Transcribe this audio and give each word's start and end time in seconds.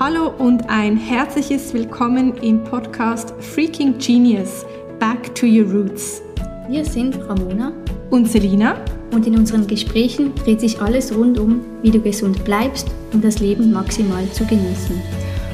Hallo 0.00 0.32
und 0.38 0.70
ein 0.70 0.96
herzliches 0.96 1.74
Willkommen 1.74 2.38
im 2.38 2.64
Podcast 2.64 3.34
Freaking 3.40 3.98
Genius 3.98 4.64
Back 4.98 5.34
to 5.34 5.44
Your 5.44 5.70
Roots. 5.70 6.22
Wir 6.66 6.82
sind 6.82 7.18
Ramona 7.28 7.72
und 8.08 8.26
Selina 8.26 8.74
und 9.12 9.26
in 9.26 9.36
unseren 9.36 9.66
Gesprächen 9.66 10.34
dreht 10.34 10.60
sich 10.60 10.80
alles 10.80 11.14
rund 11.14 11.38
um, 11.38 11.60
wie 11.82 11.90
du 11.90 12.00
gesund 12.00 12.42
bleibst, 12.42 12.90
um 13.12 13.20
das 13.20 13.40
Leben 13.40 13.70
maximal 13.70 14.26
zu 14.30 14.46
genießen. 14.46 15.00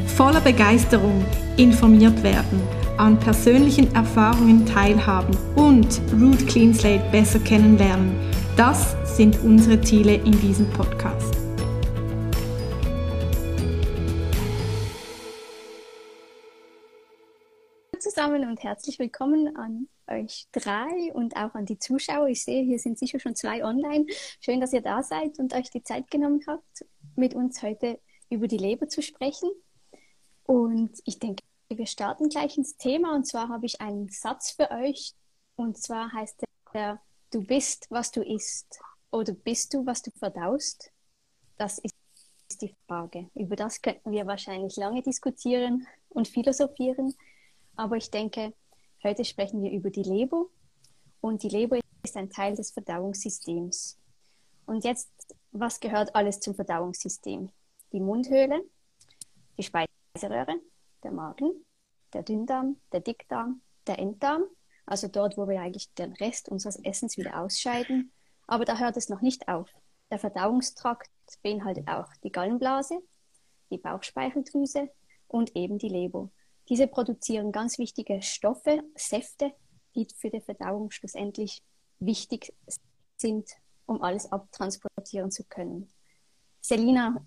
Voller 0.06 0.41
Begeisterung 0.41 1.25
informiert 1.57 2.23
werden, 2.23 2.62
an 2.96 3.18
persönlichen 3.18 3.93
Erfahrungen 3.96 4.64
teilhaben 4.64 5.36
und 5.57 6.00
Root 6.18 6.46
Clean 6.46 6.73
Slate 6.73 7.05
besser 7.11 7.41
kennenlernen. 7.41 8.12
Das 8.57 8.96
sind 9.16 9.36
unsere 9.43 9.80
Ziele 9.80 10.14
in 10.14 10.41
diesem 10.41 10.68
Podcast. 10.70 11.38
Zusammen 18.18 18.48
und 18.48 18.64
herzlich 18.64 18.98
willkommen 18.98 19.56
an 19.56 19.86
euch 20.08 20.48
drei 20.50 21.12
und 21.12 21.36
auch 21.36 21.54
an 21.54 21.66
die 21.66 21.78
Zuschauer. 21.78 22.26
Ich 22.26 22.42
sehe, 22.42 22.64
hier 22.64 22.80
sind 22.80 22.98
sicher 22.98 23.20
schon 23.20 23.36
zwei 23.36 23.64
online. 23.64 24.06
Schön, 24.40 24.60
dass 24.60 24.72
ihr 24.72 24.80
da 24.80 25.04
seid 25.04 25.38
und 25.38 25.54
euch 25.54 25.70
die 25.70 25.84
Zeit 25.84 26.10
genommen 26.10 26.40
habt, 26.48 26.84
mit 27.14 27.34
uns 27.34 27.62
heute 27.62 28.00
über 28.28 28.48
die 28.48 28.56
Leber 28.56 28.88
zu 28.88 29.02
sprechen. 29.02 29.48
Und 30.42 30.98
ich 31.04 31.20
denke, 31.20 31.45
wir 31.68 31.86
starten 31.86 32.28
gleich 32.28 32.59
ins 32.59 32.76
Thema. 32.76 33.14
Und 33.14 33.24
zwar 33.24 33.50
habe 33.50 33.66
ich 33.66 33.80
einen 33.80 34.09
Satz 34.09 34.50
für 34.50 34.68
euch. 34.73 35.14
Und 35.54 35.78
zwar 35.78 36.12
heißt 36.12 36.42
der, 36.74 37.00
du 37.30 37.45
bist, 37.45 37.87
was 37.88 38.10
du 38.10 38.23
isst. 38.23 38.80
Oder 39.12 39.32
bist 39.32 39.74
du, 39.74 39.87
was 39.87 40.02
du 40.02 40.10
verdaust? 40.10 40.90
Das 41.56 41.78
ist 41.78 41.95
die 42.60 42.74
Frage. 42.88 43.30
Über 43.37 43.54
das 43.54 43.80
könnten 43.80 44.10
wir 44.10 44.26
wahrscheinlich 44.26 44.74
lange 44.74 45.02
diskutieren 45.02 45.87
und 46.09 46.26
philosophieren. 46.26 47.15
Aber 47.79 47.96
ich 47.96 48.10
denke, 48.10 48.52
heute 49.04 49.24
sprechen 49.24 49.62
wir 49.62 49.71
über 49.71 49.90
die 49.90 50.02
Leber. 50.02 50.46
Und 51.21 51.45
die 51.45 51.48
Leber 51.48 51.79
ist 52.02 52.16
ein 52.16 52.29
Teil 52.29 52.57
des 52.57 52.73
Verdauungssystems. 52.73 53.96
Und 54.66 54.84
jetzt, 54.84 55.09
was 55.52 55.79
gehört 55.79 56.12
alles 56.16 56.40
zum 56.40 56.56
Verdauungssystem? 56.56 57.51
Die 57.93 58.01
Mundhöhle, 58.01 58.65
die 59.56 59.62
Speiseröhre, 59.62 60.60
der 61.04 61.12
Magen, 61.12 61.65
der 62.12 62.24
Dünndarm, 62.24 62.80
der 62.90 62.99
Dickdarm, 63.01 63.62
der 63.87 64.00
Enddarm, 64.00 64.43
also 64.84 65.06
dort, 65.06 65.37
wo 65.37 65.47
wir 65.47 65.60
eigentlich 65.60 65.94
den 65.94 66.15
Rest 66.15 66.49
unseres 66.49 66.82
Essens 66.82 67.16
wieder 67.16 67.41
ausscheiden. 67.41 68.10
Aber 68.49 68.65
da 68.65 68.76
hört 68.78 68.97
es 68.97 69.09
noch 69.09 69.21
nicht 69.21 69.47
auf. 69.47 69.72
Der 70.10 70.19
Verdauungstrakt 70.19 71.10
beinhaltet 71.44 71.87
auch 71.87 72.09
die 72.25 72.32
Gallenblase, 72.32 72.99
die 73.71 73.78
Bauchspeicheldrüse 73.78 74.91
und 75.28 75.54
eben 75.54 75.78
die 75.78 75.88
Leber. 75.88 76.28
Diese 76.69 76.87
produzieren 76.87 77.53
ganz 77.53 77.78
wichtige 77.78 78.21
Stoffe, 78.22 78.83
Säfte, 78.94 79.53
die 79.94 80.06
für 80.16 80.31
die 80.31 80.41
Verdauung 80.41 80.91
schlussendlich 80.91 81.62
wichtig 81.99 82.55
sind, 83.16 83.49
um 83.87 84.03
alles 84.03 84.31
abtransportieren 84.31 85.31
zu 85.31 85.44
können. 85.44 85.91
Selina 86.61 87.25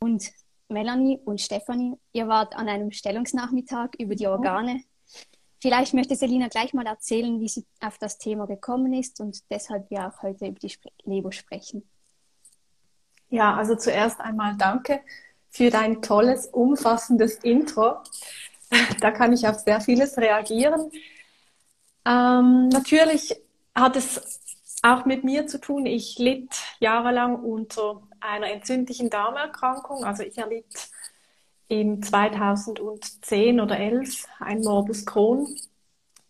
und 0.00 0.30
Melanie 0.68 1.18
und 1.24 1.40
Stefanie, 1.40 1.98
ihr 2.12 2.28
wart 2.28 2.54
an 2.54 2.68
einem 2.68 2.90
Stellungsnachmittag 2.90 3.90
über 3.98 4.14
die 4.14 4.26
Organe. 4.26 4.82
Vielleicht 5.60 5.94
möchte 5.94 6.16
Selina 6.16 6.48
gleich 6.48 6.72
mal 6.72 6.86
erzählen, 6.86 7.40
wie 7.40 7.48
sie 7.48 7.66
auf 7.80 7.98
das 7.98 8.18
Thema 8.18 8.46
gekommen 8.46 8.94
ist 8.94 9.20
und 9.20 9.38
deshalb 9.50 9.90
wir 9.90 10.08
auch 10.08 10.22
heute 10.22 10.46
über 10.46 10.58
die 10.58 10.72
Leber 11.04 11.32
sprechen. 11.32 11.88
Ja, 13.28 13.54
also 13.54 13.76
zuerst 13.76 14.20
einmal 14.20 14.56
danke 14.56 15.02
für 15.50 15.70
dein 15.70 16.02
tolles, 16.02 16.46
umfassendes 16.46 17.36
Intro. 17.36 17.98
Da 19.00 19.10
kann 19.10 19.32
ich 19.32 19.46
auf 19.46 19.58
sehr 19.60 19.80
vieles 19.80 20.16
reagieren. 20.16 20.90
Ähm, 22.04 22.68
natürlich 22.68 23.36
hat 23.74 23.96
es 23.96 24.40
auch 24.82 25.04
mit 25.04 25.24
mir 25.24 25.46
zu 25.46 25.60
tun. 25.60 25.86
Ich 25.86 26.18
litt 26.18 26.50
jahrelang 26.78 27.36
unter 27.36 28.02
einer 28.20 28.50
entzündlichen 28.50 29.10
Darmerkrankung. 29.10 30.04
Also 30.04 30.22
ich 30.22 30.38
erlitt 30.38 30.90
im 31.68 32.02
2010 32.02 33.60
oder 33.60 33.78
11 33.78 34.26
ein 34.40 34.60
Morbus 34.60 35.06
Crohn 35.06 35.46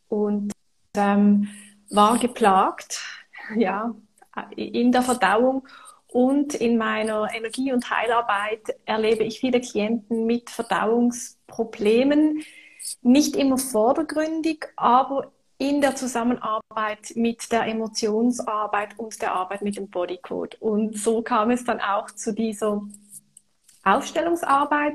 und 0.08 0.52
ähm, 0.94 1.48
war 1.88 2.18
geplagt, 2.18 3.02
ja, 3.56 3.94
in 4.56 4.92
der 4.92 5.02
Verdauung 5.02 5.66
und 6.08 6.54
in 6.54 6.76
meiner 6.76 7.28
Energie- 7.32 7.72
und 7.72 7.88
Heilarbeit 7.90 8.76
erlebe 8.84 9.24
ich 9.24 9.40
viele 9.40 9.60
Klienten 9.60 10.26
mit 10.26 10.50
Verdauungsproblemen, 11.50 12.42
nicht 13.02 13.36
immer 13.36 13.58
vordergründig, 13.58 14.68
aber 14.76 15.32
in 15.58 15.82
der 15.82 15.94
Zusammenarbeit 15.94 17.12
mit 17.14 17.52
der 17.52 17.66
Emotionsarbeit 17.66 18.98
und 18.98 19.20
der 19.20 19.32
Arbeit 19.32 19.60
mit 19.60 19.76
dem 19.76 19.90
Bodycode. 19.90 20.56
Und 20.60 20.96
so 20.96 21.20
kam 21.20 21.50
es 21.50 21.64
dann 21.64 21.80
auch 21.80 22.10
zu 22.10 22.32
dieser 22.32 22.82
Aufstellungsarbeit 23.84 24.94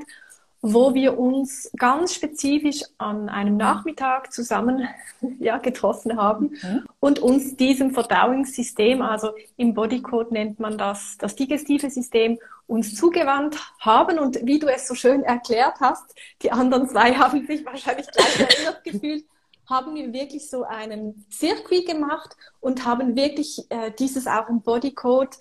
wo 0.72 0.94
wir 0.94 1.18
uns 1.18 1.70
ganz 1.76 2.14
spezifisch 2.14 2.82
an 2.98 3.28
einem 3.28 3.56
Nachmittag 3.56 4.32
zusammen 4.32 4.88
ja, 5.38 5.58
getroffen 5.58 6.16
haben 6.16 6.56
mhm. 6.62 6.84
und 6.98 7.18
uns 7.20 7.56
diesem 7.56 7.92
Verdauungssystem, 7.92 9.00
also 9.00 9.30
im 9.56 9.74
Bodycode 9.74 10.32
nennt 10.32 10.58
man 10.58 10.76
das, 10.76 11.16
das 11.18 11.36
digestive 11.36 11.88
System, 11.90 12.38
uns 12.66 12.96
zugewandt 12.96 13.56
haben. 13.78 14.18
Und 14.18 14.44
wie 14.44 14.58
du 14.58 14.66
es 14.66 14.88
so 14.88 14.94
schön 14.94 15.22
erklärt 15.22 15.76
hast, 15.80 16.14
die 16.42 16.50
anderen 16.50 16.88
zwei 16.88 17.14
haben 17.16 17.46
sich 17.46 17.64
wahrscheinlich 17.64 18.10
gleich 18.10 18.40
erinnert 18.40 18.82
gefühlt, 18.82 19.24
haben 19.68 19.94
wir 19.94 20.12
wirklich 20.12 20.48
so 20.48 20.64
einen 20.64 21.26
Circuit 21.30 21.86
gemacht 21.86 22.36
und 22.60 22.84
haben 22.84 23.14
wirklich 23.16 23.64
äh, 23.70 23.92
dieses 23.98 24.26
auch 24.26 24.48
im 24.48 24.62
Bodycode 24.62 25.36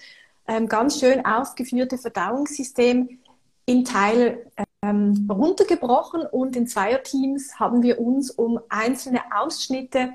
ähm, 0.48 0.68
ganz 0.68 1.00
schön 1.00 1.26
ausgeführte 1.26 1.98
Verdauungssystem 1.98 3.20
in 3.66 3.84
Teil 3.84 4.46
ähm, 4.86 5.28
runtergebrochen 5.32 6.22
und 6.26 6.56
in 6.56 6.68
Zweierteams 6.68 7.60
haben 7.60 7.82
wir 7.82 8.00
uns 8.00 8.32
um 8.32 8.60
einzelne 8.70 9.22
Ausschnitte 9.36 10.14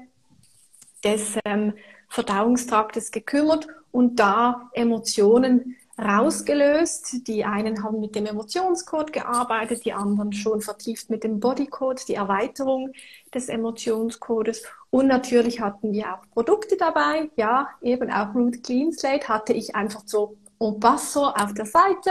des 1.05 1.37
ähm, 1.45 1.75
Verdauungstraktes 2.09 3.11
gekümmert 3.11 3.67
und 3.93 4.17
da 4.21 4.71
Emotionen 4.73 5.77
rausgelöst. 5.99 7.27
Die 7.27 7.45
einen 7.45 7.83
haben 7.83 8.01
mit 8.01 8.15
dem 8.15 8.27
Emotionscode 8.27 9.13
gearbeitet, 9.13 9.85
die 9.85 9.93
anderen 9.93 10.33
schon 10.33 10.61
vertieft 10.61 11.11
mit 11.11 11.25
dem 11.25 11.41
Bodycode, 11.41 12.09
die 12.09 12.15
Erweiterung 12.15 12.93
des 13.35 13.49
Emotionscodes. 13.49 14.65
Und 14.91 15.07
natürlich 15.07 15.61
hatten 15.61 15.93
wir 15.93 16.15
auch 16.15 16.31
Produkte 16.33 16.77
dabei. 16.77 17.31
Ja, 17.37 17.69
eben 17.83 18.11
auch 18.11 18.35
Root 18.35 18.63
Clean 18.63 18.93
Slate 18.93 19.29
hatte 19.29 19.53
ich 19.53 19.75
einfach 19.75 20.03
so 20.07 20.37
en 20.59 20.81
passant 20.81 21.37
auf 21.37 21.55
der 21.55 21.67
Seite. 21.67 22.11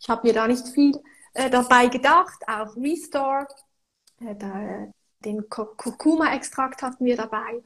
Ich 0.00 0.08
habe 0.08 0.26
mir 0.26 0.34
da 0.34 0.46
nicht 0.46 0.68
viel 0.68 1.00
äh, 1.34 1.50
dabei 1.50 1.88
gedacht, 1.88 2.42
auch 2.46 2.76
Restore, 2.76 3.46
äh, 4.20 4.86
den 5.24 5.48
Kurkuma-Extrakt 5.48 6.82
hatten 6.82 7.04
wir 7.04 7.16
dabei. 7.16 7.62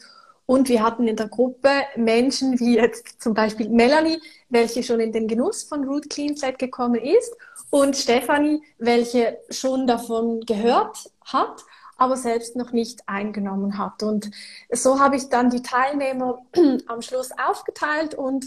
Und 0.47 0.71
wir 0.71 0.83
hatten 0.83 1.07
in 1.07 1.17
der 1.17 1.29
Gruppe 1.29 1.71
Menschen 1.97 2.59
wie 2.59 2.77
jetzt 2.77 3.21
zum 3.21 3.35
Beispiel 3.35 3.69
Melanie, 3.69 4.19
welche 4.49 4.83
schon 4.83 5.01
in 5.01 5.13
den 5.13 5.29
Genuss 5.29 5.65
von 5.65 5.85
Root 5.85 6.09
Clean 6.09 6.37
Slate 6.37 6.57
gekommen 6.57 6.95
ist, 6.95 7.35
und 7.71 7.97
Stefanie, 7.97 8.63
welche 8.79 9.39
schon 9.51 9.87
davon 9.87 10.41
gehört 10.41 11.11
hat, 11.27 11.65
aber 11.99 12.17
selbst 12.17 12.57
noch 12.57 12.73
nicht 12.73 13.07
eingenommen 13.07 13.77
hat. 13.77 14.03
Und 14.03 14.31
so 14.71 15.01
habe 15.01 15.17
ich 15.17 15.29
dann 15.29 15.51
die 15.51 15.63
Teilnehmer 15.63 16.39
am 16.87 17.03
Schluss 17.03 17.31
aufgeteilt 17.33 18.15
und 18.15 18.47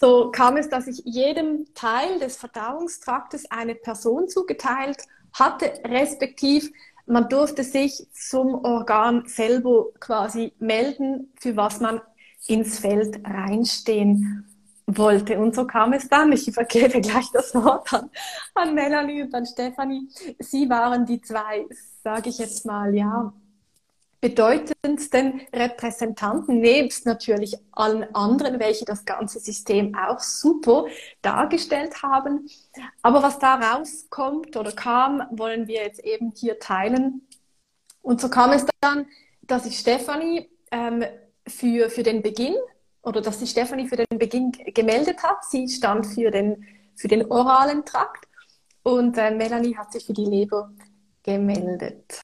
so 0.00 0.30
kam 0.30 0.56
es, 0.56 0.68
dass 0.68 0.86
ich 0.86 1.02
jedem 1.04 1.66
Teil 1.74 2.18
des 2.18 2.36
Verdauungstraktes 2.36 3.50
eine 3.50 3.74
Person 3.74 4.28
zugeteilt 4.28 4.98
hatte, 5.32 5.72
respektiv 5.84 6.70
man 7.06 7.28
durfte 7.28 7.64
sich 7.64 8.06
zum 8.12 8.54
Organ 8.64 9.24
selber 9.26 9.86
quasi 10.00 10.54
melden, 10.58 11.32
für 11.38 11.56
was 11.56 11.80
man 11.80 12.00
ins 12.46 12.78
Feld 12.78 13.20
reinstehen 13.24 14.46
wollte. 14.86 15.38
Und 15.38 15.54
so 15.54 15.66
kam 15.66 15.92
es 15.92 16.08
dann. 16.08 16.32
Ich 16.32 16.48
übergebe 16.48 17.00
gleich 17.00 17.30
das 17.32 17.54
Wort 17.54 17.92
an, 17.92 18.10
an 18.54 18.74
Melanie 18.74 19.22
und 19.22 19.34
an 19.34 19.46
Stefanie. 19.46 20.08
Sie 20.38 20.68
waren 20.68 21.04
die 21.04 21.20
zwei, 21.20 21.66
sage 22.02 22.30
ich 22.30 22.38
jetzt 22.38 22.64
mal, 22.64 22.94
ja, 22.94 23.32
bedeutendsten 24.24 25.42
Repräsentanten, 25.52 26.60
nebst 26.60 27.04
natürlich 27.04 27.58
allen 27.72 28.14
anderen, 28.14 28.58
welche 28.58 28.86
das 28.86 29.04
ganze 29.04 29.38
System 29.38 29.94
auch 29.94 30.18
super 30.18 30.86
dargestellt 31.20 32.02
haben. 32.02 32.48
Aber 33.02 33.22
was 33.22 33.38
da 33.38 33.56
rauskommt 33.56 34.56
oder 34.56 34.72
kam, 34.72 35.24
wollen 35.30 35.68
wir 35.68 35.82
jetzt 35.82 36.00
eben 36.00 36.32
hier 36.34 36.58
teilen. 36.58 37.28
Und 38.00 38.22
so 38.22 38.30
kam 38.30 38.52
es 38.52 38.64
dann, 38.80 39.04
dass 39.42 39.66
ich 39.66 39.78
Stefanie 39.78 40.48
ähm, 40.70 41.04
für, 41.46 41.90
für 41.90 42.02
den 42.02 42.22
Beginn 42.22 42.56
oder 43.02 43.20
dass 43.20 43.40
sich 43.40 43.50
Stefanie 43.50 43.88
für 43.88 43.96
den 43.96 44.18
Beginn 44.18 44.52
gemeldet 44.52 45.22
hat. 45.22 45.44
Sie 45.44 45.68
stand 45.68 46.06
für 46.06 46.30
den, 46.30 46.64
für 46.96 47.08
den 47.08 47.30
oralen 47.30 47.84
Trakt. 47.84 48.26
Und 48.84 49.18
äh, 49.18 49.30
Melanie 49.32 49.76
hat 49.76 49.92
sich 49.92 50.06
für 50.06 50.14
die 50.14 50.24
Leber 50.24 50.72
gemeldet. 51.22 52.22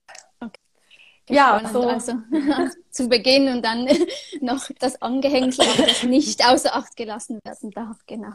Ja, 1.30 1.60
so. 1.72 1.88
Also, 1.88 2.12
zu 2.90 3.08
Beginn 3.08 3.48
und 3.48 3.64
dann 3.64 3.88
noch 4.40 4.68
das 4.78 5.00
Angehängsel, 5.00 5.64
das 5.76 6.02
nicht 6.02 6.44
außer 6.48 6.74
Acht 6.74 6.96
gelassen 6.96 7.38
werden 7.44 7.70
darf, 7.70 7.98
genau. 8.06 8.32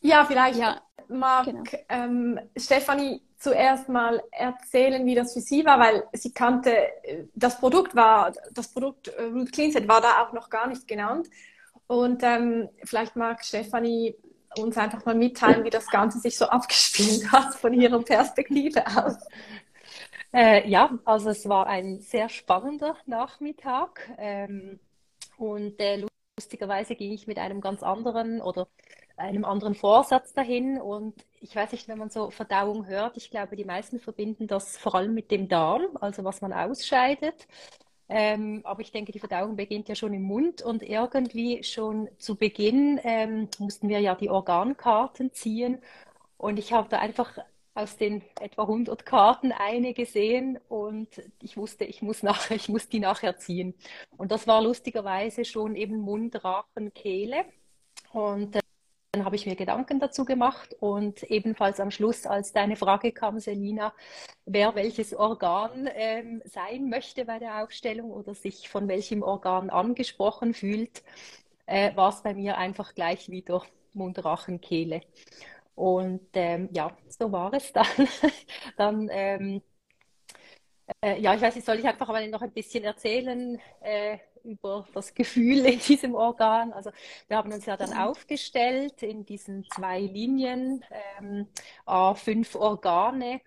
Ja, 0.00 0.24
vielleicht 0.24 0.58
ja, 0.58 0.80
mag 1.08 1.46
genau. 1.46 1.64
ähm, 1.88 2.38
Stefanie 2.56 3.22
zuerst 3.38 3.88
mal 3.88 4.22
erzählen, 4.30 5.04
wie 5.04 5.14
das 5.14 5.32
für 5.32 5.40
sie 5.40 5.64
war, 5.64 5.80
weil 5.80 6.04
sie 6.12 6.32
kannte, 6.32 6.74
das 7.34 7.58
Produkt 7.58 7.94
war, 7.94 8.32
das 8.52 8.68
Produkt 8.68 9.08
äh, 9.08 9.22
Root 9.24 9.52
Cleanset 9.52 9.88
war 9.88 10.00
da 10.00 10.22
auch 10.22 10.32
noch 10.32 10.48
gar 10.48 10.68
nicht 10.68 10.86
genannt. 10.86 11.28
Und 11.86 12.22
ähm, 12.22 12.68
vielleicht 12.84 13.16
mag 13.16 13.44
Stefanie 13.44 14.16
uns 14.58 14.76
einfach 14.78 15.04
mal 15.04 15.14
mitteilen, 15.14 15.64
wie 15.64 15.70
das 15.70 15.86
Ganze 15.86 16.18
sich 16.18 16.36
so 16.36 16.46
abgespielt 16.46 17.30
hat 17.32 17.54
von 17.54 17.72
ihrer 17.72 18.02
Perspektive 18.02 18.86
aus. 18.86 19.16
Äh, 20.32 20.68
ja, 20.68 20.90
also 21.04 21.30
es 21.30 21.48
war 21.48 21.66
ein 21.66 22.00
sehr 22.00 22.28
spannender 22.28 22.96
Nachmittag 23.06 24.10
ähm, 24.18 24.78
und 25.38 25.80
äh, 25.80 26.04
lustigerweise 26.38 26.94
ging 26.94 27.12
ich 27.12 27.26
mit 27.26 27.38
einem 27.38 27.60
ganz 27.60 27.82
anderen 27.82 28.40
oder 28.42 28.68
einem 29.16 29.44
anderen 29.44 29.74
Vorsatz 29.74 30.32
dahin. 30.32 30.78
Und 30.80 31.14
ich 31.40 31.54
weiß 31.56 31.72
nicht, 31.72 31.88
wenn 31.88 31.98
man 31.98 32.10
so 32.10 32.30
Verdauung 32.30 32.86
hört, 32.86 33.16
ich 33.16 33.30
glaube, 33.30 33.56
die 33.56 33.64
meisten 33.64 33.98
verbinden 33.98 34.46
das 34.46 34.76
vor 34.76 34.94
allem 34.94 35.14
mit 35.14 35.30
dem 35.30 35.48
Darm, 35.48 35.86
also 36.00 36.24
was 36.24 36.40
man 36.40 36.52
ausscheidet. 36.52 37.46
Ähm, 38.08 38.60
aber 38.64 38.82
ich 38.82 38.92
denke, 38.92 39.12
die 39.12 39.18
Verdauung 39.18 39.56
beginnt 39.56 39.88
ja 39.88 39.94
schon 39.96 40.14
im 40.14 40.22
Mund 40.22 40.62
und 40.62 40.82
irgendwie 40.82 41.62
schon 41.64 42.08
zu 42.18 42.36
Beginn 42.36 43.00
ähm, 43.02 43.48
mussten 43.58 43.88
wir 43.88 44.00
ja 44.00 44.14
die 44.14 44.30
Organkarten 44.30 45.32
ziehen. 45.32 45.80
Und 46.38 46.58
ich 46.58 46.72
habe 46.72 46.88
da 46.88 46.98
einfach 47.00 47.38
aus 47.74 47.96
den 47.96 48.22
etwa 48.40 48.62
100 48.66 49.04
Karten 49.06 49.52
eine 49.52 49.92
gesehen 49.94 50.58
und 50.68 51.08
ich 51.42 51.56
wusste, 51.56 51.84
ich 51.84 52.02
muss 52.02 52.22
nachher, 52.22 52.56
ich 52.56 52.68
muss 52.68 52.88
die 52.88 53.00
nachher 53.00 53.38
ziehen. 53.38 53.74
Und 54.16 54.32
das 54.32 54.46
war 54.46 54.62
lustigerweise 54.62 55.44
schon 55.44 55.76
eben 55.76 55.98
Mund, 55.98 56.42
Rachen, 56.44 56.94
Kehle. 56.94 57.44
Und 58.12 58.58
dann 59.16 59.24
habe 59.24 59.36
ich 59.36 59.46
mir 59.46 59.56
Gedanken 59.56 59.98
dazu 59.98 60.26
gemacht 60.26 60.76
und 60.78 61.22
ebenfalls 61.24 61.80
am 61.80 61.90
Schluss, 61.90 62.26
als 62.26 62.52
deine 62.52 62.76
Frage 62.76 63.12
kam, 63.12 63.38
Selina, 63.40 63.94
wer 64.44 64.74
welches 64.74 65.14
Organ 65.14 65.88
ähm, 65.94 66.42
sein 66.44 66.90
möchte 66.90 67.24
bei 67.24 67.38
der 67.38 67.62
Aufstellung 67.62 68.10
oder 68.10 68.34
sich 68.34 68.68
von 68.68 68.88
welchem 68.88 69.22
Organ 69.22 69.70
angesprochen 69.70 70.52
fühlt, 70.52 71.02
äh, 71.64 71.96
war 71.96 72.10
es 72.10 72.22
bei 72.22 72.34
mir 72.34 72.58
einfach 72.58 72.94
gleich 72.94 73.30
wieder 73.30 73.62
Mund, 73.94 74.22
Rachen, 74.22 74.60
Kehle. 74.60 75.00
Und 75.74 76.28
ähm, 76.34 76.68
ja, 76.72 76.94
so 77.08 77.32
war 77.32 77.54
es 77.54 77.72
dann. 77.72 77.86
dann 78.76 79.08
ähm, 79.10 79.62
äh, 81.00 81.20
ja, 81.20 81.34
ich 81.34 81.40
weiß 81.40 81.54
nicht, 81.56 81.66
soll 81.66 81.78
ich 81.78 81.86
einfach 81.86 82.08
mal 82.08 82.28
noch 82.28 82.42
ein 82.42 82.52
bisschen 82.52 82.84
erzählen, 82.84 83.60
äh, 83.80 84.18
über 84.44 84.86
das 84.94 85.14
Gefühl 85.14 85.64
in 85.66 85.80
diesem 85.80 86.14
Organ. 86.14 86.72
Also 86.72 86.90
wir 87.28 87.36
haben 87.36 87.52
uns 87.52 87.66
ja 87.66 87.76
dann 87.76 87.92
aufgestellt 87.92 89.02
in 89.02 89.26
diesen 89.26 89.64
zwei 89.74 90.00
Linien, 90.00 90.84
ähm, 91.20 91.48
fünf 92.14 92.54
Organe. 92.54 93.40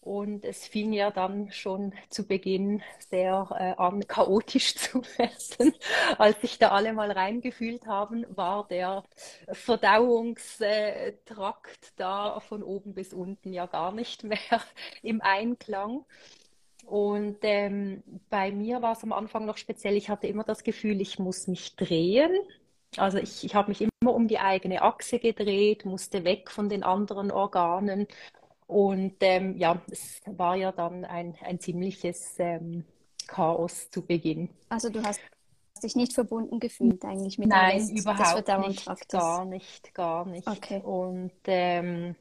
Und 0.00 0.44
es 0.46 0.66
fing 0.66 0.92
ja 0.94 1.10
dann 1.10 1.52
schon 1.52 1.92
zu 2.08 2.26
Beginn 2.26 2.82
sehr 3.10 3.46
äh, 3.58 3.74
an, 3.82 4.06
chaotisch 4.06 4.74
zu 4.76 5.02
werden. 5.18 5.74
Als 6.16 6.40
sich 6.40 6.58
da 6.58 6.70
alle 6.70 6.94
mal 6.94 7.10
reingefühlt 7.10 7.86
haben, 7.86 8.24
war 8.34 8.66
der 8.68 9.04
Verdauungstrakt 9.52 11.92
da 11.96 12.40
von 12.40 12.62
oben 12.62 12.94
bis 12.94 13.12
unten 13.12 13.52
ja 13.52 13.66
gar 13.66 13.92
nicht 13.92 14.24
mehr 14.24 14.38
im 15.02 15.20
Einklang. 15.20 16.06
Und 16.88 17.38
ähm, 17.42 18.02
bei 18.30 18.50
mir 18.50 18.80
war 18.80 18.92
es 18.92 19.02
am 19.02 19.12
Anfang 19.12 19.44
noch 19.44 19.58
speziell, 19.58 19.94
ich 19.94 20.08
hatte 20.08 20.26
immer 20.26 20.44
das 20.44 20.64
Gefühl, 20.64 21.00
ich 21.02 21.18
muss 21.18 21.46
mich 21.46 21.76
drehen. 21.76 22.30
Also 22.96 23.18
ich, 23.18 23.44
ich 23.44 23.54
habe 23.54 23.68
mich 23.68 23.82
immer 23.82 24.14
um 24.14 24.26
die 24.26 24.38
eigene 24.38 24.80
Achse 24.80 25.18
gedreht, 25.18 25.84
musste 25.84 26.24
weg 26.24 26.50
von 26.50 26.70
den 26.70 26.82
anderen 26.82 27.30
Organen. 27.30 28.06
Und 28.66 29.16
ähm, 29.20 29.58
ja, 29.58 29.82
es 29.90 30.22
war 30.24 30.56
ja 30.56 30.72
dann 30.72 31.04
ein, 31.04 31.34
ein 31.42 31.60
ziemliches 31.60 32.36
ähm, 32.38 32.84
Chaos 33.26 33.90
zu 33.90 34.06
Beginn. 34.06 34.48
Also 34.70 34.88
du 34.88 35.02
hast 35.02 35.20
dich 35.82 35.94
nicht 35.94 36.14
verbunden 36.14 36.58
gefühlt 36.58 37.04
eigentlich 37.04 37.38
mit 37.38 37.48
Nein, 37.48 37.78
dem 37.78 37.78
Rest 37.80 37.98
überhaupt 37.98 38.68
nicht, 38.68 39.08
gar 39.10 39.44
nicht, 39.44 39.94
gar 39.94 40.24
nicht. 40.24 40.46
Okay. 40.46 40.80
Und 40.80 41.32
ähm, 41.44 42.16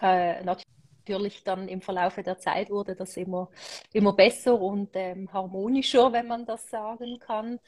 äh, 0.00 0.44
natürlich 0.44 0.71
natürlich 1.02 1.42
dann 1.44 1.68
im 1.68 1.80
Verlaufe 1.80 2.22
der 2.22 2.38
Zeit 2.38 2.70
wurde 2.70 2.94
das 2.94 3.16
immer, 3.16 3.50
immer 3.92 4.12
besser 4.12 4.60
und 4.60 4.90
ähm, 4.94 5.32
harmonischer, 5.32 6.12
wenn 6.12 6.28
man 6.28 6.46
das 6.46 6.70
sagen 6.70 7.18
kann. 7.18 7.58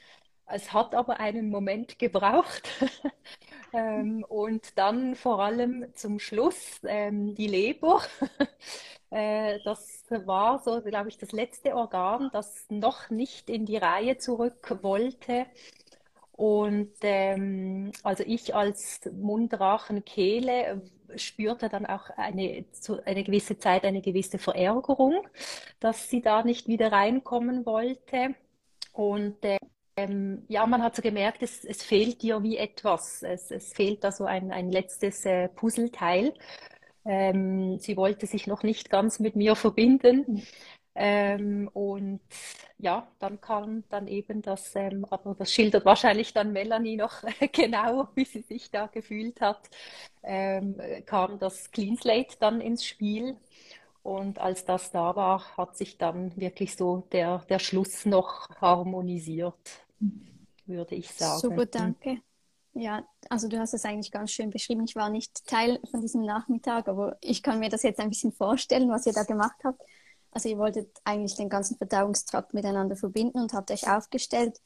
Es 0.47 0.71
hat 0.73 0.93
aber 0.95 1.19
einen 1.19 1.49
Moment 1.49 1.97
gebraucht. 1.99 2.69
ähm, 3.73 4.23
und 4.29 4.77
dann 4.77 5.15
vor 5.15 5.39
allem 5.39 5.85
zum 5.95 6.19
Schluss 6.19 6.79
ähm, 6.85 7.35
die 7.35 7.47
Leber. 7.47 8.01
äh, 9.09 9.59
das 9.63 10.03
war 10.09 10.59
so, 10.59 10.81
glaube 10.81 11.09
ich, 11.09 11.17
das 11.17 11.31
letzte 11.31 11.75
Organ, 11.75 12.29
das 12.31 12.65
noch 12.69 13.09
nicht 13.09 13.49
in 13.49 13.65
die 13.65 13.77
Reihe 13.77 14.17
zurück 14.17 14.77
wollte. 14.83 15.47
Und 16.31 16.93
ähm, 17.01 17.91
also 18.03 18.23
ich 18.25 18.53
als 18.55 19.01
Mundrachen-Kehle 19.11 20.81
spürte 21.15 21.69
dann 21.69 21.85
auch 21.85 22.09
eine, 22.17 22.65
eine 23.05 23.23
gewisse 23.23 23.57
Zeit 23.57 23.83
eine 23.85 24.01
gewisse 24.01 24.37
Verärgerung, 24.37 25.27
dass 25.79 26.09
sie 26.09 26.21
da 26.21 26.43
nicht 26.43 26.67
wieder 26.67 26.91
reinkommen 26.91 27.65
wollte. 27.65 28.35
Und 28.93 29.37
ähm, 29.97 30.43
ja, 30.47 30.65
man 30.65 30.83
hat 30.83 30.95
so 30.95 31.01
gemerkt, 31.01 31.41
es, 31.43 31.63
es 31.63 31.83
fehlt 31.83 32.23
ihr 32.23 32.43
wie 32.43 32.57
etwas. 32.57 33.23
Es, 33.23 33.51
es 33.51 33.73
fehlt 33.73 34.03
da 34.03 34.11
so 34.11 34.25
ein, 34.25 34.51
ein 34.51 34.69
letztes 34.71 35.25
äh, 35.25 35.49
Puzzleteil. 35.49 36.33
Ähm, 37.05 37.79
sie 37.79 37.97
wollte 37.97 38.25
sich 38.27 38.47
noch 38.47 38.63
nicht 38.63 38.89
ganz 38.89 39.19
mit 39.19 39.35
mir 39.35 39.55
verbinden. 39.55 40.43
Ähm, 40.95 41.69
und 41.73 42.21
ja, 42.77 43.07
dann 43.19 43.41
kam 43.41 43.83
dann 43.89 44.07
eben 44.07 44.41
das, 44.41 44.75
ähm, 44.75 45.05
aber 45.09 45.35
das 45.35 45.51
schildert 45.51 45.85
wahrscheinlich 45.85 46.33
dann 46.33 46.53
Melanie 46.53 46.95
noch 46.97 47.21
genau, 47.51 48.07
wie 48.15 48.25
sie 48.25 48.41
sich 48.41 48.71
da 48.71 48.87
gefühlt 48.87 49.41
hat, 49.41 49.69
ähm, 50.23 50.77
kam 51.05 51.39
das 51.39 51.71
Clean 51.71 51.97
Slate 51.97 52.37
dann 52.39 52.61
ins 52.61 52.85
Spiel. 52.85 53.37
Und 54.03 54.39
als 54.39 54.65
das 54.65 54.91
da 54.91 55.15
war, 55.15 55.57
hat 55.57 55.75
sich 55.77 55.97
dann 55.97 56.37
wirklich 56.37 56.75
so 56.75 57.07
der, 57.11 57.39
der 57.49 57.59
Schluss 57.59 58.05
noch 58.05 58.49
harmonisiert, 58.61 59.57
würde 60.67 60.95
ich 60.95 61.11
sagen. 61.11 61.41
Super, 61.41 61.65
danke. 61.65 62.19
Ja, 62.73 63.07
also 63.29 63.47
du 63.47 63.57
hast 63.57 63.73
es 63.73 63.85
eigentlich 63.85 64.11
ganz 64.11 64.31
schön 64.31 64.49
beschrieben. 64.49 64.83
Ich 64.85 64.95
war 64.95 65.09
nicht 65.09 65.45
Teil 65.47 65.79
von 65.89 66.01
diesem 66.01 66.23
Nachmittag, 66.23 66.87
aber 66.89 67.17
ich 67.21 67.41
kann 67.41 67.59
mir 67.59 67.69
das 67.69 67.83
jetzt 67.83 67.99
ein 67.99 68.09
bisschen 68.09 68.33
vorstellen, 68.33 68.89
was 68.89 69.05
ihr 69.05 69.13
da 69.13 69.23
gemacht 69.23 69.55
habt. 69.63 69.81
Also 70.35 70.49
ihr 70.49 70.57
wolltet 70.57 70.89
eigentlich 71.05 71.35
den 71.35 71.47
ganzen 71.47 71.77
Verdauungstrakt 71.77 72.53
miteinander 72.53 72.97
verbinden 72.97 73.39
und 73.39 73.53
habt 73.53 73.71
euch 73.71 73.89
aufgestellt. 73.89 74.59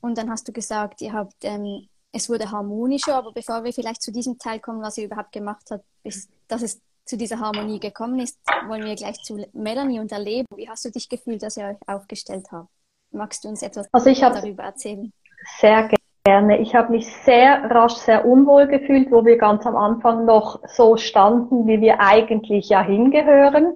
Und 0.00 0.18
dann 0.18 0.28
hast 0.28 0.48
du 0.48 0.52
gesagt, 0.52 1.00
ihr 1.00 1.12
habt, 1.12 1.36
ähm, 1.42 1.86
es 2.10 2.28
wurde 2.28 2.50
harmonischer, 2.50 3.14
aber 3.14 3.32
bevor 3.32 3.62
wir 3.62 3.72
vielleicht 3.72 4.02
zu 4.02 4.10
diesem 4.10 4.36
Teil 4.38 4.58
kommen, 4.58 4.82
was 4.82 4.98
ihr 4.98 5.04
überhaupt 5.04 5.30
gemacht 5.30 5.62
habt, 5.70 5.84
bis, 6.02 6.28
dass 6.48 6.62
es 6.62 6.82
zu 7.04 7.16
dieser 7.16 7.38
Harmonie 7.38 7.78
gekommen 7.78 8.18
ist, 8.18 8.36
wollen 8.66 8.84
wir 8.84 8.96
gleich 8.96 9.16
zu 9.22 9.46
Melanie 9.52 10.00
und 10.00 10.10
erleben. 10.10 10.46
Wie 10.56 10.68
hast 10.68 10.84
du 10.84 10.90
dich 10.90 11.08
gefühlt, 11.08 11.40
dass 11.44 11.56
ihr 11.56 11.66
euch 11.66 11.88
aufgestellt 11.88 12.46
habt? 12.50 12.68
Magst 13.12 13.44
du 13.44 13.48
uns 13.48 13.62
etwas 13.62 13.88
also 13.92 14.10
darüber 14.12 14.64
erzählen? 14.64 15.12
Sehr 15.60 15.88
gerne. 16.24 16.58
Ich 16.58 16.74
habe 16.74 16.90
mich 16.90 17.06
sehr 17.24 17.70
rasch 17.70 17.94
sehr 17.94 18.24
unwohl 18.24 18.66
gefühlt, 18.66 19.12
wo 19.12 19.24
wir 19.24 19.38
ganz 19.38 19.66
am 19.66 19.76
Anfang 19.76 20.24
noch 20.24 20.60
so 20.66 20.96
standen, 20.96 21.68
wie 21.68 21.80
wir 21.80 22.00
eigentlich 22.00 22.68
ja 22.68 22.82
hingehören. 22.82 23.74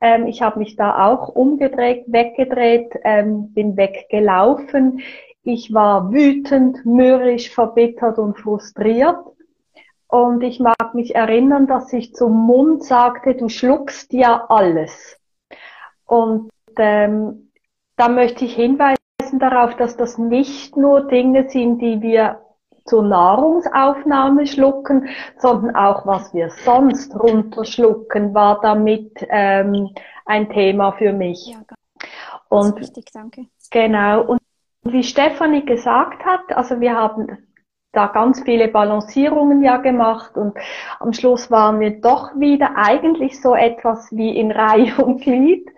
Ähm, 0.00 0.26
ich 0.26 0.42
habe 0.42 0.58
mich 0.58 0.76
da 0.76 1.06
auch 1.06 1.28
umgedreht, 1.28 2.04
weggedreht, 2.06 2.92
ähm, 3.04 3.52
bin 3.52 3.76
weggelaufen. 3.76 5.00
Ich 5.42 5.72
war 5.72 6.12
wütend, 6.12 6.84
mürrisch, 6.84 7.50
verbittert 7.50 8.18
und 8.18 8.38
frustriert. 8.38 9.18
Und 10.08 10.42
ich 10.42 10.58
mag 10.58 10.94
mich 10.94 11.14
erinnern, 11.14 11.66
dass 11.66 11.92
ich 11.92 12.14
zum 12.14 12.46
Mund 12.46 12.84
sagte, 12.84 13.34
du 13.34 13.48
schluckst 13.48 14.12
ja 14.12 14.44
alles. 14.48 15.18
Und 16.04 16.50
ähm, 16.76 17.52
da 17.96 18.08
möchte 18.08 18.44
ich 18.44 18.54
hinweisen 18.54 18.98
darauf, 19.38 19.76
dass 19.76 19.96
das 19.96 20.18
nicht 20.18 20.76
nur 20.76 21.06
Dinge 21.06 21.48
sind, 21.48 21.78
die 21.78 22.02
wir 22.02 22.40
zur 22.84 23.02
Nahrungsaufnahme 23.02 24.46
schlucken, 24.46 25.08
sondern 25.38 25.74
auch 25.76 26.06
was 26.06 26.32
wir 26.34 26.50
sonst 26.50 27.14
runterschlucken, 27.14 28.34
war 28.34 28.60
damit 28.60 29.26
ähm, 29.28 29.90
ein 30.26 30.48
Thema 30.50 30.92
für 30.92 31.12
mich. 31.12 31.46
Ja, 31.46 31.62
ganz 31.66 32.70
und 32.70 32.80
wichtig, 32.80 33.06
danke. 33.12 33.46
Genau. 33.70 34.22
Und 34.22 34.40
wie 34.82 35.02
Stefanie 35.02 35.64
gesagt 35.64 36.24
hat, 36.24 36.56
also 36.56 36.80
wir 36.80 36.96
haben 36.96 37.38
da 37.92 38.06
ganz 38.06 38.42
viele 38.42 38.68
Balancierungen 38.68 39.62
ja 39.62 39.78
gemacht 39.78 40.36
und 40.36 40.56
am 41.00 41.12
Schluss 41.12 41.50
waren 41.50 41.80
wir 41.80 42.00
doch 42.00 42.30
wieder 42.38 42.76
eigentlich 42.76 43.40
so 43.40 43.54
etwas 43.54 44.10
wie 44.12 44.36
in 44.36 44.52
Reihe 44.52 44.94
und 45.04 45.22
Glied. 45.22 45.68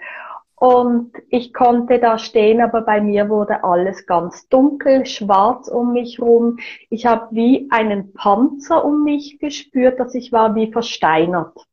Und 0.62 1.11
ich 1.28 1.52
konnte 1.52 1.99
da 1.99 2.19
stehen, 2.19 2.61
aber 2.61 2.83
bei 2.83 3.00
mir 3.00 3.28
wurde 3.28 3.64
alles 3.64 4.07
ganz 4.07 4.49
dunkel, 4.49 5.07
schwarz 5.07 5.66
um 5.66 5.92
mich 5.92 6.21
rum. 6.21 6.59
Ich 6.88 7.04
habe 7.04 7.26
wie 7.33 7.66
einen 7.73 8.12
Panzer 8.12 8.85
um 8.85 9.02
mich 9.02 9.40
gespürt, 9.40 9.99
dass 9.99 10.14
ich 10.14 10.31
war 10.31 10.54
wie 10.54 10.71
versteinert. 10.71 11.66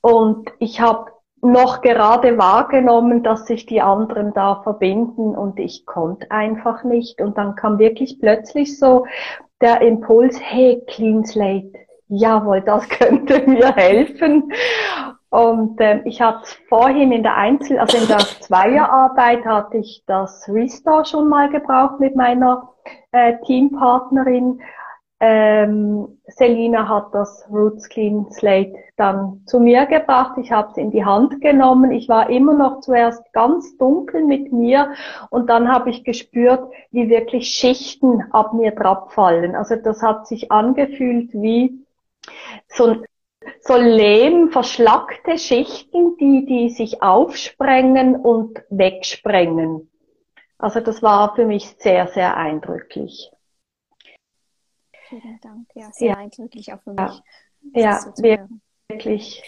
Und 0.00 0.50
ich 0.58 0.80
habe 0.80 1.10
noch 1.42 1.82
gerade 1.82 2.38
wahrgenommen, 2.38 3.22
dass 3.22 3.44
sich 3.44 3.66
die 3.66 3.82
anderen 3.82 4.32
da 4.32 4.62
verbinden 4.62 5.36
und 5.36 5.60
ich 5.60 5.84
konnte 5.84 6.30
einfach 6.30 6.82
nicht. 6.82 7.20
Und 7.20 7.36
dann 7.36 7.56
kam 7.56 7.78
wirklich 7.78 8.18
plötzlich 8.18 8.78
so 8.78 9.04
der 9.60 9.82
Impuls, 9.82 10.40
hey, 10.40 10.82
Clean 10.86 11.26
Slate, 11.26 11.72
jawohl, 12.08 12.62
das 12.62 12.88
könnte 12.88 13.46
mir 13.46 13.74
helfen. 13.76 14.50
Und 15.30 15.78
äh, 15.80 16.00
ich 16.04 16.22
hatte 16.22 16.48
vorhin 16.68 17.12
in 17.12 17.22
der 17.22 17.36
Einzel, 17.36 17.78
also 17.78 17.98
in 17.98 18.08
der 18.08 18.18
Zweierarbeit 18.18 19.44
hatte 19.44 19.78
ich 19.78 20.02
das 20.06 20.48
Restore 20.48 21.04
schon 21.04 21.28
mal 21.28 21.50
gebraucht 21.50 22.00
mit 22.00 22.16
meiner 22.16 22.70
äh, 23.12 23.34
Teampartnerin. 23.44 24.60
Ähm, 25.20 26.20
Selina 26.28 26.88
hat 26.88 27.12
das 27.12 27.44
Roots 27.50 27.88
Clean 27.88 28.30
Slate 28.30 28.74
dann 28.96 29.42
zu 29.46 29.58
mir 29.58 29.84
gebracht. 29.86 30.38
Ich 30.38 30.52
habe 30.52 30.70
es 30.70 30.76
in 30.76 30.92
die 30.92 31.04
Hand 31.04 31.40
genommen. 31.40 31.90
Ich 31.90 32.08
war 32.08 32.30
immer 32.30 32.54
noch 32.54 32.80
zuerst 32.80 33.22
ganz 33.32 33.76
dunkel 33.78 34.24
mit 34.24 34.52
mir 34.52 34.92
und 35.30 35.50
dann 35.50 35.70
habe 35.70 35.90
ich 35.90 36.04
gespürt, 36.04 36.72
wie 36.92 37.08
wirklich 37.08 37.48
Schichten 37.48 38.22
ab 38.30 38.54
mir 38.54 38.70
drauf 38.70 39.12
fallen. 39.12 39.56
Also 39.56 39.74
das 39.74 40.02
hat 40.02 40.28
sich 40.28 40.52
angefühlt 40.52 41.32
wie 41.32 41.84
so, 42.68 43.02
so 43.68 43.76
Lehm, 43.76 44.50
verschlackte 44.50 45.38
Schichten, 45.38 46.16
die, 46.16 46.46
die 46.46 46.70
sich 46.70 47.02
aufsprengen 47.02 48.16
und 48.16 48.62
wegsprengen. 48.70 49.90
Also 50.56 50.80
das 50.80 51.02
war 51.02 51.34
für 51.34 51.44
mich 51.44 51.76
sehr, 51.78 52.08
sehr 52.08 52.36
eindrücklich. 52.36 53.30
Vielen 55.08 55.38
Dank. 55.42 55.68
Ja, 55.74 55.92
sehr 55.92 56.08
ja. 56.08 56.16
eindrücklich 56.16 56.72
auch 56.72 56.80
für 56.82 56.94
mich. 56.94 57.22
Ja, 57.74 58.00
so 58.00 58.22
wirklich. 58.88 59.42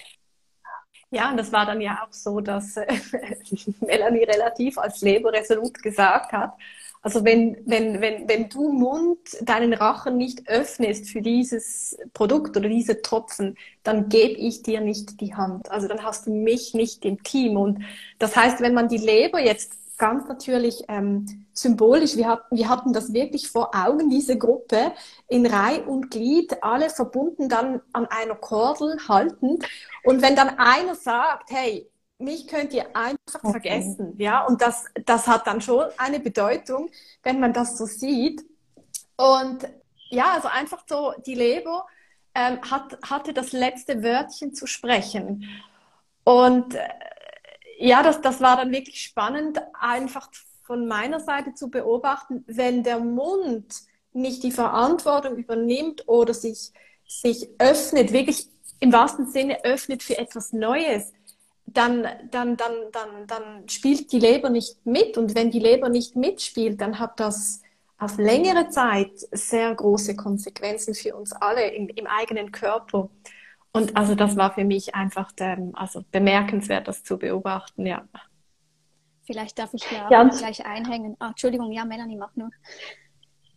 Ja, 1.10 1.30
und 1.30 1.38
das 1.38 1.50
war 1.50 1.64
dann 1.64 1.80
ja 1.80 2.06
auch 2.06 2.12
so, 2.12 2.40
dass 2.40 2.76
Melanie 3.80 4.24
relativ 4.24 4.76
als 4.76 5.00
Leber 5.00 5.32
resolut 5.32 5.82
gesagt 5.82 6.32
hat, 6.32 6.52
also 7.02 7.24
wenn, 7.24 7.56
wenn, 7.64 8.00
wenn, 8.00 8.28
wenn 8.28 8.48
du 8.48 8.70
Mund, 8.70 9.18
deinen 9.40 9.72
Rachen 9.72 10.16
nicht 10.18 10.48
öffnest 10.48 11.08
für 11.08 11.22
dieses 11.22 11.96
Produkt 12.12 12.56
oder 12.56 12.68
diese 12.68 13.00
Tropfen, 13.00 13.56
dann 13.82 14.08
gebe 14.08 14.34
ich 14.34 14.62
dir 14.62 14.80
nicht 14.80 15.20
die 15.20 15.34
Hand. 15.34 15.70
Also 15.70 15.88
dann 15.88 16.02
hast 16.02 16.26
du 16.26 16.30
mich 16.30 16.74
nicht 16.74 17.04
im 17.06 17.22
Team. 17.22 17.56
Und 17.56 17.82
das 18.18 18.36
heißt, 18.36 18.60
wenn 18.60 18.74
man 18.74 18.88
die 18.88 18.98
Leber 18.98 19.40
jetzt 19.40 19.80
ganz 20.00 20.26
natürlich 20.28 20.82
ähm, 20.88 21.46
symbolisch. 21.52 22.16
Wir 22.16 22.26
hatten, 22.26 22.56
wir 22.56 22.68
hatten 22.70 22.92
das 22.92 23.12
wirklich 23.12 23.48
vor 23.48 23.70
Augen, 23.74 24.08
diese 24.08 24.36
Gruppe 24.38 24.92
in 25.28 25.44
Reih 25.44 25.82
und 25.82 26.10
Glied, 26.10 26.62
alle 26.62 26.88
verbunden 26.88 27.50
dann 27.50 27.82
an 27.92 28.06
einer 28.06 28.34
Kordel 28.34 28.96
haltend. 29.08 29.64
Und 30.02 30.22
wenn 30.22 30.34
dann 30.34 30.58
einer 30.58 30.94
sagt, 30.94 31.50
hey, 31.50 31.86
mich 32.20 32.46
könnt 32.46 32.72
ihr 32.72 32.94
einfach 32.94 33.42
okay. 33.42 33.50
vergessen, 33.52 34.14
ja, 34.18 34.44
und 34.44 34.60
das, 34.60 34.84
das 35.06 35.26
hat 35.26 35.46
dann 35.46 35.60
schon 35.60 35.86
eine 35.96 36.20
Bedeutung, 36.20 36.90
wenn 37.22 37.40
man 37.40 37.52
das 37.52 37.78
so 37.78 37.86
sieht. 37.86 38.44
Und 39.16 39.68
ja, 40.10 40.32
also 40.34 40.48
einfach 40.48 40.84
so, 40.88 41.12
die 41.26 41.34
Leber 41.34 41.86
ähm, 42.34 42.58
hat, 42.70 42.98
hatte 43.08 43.32
das 43.32 43.52
letzte 43.52 44.02
Wörtchen 44.02 44.54
zu 44.54 44.66
sprechen. 44.66 45.48
Und 46.24 46.74
äh, 46.74 46.88
ja, 47.78 48.02
das, 48.02 48.20
das 48.20 48.40
war 48.40 48.56
dann 48.56 48.72
wirklich 48.72 49.02
spannend, 49.02 49.60
einfach 49.78 50.28
von 50.62 50.86
meiner 50.86 51.20
Seite 51.20 51.54
zu 51.54 51.70
beobachten, 51.70 52.44
wenn 52.46 52.82
der 52.82 53.00
Mund 53.00 53.74
nicht 54.12 54.42
die 54.42 54.52
Verantwortung 54.52 55.36
übernimmt 55.36 56.06
oder 56.08 56.34
sich, 56.34 56.72
sich 57.06 57.48
öffnet, 57.58 58.12
wirklich 58.12 58.48
im 58.80 58.92
wahrsten 58.92 59.30
Sinne 59.30 59.64
öffnet 59.64 60.02
für 60.02 60.18
etwas 60.18 60.52
Neues, 60.52 61.12
dann, 61.72 62.06
dann, 62.30 62.56
dann, 62.56 62.72
dann, 62.92 63.26
dann 63.26 63.68
spielt 63.68 64.12
die 64.12 64.18
Leber 64.18 64.50
nicht 64.50 64.84
mit. 64.84 65.16
Und 65.16 65.34
wenn 65.34 65.50
die 65.50 65.58
Leber 65.58 65.88
nicht 65.88 66.16
mitspielt, 66.16 66.80
dann 66.80 66.98
hat 66.98 67.20
das 67.20 67.62
auf 67.98 68.16
längere 68.16 68.68
Zeit 68.68 69.12
sehr 69.30 69.74
große 69.74 70.16
Konsequenzen 70.16 70.94
für 70.94 71.14
uns 71.14 71.32
alle 71.32 71.68
im, 71.68 71.88
im 71.88 72.06
eigenen 72.06 72.50
Körper. 72.50 73.10
Und 73.72 73.96
also 73.96 74.14
das 74.14 74.36
war 74.36 74.52
für 74.52 74.64
mich 74.64 74.94
einfach 74.94 75.30
ähm, 75.38 75.72
also 75.74 76.02
bemerkenswert, 76.10 76.88
das 76.88 77.04
zu 77.04 77.18
beobachten, 77.18 77.86
ja. 77.86 78.04
Vielleicht 79.22 79.58
darf 79.58 79.72
ich 79.74 79.88
ja, 79.92 80.08
ja 80.10 80.24
gleich 80.24 80.66
einhängen. 80.66 81.14
Ah, 81.20 81.28
Entschuldigung, 81.28 81.70
ja, 81.70 81.84
Melanie, 81.84 82.16
mach 82.16 82.34
nur. 82.34 82.50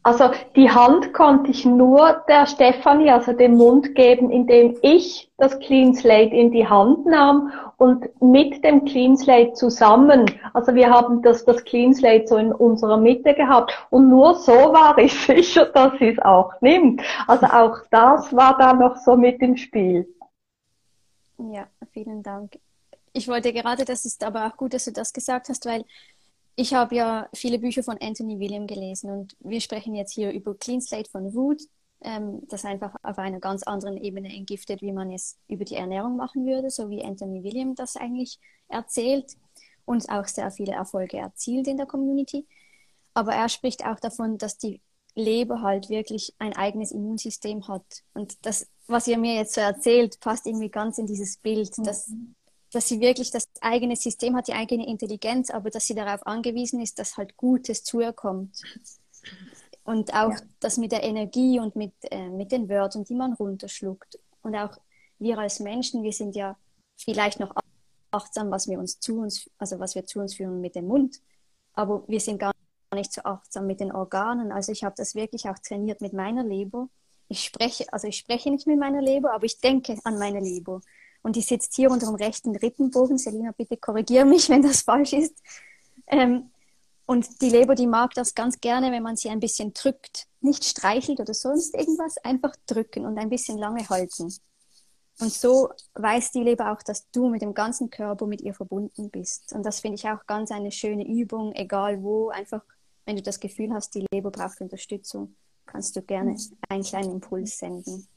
Also 0.04 0.32
die 0.58 0.70
Hand 0.70 1.14
konnte 1.14 1.50
ich 1.50 1.66
nur 1.66 2.24
der 2.28 2.46
Stefanie, 2.46 3.10
also 3.10 3.32
dem 3.32 3.56
Mund 3.56 3.96
geben, 3.96 4.30
indem 4.30 4.78
ich 4.82 5.32
das 5.38 5.58
Clean 5.60 5.96
Slate 5.96 6.36
in 6.36 6.52
die 6.52 6.68
Hand 6.68 7.06
nahm 7.06 7.52
und 7.84 8.22
mit 8.22 8.64
dem 8.64 8.86
Clean 8.86 9.18
Slate 9.18 9.52
zusammen, 9.56 10.26
also 10.54 10.74
wir 10.74 10.90
haben 10.90 11.22
das, 11.22 11.44
das 11.44 11.62
Clean 11.66 11.94
Slate 11.94 12.28
so 12.28 12.38
in 12.38 12.54
unserer 12.54 12.96
Mitte 12.96 13.34
gehabt 13.34 13.74
und 13.90 14.08
nur 14.08 14.36
so 14.36 14.54
war 14.54 14.98
ich 14.98 15.14
sicher, 15.26 15.66
dass 15.66 16.00
sie 16.00 16.08
es 16.08 16.20
auch 16.20 16.54
nimmt. 16.62 17.02
Also 17.28 17.46
auch 17.48 17.80
das 17.92 18.34
war 18.34 18.58
da 18.58 18.74
noch 18.74 18.96
so 18.96 19.18
mit 19.18 19.42
im 19.42 19.58
Spiel. 19.58 20.08
Ja, 21.38 21.68
vielen 21.92 22.24
Dank. 22.24 22.58
Ich 23.12 23.28
wollte 23.28 23.52
gerade, 23.52 23.84
das 23.84 24.06
ist 24.06 24.24
aber 24.24 24.48
auch 24.48 24.56
gut, 24.56 24.74
dass 24.74 24.86
du 24.86 24.94
das 24.94 25.12
gesagt 25.12 25.50
hast, 25.50 25.66
weil 25.66 25.84
ich 26.56 26.74
habe 26.74 26.96
ja 26.96 27.28
viele 27.34 27.60
Bücher 27.60 27.84
von 27.84 27.98
Anthony 28.00 28.40
William 28.40 28.66
gelesen 28.66 29.10
und 29.12 29.36
wir 29.42 29.60
sprechen 29.60 29.94
jetzt 29.94 30.14
hier 30.14 30.32
über 30.32 30.56
Clean 30.56 30.80
Slate 30.80 31.10
von 31.10 31.28
Root, 31.28 31.64
ähm, 32.04 32.42
das 32.48 32.66
einfach 32.66 32.96
auf 33.04 33.18
einer 33.18 33.40
ganz 33.40 33.64
anderen 33.64 33.98
Ebene 33.98 34.34
entgiftet, 34.34 34.82
wie 34.82 34.92
man 34.92 35.12
es 35.12 35.38
über 35.48 35.66
die 35.66 35.76
Ernährung 35.76 36.16
machen 36.16 36.46
würde, 36.46 36.70
so 36.70 36.90
wie 36.90 37.04
Anthony 37.04 37.44
William 37.44 37.76
das 37.76 37.96
eigentlich 37.96 38.40
erzählt 38.68 39.36
und 39.86 40.10
auch 40.10 40.28
sehr 40.28 40.52
viele 40.52 40.74
Erfolge 40.74 41.18
erzielt 41.18 41.68
in 41.68 41.78
der 41.78 41.86
Community. 41.86 42.46
Aber 43.14 43.34
er 43.34 43.50
spricht 43.50 43.86
auch 43.86 44.00
davon, 44.00 44.38
dass 44.38 44.58
die 44.58 44.82
Leber 45.16 45.62
halt 45.62 45.90
wirklich 45.90 46.34
ein 46.40 46.56
eigenes 46.56 46.92
Immunsystem 46.92 47.68
hat. 47.68 47.86
Und 48.14 48.46
das, 48.46 48.68
was 48.88 49.08
ihr 49.08 49.18
mir 49.18 49.36
jetzt 49.36 49.54
so 49.54 49.62
erzählt, 49.62 50.20
passt 50.20 50.48
irgendwie 50.48 50.70
ganz 50.70 50.98
in 50.98 51.06
dieses 51.06 51.38
Bild, 51.38 51.72
dass 51.86 52.08
mhm 52.08 52.36
dass 52.74 52.88
sie 52.88 53.00
wirklich 53.00 53.32
das 53.32 53.48
eigene 53.62 53.96
System 53.96 54.36
hat, 54.36 54.48
die 54.48 54.54
eigene 54.54 54.88
Intelligenz, 54.88 55.52
aber 55.52 55.70
dass 55.70 55.86
sie 55.86 55.96
darauf 55.96 56.26
angewiesen 56.26 56.82
ist, 56.82 57.00
dass 57.00 57.18
halt 57.18 57.38
Gutes 57.38 57.84
zu 57.84 58.02
ihr 58.02 58.14
kommt. 58.14 58.62
Und 59.84 60.14
auch 60.14 60.32
ja. 60.32 60.38
das 60.60 60.78
mit 60.78 60.92
der 60.92 61.04
Energie 61.04 61.60
und 61.60 61.76
mit, 61.76 61.94
äh, 62.10 62.30
mit 62.30 62.52
den 62.52 62.70
Wörtern, 62.70 63.04
die 63.04 63.16
man 63.16 63.34
runterschluckt. 63.34 64.18
Und 64.42 64.56
auch 64.56 64.78
wir 65.20 65.38
als 65.38 65.60
Menschen, 65.60 66.04
wir 66.04 66.14
sind 66.14 66.36
ja 66.36 66.58
vielleicht 66.96 67.40
noch 67.40 67.54
achtsam, 68.12 68.52
was 68.52 68.68
wir 68.68 68.80
uns 68.80 69.00
zu 69.00 69.20
uns, 69.20 69.50
also 69.58 69.80
was 69.80 69.96
wir 69.96 70.06
zu 70.06 70.20
uns 70.20 70.36
führen 70.36 70.62
mit 70.62 70.76
dem 70.76 70.88
Mund. 70.88 71.20
Aber 71.74 72.04
wir 72.08 72.20
sind 72.20 72.40
gar 72.40 72.54
nicht 72.94 73.12
so 73.12 73.22
achtsam 73.24 73.68
mit 73.68 73.80
den 73.80 73.92
Organen. 73.92 74.52
Also 74.52 74.72
ich 74.72 74.84
habe 74.84 74.96
das 74.98 75.16
wirklich 75.16 75.50
auch 75.50 75.58
trainiert 75.60 76.00
mit 76.02 76.14
meiner 76.14 76.44
Leber. 76.44 76.88
Ich 77.28 77.44
spreche, 77.44 77.92
also 77.92 78.08
ich 78.08 78.18
spreche 78.18 78.52
nicht 78.52 78.68
mit 78.68 78.80
meiner 78.80 79.02
Leber, 79.02 79.34
aber 79.34 79.46
ich 79.46 79.60
denke 79.60 79.98
an 80.04 80.20
meine 80.20 80.40
Leber 80.40 80.82
und 81.24 81.36
die 81.36 81.42
sitzt 81.42 81.76
hier 81.76 81.90
unter 81.90 82.06
dem 82.06 82.16
rechten 82.16 82.56
Rippenbogen. 82.56 83.18
Selina, 83.18 83.52
bitte 83.52 83.78
korrigiere 83.78 84.26
mich, 84.26 84.50
wenn 84.50 84.62
das 84.62 84.84
falsch 84.84 85.14
ist. 85.14 85.42
Ähm, 86.06 86.52
und 87.06 87.42
die 87.42 87.50
Leber, 87.50 87.76
die 87.76 87.88
mag 87.88 88.14
das 88.14 88.34
ganz 88.34 88.62
gerne, 88.62 88.92
wenn 88.92 89.04
man 89.04 89.16
sie 89.16 89.30
ein 89.30 89.40
bisschen 89.40 89.74
drückt. 89.74 90.28
Nicht 90.42 90.64
streichelt 90.64 91.20
oder 91.20 91.34
sonst 91.34 91.76
irgendwas, 91.76 92.18
einfach 92.20 92.56
drücken 92.66 93.06
und 93.06 93.18
ein 93.18 93.30
bisschen 93.30 93.58
lange 93.58 93.88
halten. 93.90 94.34
Und 95.20 95.32
so 95.32 95.70
weiß 95.96 96.32
die 96.32 96.42
Leber 96.42 96.72
auch, 96.72 96.82
dass 96.82 97.10
du 97.12 97.30
mit 97.30 97.42
dem 97.42 97.54
ganzen 97.54 97.90
Körper 97.90 98.26
mit 98.26 98.42
ihr 98.42 98.54
verbunden 98.54 99.10
bist. 99.10 99.54
Und 99.54 99.64
das 99.64 99.80
finde 99.80 99.96
ich 99.96 100.08
auch 100.08 100.26
ganz 100.26 100.52
eine 100.52 100.72
schöne 100.72 101.06
Übung, 101.06 101.54
egal 101.54 102.02
wo. 102.02 102.30
Einfach, 102.30 102.64
wenn 103.06 103.16
du 103.16 103.22
das 103.22 103.40
Gefühl 103.40 103.74
hast, 103.74 103.94
die 103.96 104.06
Leber 104.12 104.32
braucht 104.32 104.62
Unterstützung, 104.62 105.36
kannst 105.66 105.96
du 105.96 106.02
gerne 106.02 106.38
einen 106.70 106.84
kleinen 106.84 107.12
Impuls 107.12 107.58
senden. 107.58 108.08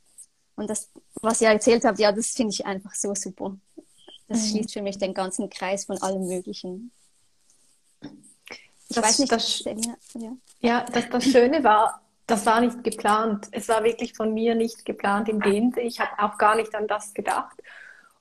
Und 0.55 0.71
das, 0.71 0.91
was 1.21 1.41
ihr 1.43 1.49
erzählt 1.49 1.85
habt, 1.85 1.99
ja, 1.99 2.13
das 2.13 2.31
finde 2.31 2.53
ich 2.53 2.65
einfach 2.65 2.95
so 2.95 3.15
super. 3.15 3.57
Das 4.29 4.43
mhm. 4.43 4.47
schließt 4.47 4.73
für 4.73 4.83
mich 4.83 4.97
den 4.97 5.13
ganzen 5.13 5.51
Kreis 5.51 5.85
von 5.85 6.01
allem 6.01 6.27
Möglichen. 6.27 6.93
Ich 8.89 8.97
das, 8.97 9.05
weiß 9.05 9.19
nicht, 9.19 9.33
das, 9.33 9.65
ja. 10.15 10.33
ja, 10.61 10.87
das, 10.93 11.09
das 11.11 11.25
Schöne 11.25 11.65
war, 11.65 12.01
das 12.27 12.47
war 12.47 12.61
nicht 12.61 12.83
geplant. 12.85 13.49
Es 13.51 13.69
war 13.69 13.85
wirklich 13.85 14.15
von 14.15 14.33
mir 14.33 14.55
nicht 14.55 14.85
geplant 14.85 15.29
in 15.29 15.41
dem 15.41 15.73
Sinne. 15.73 15.87
Ich 15.87 16.01
habe 16.01 16.11
auch 16.23 16.39
gar 16.39 16.57
nicht 16.57 16.75
an 16.75 16.87
das 16.87 17.15
gedacht. 17.15 17.57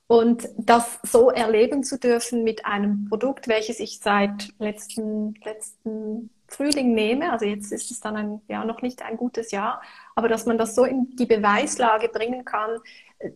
Und 0.07 0.47
das 0.57 0.99
so 1.01 1.31
erleben 1.31 1.83
zu 1.83 1.97
dürfen 1.97 2.43
mit 2.43 2.65
einem 2.65 3.07
Produkt, 3.09 3.47
welches 3.47 3.79
ich 3.79 3.99
seit 3.99 4.49
letzten, 4.59 5.33
letzten 5.43 6.29
Frühling 6.47 6.93
nehme, 6.93 7.31
also 7.31 7.45
jetzt 7.45 7.71
ist 7.71 7.89
es 7.89 8.01
dann 8.01 8.15
ein, 8.15 8.41
ja, 8.47 8.63
noch 8.65 8.83
nicht 8.83 9.01
ein 9.01 9.17
gutes 9.17 9.49
Jahr, 9.49 9.81
aber 10.13 10.29
dass 10.29 10.45
man 10.45 10.59
das 10.59 10.75
so 10.75 10.85
in 10.85 11.15
die 11.15 11.25
Beweislage 11.25 12.09
bringen 12.09 12.45
kann, 12.45 12.79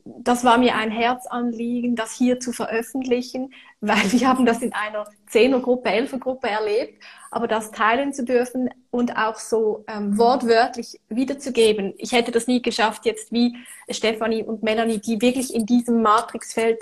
das 0.04 0.44
war 0.44 0.58
mir 0.58 0.76
ein 0.76 0.92
Herzanliegen, 0.92 1.96
das 1.96 2.14
hier 2.14 2.40
zu 2.40 2.52
veröffentlichen, 2.52 3.54
weil 3.82 4.12
wir 4.12 4.28
haben 4.28 4.46
das 4.46 4.62
in 4.62 4.74
einer 4.74 5.06
Zehnergruppe, 5.28 5.90
Elfergruppe 5.90 6.50
erlebt, 6.50 7.04
aber 7.32 7.48
das 7.48 7.72
teilen 7.72 8.14
zu 8.14 8.24
dürfen 8.26 8.70
und 8.92 9.16
auch 9.18 9.36
so 9.36 9.86
ähm, 9.88 10.18
wortwörtlich 10.18 11.00
wiederzugeben. 11.10 11.94
Ich 11.98 12.12
hätte 12.12 12.32
das 12.32 12.48
nie 12.48 12.62
geschafft, 12.62 13.06
jetzt 13.06 13.32
wie 13.32 13.56
Stefanie 13.90 14.44
und 14.44 14.64
Melanie, 14.64 15.00
die 15.00 15.22
wirklich 15.22 15.54
in 15.54 15.66
diesem 15.66 16.02
Matrixfeld 16.02 16.80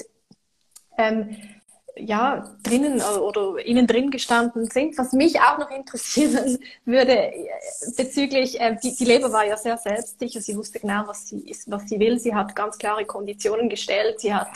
ähm, 0.97 1.37
ja, 1.99 2.49
drinnen 2.63 2.99
äh, 2.99 3.19
oder 3.19 3.65
innen 3.65 3.87
drin 3.87 4.11
gestanden 4.11 4.69
sind. 4.69 4.97
Was 4.97 5.13
mich 5.13 5.39
auch 5.39 5.57
noch 5.57 5.69
interessieren 5.71 6.57
würde 6.85 7.33
äh, 7.33 7.47
bezüglich, 7.95 8.59
äh, 8.59 8.75
die, 8.81 8.95
die 8.95 9.05
Leber 9.05 9.31
war 9.31 9.45
ja 9.45 9.57
sehr 9.57 9.77
selbstsicher, 9.77 10.41
sie 10.41 10.55
wusste 10.55 10.79
genau, 10.79 11.07
was 11.07 11.27
sie 11.27 11.39
ist, 11.49 11.69
was 11.69 11.87
sie 11.87 11.99
will. 11.99 12.19
Sie 12.19 12.33
hat 12.33 12.55
ganz 12.55 12.77
klare 12.77 13.05
Konditionen 13.05 13.69
gestellt. 13.69 14.19
Sie 14.19 14.33
hat, 14.33 14.49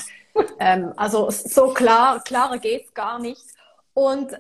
ähm, 0.60 0.93
also 0.95 1.29
so 1.29 1.69
klar, 1.69 2.21
klarer 2.24 2.57
geht's 2.57 2.93
gar 2.93 3.19
nicht. 3.19 3.45
Und 3.93 4.38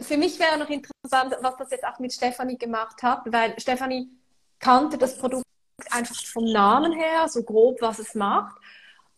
für 0.00 0.16
mich 0.16 0.38
wäre 0.38 0.58
noch 0.58 0.68
interessant, 0.68 1.36
was 1.40 1.56
das 1.56 1.70
jetzt 1.70 1.84
auch 1.84 1.98
mit 1.98 2.12
Stefanie 2.12 2.58
gemacht 2.58 3.02
hat, 3.02 3.22
weil 3.26 3.58
Stefanie 3.58 4.08
kannte 4.58 4.98
das 4.98 5.16
Produkt 5.16 5.44
einfach 5.90 6.16
vom 6.26 6.44
Namen 6.44 6.92
her, 6.92 7.28
so 7.28 7.42
grob, 7.42 7.80
was 7.80 7.98
es 7.98 8.14
macht. 8.14 8.56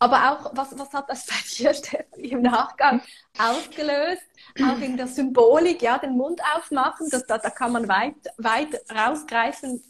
Aber 0.03 0.33
auch, 0.33 0.51
was, 0.57 0.77
was 0.79 0.93
hat 0.95 1.11
das 1.11 1.27
bei 1.27 1.35
dir, 1.57 1.75
Steffi, 1.75 2.31
im 2.31 2.43
Nachgang 2.43 3.03
ausgelöst? 3.39 4.23
Auch 4.65 4.81
in 4.81 4.97
der 4.97 5.07
Symbolik, 5.07 5.83
ja, 5.83 5.99
den 5.99 6.17
Mund 6.17 6.41
aufmachen, 6.57 7.09
das, 7.11 7.27
da, 7.27 7.39
da 7.39 7.51
kann 7.51 7.73
man 7.73 7.87
weit, 7.87 8.17
weit 8.39 8.81
rausgreifen, 8.91 9.83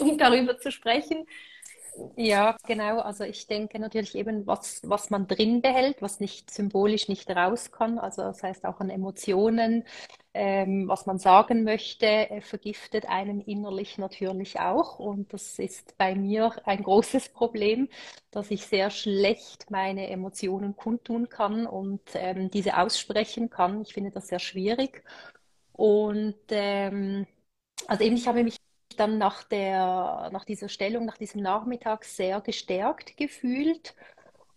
um 0.00 0.18
darüber 0.18 0.58
zu 0.58 0.70
sprechen. 0.70 1.26
Ja, 2.16 2.56
genau. 2.66 3.00
Also 3.00 3.24
ich 3.24 3.46
denke 3.46 3.78
natürlich 3.78 4.14
eben, 4.14 4.46
was, 4.46 4.80
was 4.84 5.10
man 5.10 5.26
drin 5.26 5.60
behält, 5.62 6.00
was 6.02 6.20
nicht 6.20 6.50
symbolisch 6.50 7.08
nicht 7.08 7.28
raus 7.30 7.70
kann. 7.70 7.98
Also 7.98 8.22
das 8.22 8.42
heißt 8.42 8.64
auch 8.64 8.80
an 8.80 8.90
Emotionen, 8.90 9.84
ähm, 10.34 10.88
was 10.88 11.06
man 11.06 11.18
sagen 11.18 11.64
möchte, 11.64 12.06
äh, 12.06 12.40
vergiftet 12.40 13.06
einen 13.08 13.40
innerlich 13.40 13.98
natürlich 13.98 14.58
auch. 14.60 14.98
Und 14.98 15.32
das 15.32 15.58
ist 15.58 15.96
bei 15.98 16.14
mir 16.14 16.52
ein 16.66 16.82
großes 16.82 17.30
Problem, 17.30 17.88
dass 18.30 18.50
ich 18.50 18.66
sehr 18.66 18.90
schlecht 18.90 19.70
meine 19.70 20.08
Emotionen 20.08 20.76
kundtun 20.76 21.28
kann 21.28 21.66
und 21.66 22.00
ähm, 22.14 22.50
diese 22.50 22.78
aussprechen 22.78 23.50
kann. 23.50 23.82
Ich 23.82 23.92
finde 23.94 24.10
das 24.10 24.28
sehr 24.28 24.38
schwierig. 24.38 25.02
Und 25.72 26.36
ähm, 26.50 27.26
also 27.88 28.04
eben, 28.04 28.16
ich 28.16 28.28
habe 28.28 28.44
mich 28.44 28.58
dann 28.96 29.18
nach 29.18 29.42
der, 29.44 30.30
nach 30.32 30.44
dieser 30.44 30.68
Stellung, 30.68 31.04
nach 31.04 31.18
diesem 31.18 31.42
Nachmittag 31.42 32.04
sehr 32.04 32.40
gestärkt 32.40 33.16
gefühlt 33.16 33.94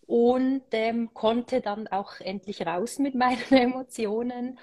und 0.06 0.62
ähm, 0.72 1.12
konnte 1.14 1.60
dann 1.60 1.88
auch 1.88 2.20
endlich 2.20 2.66
raus 2.66 2.98
mit 2.98 3.14
meinen 3.16 3.50
Emotionen 3.50 4.58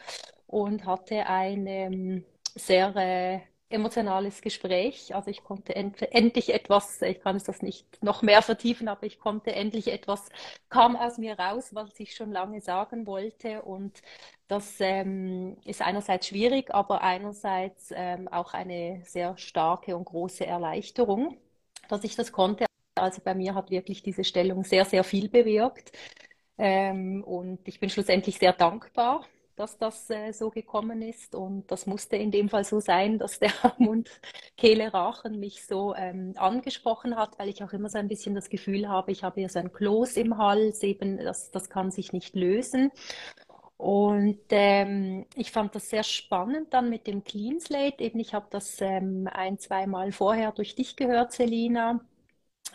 und 0.48 0.86
hatte 0.86 1.26
ein 1.28 1.68
ähm, 1.68 2.26
sehr 2.56 2.96
äh, 2.96 3.40
emotionales 3.74 4.42
Gespräch. 4.42 5.14
Also 5.16 5.30
ich 5.30 5.44
konnte 5.44 5.76
end 5.76 6.02
endlich 6.14 6.54
etwas, 6.54 7.02
ich 7.02 7.22
kann 7.22 7.36
es 7.36 7.44
das 7.44 7.62
nicht 7.62 7.86
noch 8.04 8.22
mehr 8.22 8.42
vertiefen, 8.42 8.88
aber 8.88 9.04
ich 9.06 9.20
konnte 9.20 9.54
endlich 9.54 9.88
etwas, 9.92 10.30
kam 10.70 10.96
aus 10.96 11.18
mir 11.18 11.38
raus, 11.38 11.74
was 11.74 12.00
ich 12.00 12.16
schon 12.16 12.32
lange 12.32 12.62
sagen 12.62 13.06
wollte. 13.08 13.64
Und 13.64 14.02
das 14.48 14.76
ähm, 14.80 15.58
ist 15.66 15.82
einerseits 15.82 16.28
schwierig, 16.28 16.74
aber 16.74 17.02
einerseits 17.02 17.92
ähm, 17.96 18.28
auch 18.28 18.54
eine 18.54 19.02
sehr 19.06 19.38
starke 19.38 19.98
und 19.98 20.06
große 20.06 20.46
Erleichterung, 20.46 21.38
dass 21.90 22.04
ich 22.04 22.16
das 22.16 22.32
konnte. 22.32 22.66
Also 22.96 23.22
bei 23.24 23.36
mir 23.36 23.56
hat 23.56 23.72
wirklich 23.72 24.04
diese 24.04 24.24
Stellung 24.24 24.64
sehr, 24.64 24.86
sehr 24.86 25.04
viel 25.04 25.30
bewirkt. 25.30 25.92
Ähm, 26.58 27.24
und 27.24 27.68
ich 27.68 27.80
bin 27.80 27.90
schlussendlich 27.90 28.38
sehr 28.40 28.54
dankbar 28.54 29.26
dass 29.56 29.78
das 29.78 30.10
äh, 30.10 30.32
so 30.32 30.50
gekommen 30.50 31.02
ist. 31.02 31.36
Und 31.36 31.72
das 31.72 31.86
musste 31.86 32.16
in 32.18 32.32
dem 32.32 32.50
Fall 32.50 32.64
so 32.64 32.80
sein, 32.80 33.20
dass 33.20 33.40
der 33.40 33.52
Mund, 33.78 34.10
Kehle, 34.58 34.94
Rachen 34.94 35.40
mich 35.40 35.66
so 35.66 35.96
ähm, 35.96 36.34
angesprochen 36.38 37.16
hat, 37.16 37.38
weil 37.40 37.50
ich 37.50 37.64
auch 37.64 37.74
immer 37.74 37.90
so 37.90 37.98
ein 37.98 38.08
bisschen 38.08 38.36
das 38.36 38.50
Gefühl 38.50 38.88
habe, 38.90 39.12
ich 39.12 39.24
habe 39.24 39.40
hier 39.40 39.50
so 39.50 39.60
ein 39.60 39.72
Kloß 39.72 40.18
im 40.18 40.38
Hals, 40.38 40.84
eben 40.84 41.18
das, 41.18 41.52
das 41.52 41.70
kann 41.70 41.92
sich 41.92 42.14
nicht 42.14 42.36
lösen. 42.36 42.92
Und 43.78 44.40
ähm, 44.52 45.26
ich 45.36 45.52
fand 45.52 45.76
das 45.76 45.90
sehr 45.90 46.04
spannend 46.04 46.74
dann 46.74 46.90
mit 46.90 47.08
dem 47.08 47.24
Clean 47.24 47.60
Slate. 47.60 48.04
Eben, 48.04 48.20
ich 48.20 48.34
habe 48.34 48.48
das 48.50 48.80
ähm, 48.82 49.28
ein, 49.32 49.60
zwei 49.60 49.88
Mal 49.88 50.12
vorher 50.12 50.52
durch 50.52 50.76
dich 50.76 50.96
gehört, 50.96 51.34
Selina. 51.34 52.00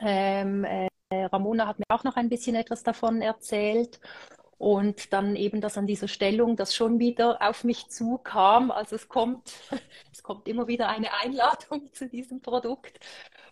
Ähm, 0.00 0.64
äh, 0.64 0.88
Ramona 1.12 1.66
hat 1.66 1.78
mir 1.78 1.86
auch 1.88 2.04
noch 2.04 2.16
ein 2.16 2.28
bisschen 2.28 2.54
etwas 2.56 2.82
davon 2.82 3.22
erzählt. 3.22 4.00
Und 4.58 5.12
dann 5.12 5.36
eben 5.36 5.60
das 5.60 5.78
an 5.78 5.86
dieser 5.86 6.08
Stellung, 6.08 6.56
das 6.56 6.74
schon 6.74 6.98
wieder 6.98 7.40
auf 7.40 7.62
mich 7.62 7.88
zukam. 7.88 8.72
Also 8.72 8.96
es 8.96 9.08
kommt, 9.08 9.52
es 10.12 10.22
kommt 10.22 10.48
immer 10.48 10.66
wieder 10.66 10.88
eine 10.88 11.14
Einladung 11.14 11.88
zu 11.92 12.08
diesem 12.08 12.42
Produkt. 12.42 12.98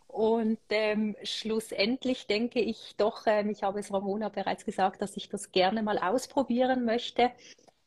Und 0.08 0.58
ähm, 0.70 1.14
schlussendlich 1.22 2.26
denke 2.26 2.60
ich 2.60 2.94
doch, 2.96 3.24
ähm, 3.26 3.50
ich 3.50 3.62
habe 3.62 3.80
es 3.80 3.92
Ramona 3.92 4.28
bereits 4.30 4.64
gesagt, 4.64 5.02
dass 5.02 5.16
ich 5.16 5.28
das 5.28 5.52
gerne 5.52 5.82
mal 5.82 5.98
ausprobieren 5.98 6.84
möchte, 6.84 7.30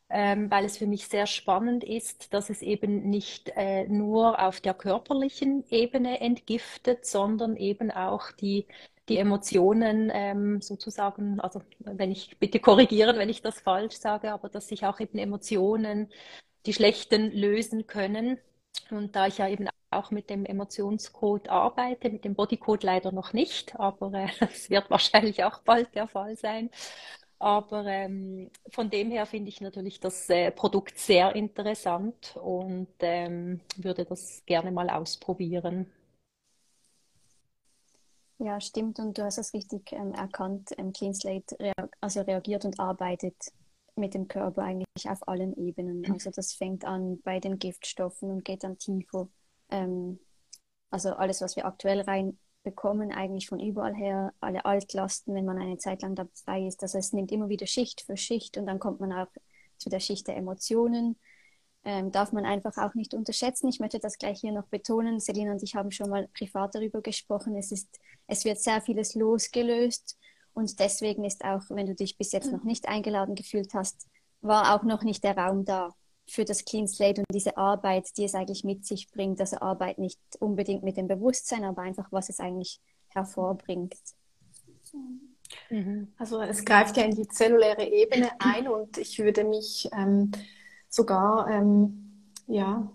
ähm, 0.08 0.50
weil 0.50 0.64
es 0.64 0.78
für 0.78 0.86
mich 0.86 1.08
sehr 1.08 1.26
spannend 1.26 1.84
ist, 1.84 2.32
dass 2.32 2.48
es 2.50 2.62
eben 2.62 3.10
nicht 3.10 3.52
äh, 3.56 3.86
nur 3.88 4.40
auf 4.42 4.60
der 4.60 4.74
körperlichen 4.74 5.64
Ebene 5.70 6.20
entgiftet, 6.20 7.04
sondern 7.04 7.56
eben 7.56 7.90
auch 7.90 8.32
die 8.32 8.66
die 9.08 9.18
Emotionen 9.18 10.10
ähm, 10.12 10.60
sozusagen, 10.60 11.40
also 11.40 11.62
wenn 11.80 12.10
ich 12.10 12.38
bitte 12.38 12.60
korrigieren, 12.60 13.18
wenn 13.18 13.28
ich 13.28 13.42
das 13.42 13.60
falsch 13.60 13.96
sage, 13.96 14.32
aber 14.32 14.48
dass 14.48 14.68
sich 14.68 14.86
auch 14.86 15.00
eben 15.00 15.18
Emotionen, 15.18 16.08
die 16.66 16.72
schlechten, 16.72 17.32
lösen 17.32 17.86
können. 17.86 18.38
Und 18.90 19.16
da 19.16 19.26
ich 19.26 19.38
ja 19.38 19.48
eben 19.48 19.68
auch 19.90 20.10
mit 20.10 20.30
dem 20.30 20.44
Emotionscode 20.44 21.48
arbeite, 21.48 22.10
mit 22.10 22.24
dem 22.24 22.34
Bodycode 22.34 22.84
leider 22.84 23.12
noch 23.12 23.32
nicht, 23.32 23.78
aber 23.78 24.12
es 24.40 24.66
äh, 24.66 24.70
wird 24.70 24.90
wahrscheinlich 24.90 25.42
auch 25.44 25.60
bald 25.62 25.94
der 25.94 26.06
Fall 26.06 26.36
sein. 26.36 26.70
Aber 27.38 27.86
ähm, 27.86 28.50
von 28.70 28.90
dem 28.90 29.10
her 29.10 29.24
finde 29.26 29.48
ich 29.48 29.60
natürlich 29.62 29.98
das 29.98 30.28
äh, 30.28 30.50
Produkt 30.50 30.98
sehr 30.98 31.34
interessant 31.34 32.36
und 32.36 32.88
ähm, 33.00 33.60
würde 33.76 34.04
das 34.04 34.42
gerne 34.46 34.70
mal 34.70 34.90
ausprobieren. 34.90 35.90
Ja, 38.42 38.58
stimmt. 38.58 38.98
Und 38.98 39.18
du 39.18 39.24
hast 39.24 39.36
es 39.36 39.52
richtig 39.52 39.92
ähm, 39.92 40.12
erkannt. 40.14 40.70
Ähm, 40.78 40.92
Clean 40.92 41.14
Slate 41.14 41.58
rea 41.60 41.74
also 42.00 42.22
reagiert 42.22 42.64
und 42.64 42.80
arbeitet 42.80 43.36
mit 43.96 44.14
dem 44.14 44.28
Körper 44.28 44.62
eigentlich 44.62 45.08
auf 45.10 45.28
allen 45.28 45.54
Ebenen. 45.58 46.00
Mhm. 46.00 46.12
Also 46.12 46.30
das 46.30 46.54
fängt 46.54 46.86
an 46.86 47.20
bei 47.22 47.38
den 47.38 47.58
Giftstoffen 47.58 48.30
und 48.30 48.44
geht 48.44 48.64
dann 48.64 48.78
tiefer. 48.78 49.28
Ähm, 49.68 50.18
also 50.90 51.10
alles, 51.10 51.42
was 51.42 51.54
wir 51.56 51.66
aktuell 51.66 52.00
reinbekommen, 52.00 53.12
eigentlich 53.12 53.46
von 53.46 53.60
überall 53.60 53.94
her, 53.94 54.32
alle 54.40 54.64
Altlasten, 54.64 55.34
wenn 55.34 55.44
man 55.44 55.58
eine 55.58 55.76
Zeit 55.76 56.00
lang 56.00 56.14
dabei 56.14 56.66
ist. 56.66 56.82
Also 56.82 56.96
es 56.96 57.12
nimmt 57.12 57.30
immer 57.32 57.50
wieder 57.50 57.66
Schicht 57.66 58.00
für 58.00 58.16
Schicht 58.16 58.56
und 58.56 58.64
dann 58.66 58.78
kommt 58.78 59.00
man 59.00 59.12
auch 59.12 59.28
zu 59.76 59.90
der 59.90 60.00
Schicht 60.00 60.28
der 60.28 60.36
Emotionen. 60.36 61.18
Ähm, 61.82 62.12
darf 62.12 62.32
man 62.32 62.44
einfach 62.44 62.76
auch 62.76 62.94
nicht 62.94 63.14
unterschätzen. 63.14 63.68
Ich 63.68 63.80
möchte 63.80 63.98
das 63.98 64.18
gleich 64.18 64.40
hier 64.40 64.52
noch 64.52 64.66
betonen. 64.66 65.18
Selina 65.18 65.52
und 65.52 65.62
ich 65.62 65.74
haben 65.74 65.90
schon 65.90 66.10
mal 66.10 66.28
privat 66.36 66.74
darüber 66.74 67.00
gesprochen. 67.00 67.56
Es 67.56 67.72
ist 67.72 67.98
es 68.30 68.44
wird 68.44 68.60
sehr 68.60 68.80
vieles 68.80 69.16
losgelöst 69.16 70.16
und 70.52 70.78
deswegen 70.78 71.24
ist 71.24 71.44
auch, 71.44 71.62
wenn 71.70 71.86
du 71.86 71.96
dich 71.96 72.16
bis 72.16 72.30
jetzt 72.30 72.52
noch 72.52 72.62
nicht 72.62 72.88
eingeladen 72.88 73.34
gefühlt 73.34 73.74
hast, 73.74 74.06
war 74.40 74.74
auch 74.74 74.84
noch 74.84 75.02
nicht 75.02 75.24
der 75.24 75.36
Raum 75.36 75.64
da 75.64 75.94
für 76.28 76.44
das 76.44 76.64
Clean 76.64 76.86
Slate 76.86 77.22
und 77.22 77.34
diese 77.34 77.56
Arbeit, 77.56 78.16
die 78.16 78.24
es 78.24 78.36
eigentlich 78.36 78.62
mit 78.62 78.86
sich 78.86 79.10
bringt. 79.10 79.40
Also 79.40 79.58
Arbeit 79.58 79.98
nicht 79.98 80.20
unbedingt 80.38 80.84
mit 80.84 80.96
dem 80.96 81.08
Bewusstsein, 81.08 81.64
aber 81.64 81.82
einfach, 81.82 82.06
was 82.12 82.28
es 82.28 82.38
eigentlich 82.38 82.80
hervorbringt. 83.08 83.96
Mhm. 85.70 86.12
Also 86.16 86.40
es 86.40 86.64
greift 86.64 86.96
ja 86.96 87.02
in 87.02 87.16
die 87.16 87.26
zelluläre 87.26 87.84
Ebene 87.84 88.30
ein 88.38 88.68
und 88.68 88.96
ich 88.96 89.18
würde 89.18 89.42
mich 89.42 89.88
ähm, 89.92 90.30
sogar 90.90 91.48
ähm, 91.48 92.26
ja, 92.46 92.86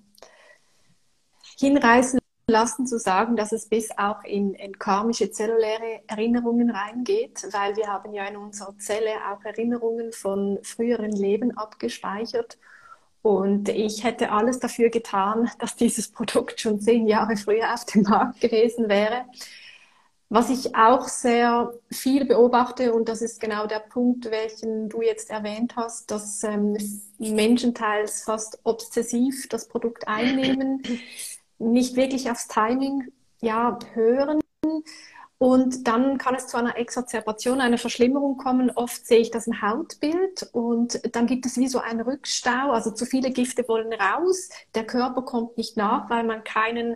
hinreißen 1.58 2.19
lassen 2.47 2.86
zu 2.86 2.99
sagen, 2.99 3.36
dass 3.36 3.51
es 3.51 3.67
bis 3.67 3.89
auch 3.97 4.23
in, 4.23 4.53
in 4.53 4.77
karmische 4.77 5.31
zelluläre 5.31 6.01
Erinnerungen 6.05 6.69
reingeht, 6.69 7.47
weil 7.51 7.75
wir 7.75 7.88
haben 7.88 8.13
ja 8.13 8.25
in 8.27 8.38
unserer 8.38 8.77
Zelle 8.77 9.12
auch 9.31 9.43
Erinnerungen 9.43 10.12
von 10.12 10.60
früheren 10.62 11.12
Leben 11.12 11.58
abgespeichert. 11.58 12.60
Und 13.23 13.69
ich 13.69 14.03
hätte 14.03 14.31
alles 14.31 14.60
dafür 14.60 14.89
getan, 14.89 15.49
dass 15.60 15.75
dieses 15.75 16.12
Produkt 16.12 16.60
schon 16.60 16.79
zehn 16.79 17.08
Jahre 17.08 17.36
früher 17.38 17.73
auf 17.73 17.86
dem 17.86 18.03
Markt 18.03 18.41
gewesen 18.41 18.89
wäre. 18.89 19.25
Was 20.29 20.49
ich 20.49 20.75
auch 20.75 21.07
sehr 21.07 21.71
viel 21.91 22.25
beobachte, 22.25 22.93
und 22.93 23.07
das 23.09 23.21
ist 23.21 23.39
genau 23.39 23.67
der 23.67 23.79
Punkt, 23.79 24.31
welchen 24.31 24.89
du 24.89 25.01
jetzt 25.01 25.29
erwähnt 25.29 25.75
hast, 25.75 26.09
dass 26.09 26.43
ähm, 26.43 26.75
Menschen 27.19 27.75
teils 27.75 28.23
fast 28.23 28.59
obsessiv 28.63 29.47
das 29.49 29.67
Produkt 29.67 30.07
einnehmen, 30.07 30.81
nicht 31.59 31.95
wirklich 31.95 32.29
aufs 32.31 32.47
Timing 32.47 33.11
ja, 33.41 33.77
hören. 33.93 34.39
Und 35.38 35.88
dann 35.88 36.17
kann 36.17 36.33
es 36.33 36.47
zu 36.47 36.57
einer 36.57 36.77
Exazerbation, 36.77 37.61
einer 37.61 37.77
Verschlimmerung 37.77 38.38
kommen. 38.38 38.71
Oft 38.71 39.05
sehe 39.05 39.19
ich 39.19 39.31
das 39.31 39.47
ein 39.47 39.61
Hautbild 39.61 40.49
und 40.53 41.01
dann 41.15 41.27
gibt 41.27 41.45
es 41.45 41.57
wie 41.57 41.67
so 41.67 41.79
einen 41.79 42.01
Rückstau. 42.01 42.71
Also 42.71 42.91
zu 42.91 43.05
viele 43.05 43.31
Gifte 43.31 43.67
wollen 43.67 43.93
raus. 43.93 44.49
Der 44.73 44.85
Körper 44.85 45.21
kommt 45.21 45.57
nicht 45.57 45.77
nach, 45.77 46.09
weil 46.09 46.23
man 46.23 46.43
keinen, 46.43 46.95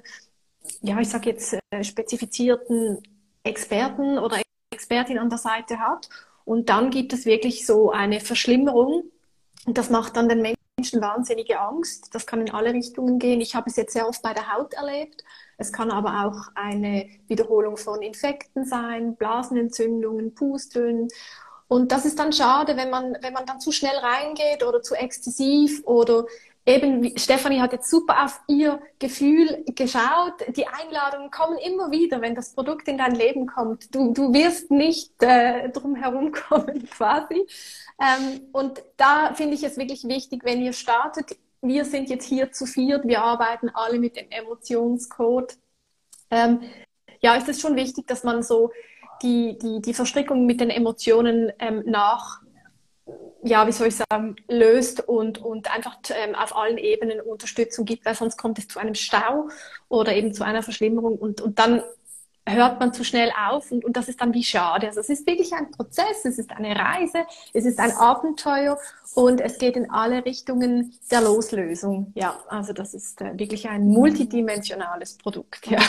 ja, 0.81 0.99
ich 0.99 1.09
sage 1.09 1.29
jetzt, 1.29 1.57
äh, 1.69 1.83
spezifizierten 1.83 3.03
Experten 3.49 4.17
oder 4.17 4.37
Expertin 4.71 5.17
an 5.17 5.29
der 5.29 5.39
Seite 5.39 5.79
hat. 5.79 6.09
Und 6.45 6.69
dann 6.69 6.89
gibt 6.89 7.13
es 7.13 7.25
wirklich 7.25 7.65
so 7.65 7.91
eine 7.91 8.19
Verschlimmerung. 8.19 9.03
Und 9.65 9.77
das 9.77 9.89
macht 9.89 10.15
dann 10.15 10.29
den 10.29 10.41
Menschen 10.41 11.01
wahnsinnige 11.01 11.59
Angst. 11.59 12.15
Das 12.15 12.25
kann 12.25 12.41
in 12.41 12.51
alle 12.51 12.73
Richtungen 12.73 13.19
gehen. 13.19 13.41
Ich 13.41 13.55
habe 13.55 13.69
es 13.69 13.75
jetzt 13.75 13.93
sehr 13.93 14.07
oft 14.07 14.21
bei 14.21 14.33
der 14.33 14.53
Haut 14.53 14.73
erlebt. 14.73 15.23
Es 15.57 15.73
kann 15.73 15.91
aber 15.91 16.25
auch 16.25 16.55
eine 16.55 17.09
Wiederholung 17.27 17.75
von 17.75 18.01
Infekten 18.01 18.65
sein, 18.65 19.15
Blasenentzündungen, 19.15 20.33
Pusteln. 20.33 21.09
Und 21.67 21.91
das 21.91 22.05
ist 22.05 22.17
dann 22.17 22.33
schade, 22.33 22.77
wenn 22.77 22.89
man, 22.89 23.17
wenn 23.21 23.33
man 23.33 23.45
dann 23.45 23.59
zu 23.59 23.71
schnell 23.71 23.97
reingeht 23.97 24.63
oder 24.65 24.81
zu 24.81 24.95
exzessiv 24.95 25.83
oder 25.85 26.25
eben, 26.69 27.17
Stefanie 27.17 27.59
hat 27.59 27.73
jetzt 27.73 27.89
super 27.89 28.23
auf 28.23 28.39
ihr 28.47 28.79
Gefühl 28.99 29.63
geschaut. 29.75 30.35
Die 30.55 30.67
Einladungen 30.67 31.31
kommen 31.31 31.57
immer 31.57 31.91
wieder, 31.91 32.21
wenn 32.21 32.35
das 32.35 32.53
Produkt 32.53 32.87
in 32.87 32.97
dein 32.97 33.15
Leben 33.15 33.47
kommt. 33.47 33.93
Du, 33.93 34.13
du 34.13 34.31
wirst 34.33 34.69
nicht 34.69 35.11
äh, 35.21 35.69
drum 35.69 35.95
herum 35.95 36.31
kommen, 36.47 36.87
quasi. 36.89 37.47
Ähm, 37.99 38.41
und 38.51 38.83
da 38.97 39.33
finde 39.33 39.55
ich 39.55 39.63
es 39.63 39.77
wirklich 39.77 40.03
wichtig, 40.03 40.43
wenn 40.43 40.61
ihr 40.61 40.73
startet, 40.73 41.37
wir 41.61 41.83
sind 41.85 42.09
jetzt 42.09 42.25
hier 42.25 42.51
zu 42.51 42.65
viert, 42.65 43.05
wir 43.05 43.21
arbeiten 43.21 43.69
alle 43.69 43.99
mit 43.99 44.15
dem 44.15 44.29
Emotionscode. 44.29 45.57
Ähm, 46.31 46.61
ja, 47.21 47.35
ist 47.35 47.49
es 47.49 47.59
schon 47.59 47.75
wichtig, 47.75 48.07
dass 48.07 48.23
man 48.23 48.43
so 48.43 48.71
die, 49.23 49.57
die, 49.57 49.81
die 49.81 49.93
Verstrickung 49.93 50.45
mit 50.45 50.61
den 50.61 50.69
Emotionen 50.69 51.51
ähm, 51.59 51.83
nach 51.85 52.41
ja, 53.43 53.65
wie 53.67 53.71
soll 53.71 53.87
ich 53.87 53.95
sagen, 53.95 54.35
löst 54.47 55.07
und, 55.07 55.39
und 55.39 55.73
einfach 55.73 55.97
ähm, 56.09 56.35
auf 56.35 56.55
allen 56.55 56.77
Ebenen 56.77 57.21
Unterstützung 57.21 57.85
gibt, 57.85 58.05
weil 58.05 58.15
sonst 58.15 58.37
kommt 58.37 58.59
es 58.59 58.67
zu 58.67 58.79
einem 58.79 58.95
Stau 58.95 59.49
oder 59.87 60.13
eben 60.13 60.33
zu 60.33 60.43
einer 60.43 60.63
Verschlimmerung 60.63 61.17
und, 61.17 61.41
und 61.41 61.59
dann 61.59 61.83
hört 62.45 62.79
man 62.79 62.93
zu 62.93 63.03
schnell 63.03 63.31
auf 63.37 63.71
und, 63.71 63.85
und 63.85 63.95
das 63.95 64.09
ist 64.09 64.19
dann 64.21 64.33
wie 64.33 64.43
schade. 64.43 64.87
Also 64.87 64.99
es 64.99 65.09
ist 65.09 65.27
wirklich 65.27 65.53
ein 65.53 65.71
Prozess, 65.71 66.25
es 66.25 66.39
ist 66.39 66.51
eine 66.51 66.75
Reise, 66.75 67.25
es 67.53 67.65
ist 67.65 67.79
ein 67.79 67.91
Abenteuer 67.91 68.77
und 69.13 69.41
es 69.41 69.57
geht 69.57 69.75
in 69.75 69.89
alle 69.89 70.25
Richtungen 70.25 70.93
der 71.11 71.21
Loslösung. 71.21 72.11
Ja, 72.15 72.39
also 72.47 72.73
das 72.73 72.93
ist 72.93 73.21
äh, 73.21 73.37
wirklich 73.37 73.69
ein 73.69 73.87
multidimensionales 73.87 75.17
Produkt. 75.17 75.67
Ja. 75.67 75.79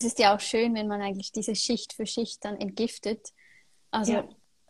Es 0.00 0.06
ist 0.06 0.18
ja 0.20 0.36
auch 0.36 0.40
schön, 0.40 0.74
wenn 0.74 0.86
man 0.86 1.02
eigentlich 1.02 1.32
diese 1.32 1.56
Schicht 1.56 1.92
für 1.92 2.06
Schicht 2.06 2.44
dann 2.44 2.56
entgiftet. 2.56 3.32
Also 3.90 4.12
ja. 4.12 4.24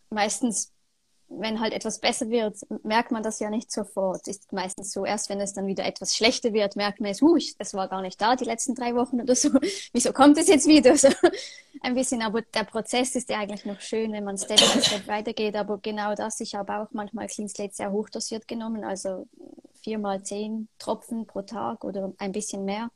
meistens 0.08 0.72
wenn 1.30 1.60
halt 1.60 1.72
etwas 1.72 2.00
besser 2.00 2.30
wird, 2.30 2.56
merkt 2.82 3.12
man 3.12 3.22
das 3.22 3.38
ja 3.38 3.50
nicht 3.50 3.70
sofort. 3.70 4.26
Ist 4.28 4.52
meistens 4.52 4.92
so, 4.92 5.04
erst 5.04 5.28
wenn 5.28 5.40
es 5.40 5.52
dann 5.52 5.66
wieder 5.66 5.84
etwas 5.84 6.16
schlechter 6.16 6.52
wird, 6.52 6.74
merkt 6.74 7.00
man 7.00 7.10
es, 7.10 7.20
uh, 7.20 7.36
es 7.36 7.74
war 7.74 7.88
gar 7.88 8.00
nicht 8.00 8.20
da 8.20 8.34
die 8.34 8.44
letzten 8.44 8.74
drei 8.74 8.94
Wochen 8.94 9.20
oder 9.20 9.34
so. 9.34 9.50
Wieso 9.92 10.12
kommt 10.12 10.38
es 10.38 10.48
jetzt 10.48 10.66
wieder? 10.66 10.96
So 11.08 11.08
ein 11.82 11.94
bisschen, 11.94 12.22
aber 12.22 12.42
der 12.42 12.64
Prozess 12.64 13.14
ist 13.14 13.30
ja 13.30 13.38
eigentlich 13.38 13.64
noch 13.64 13.80
schön, 13.80 14.12
wenn 14.12 14.24
man 14.24 14.36
Step 14.36 14.58
by 14.58 14.82
Step 14.82 15.06
weitergeht. 15.06 15.54
Aber 15.54 15.78
genau 15.78 16.14
das, 16.14 16.40
ich 16.40 16.56
habe 16.56 16.74
auch 16.74 16.88
manchmal 16.90 17.28
Clean 17.28 17.48
Slate 17.48 17.72
sehr 17.72 17.92
hochdosiert 17.92 18.48
genommen, 18.48 18.82
also 18.82 19.28
viermal 19.80 20.22
zehn 20.24 20.68
Tropfen 20.78 21.26
pro 21.26 21.42
Tag 21.42 21.84
oder 21.84 22.12
ein 22.18 22.32
bisschen 22.32 22.64
mehr, 22.64 22.90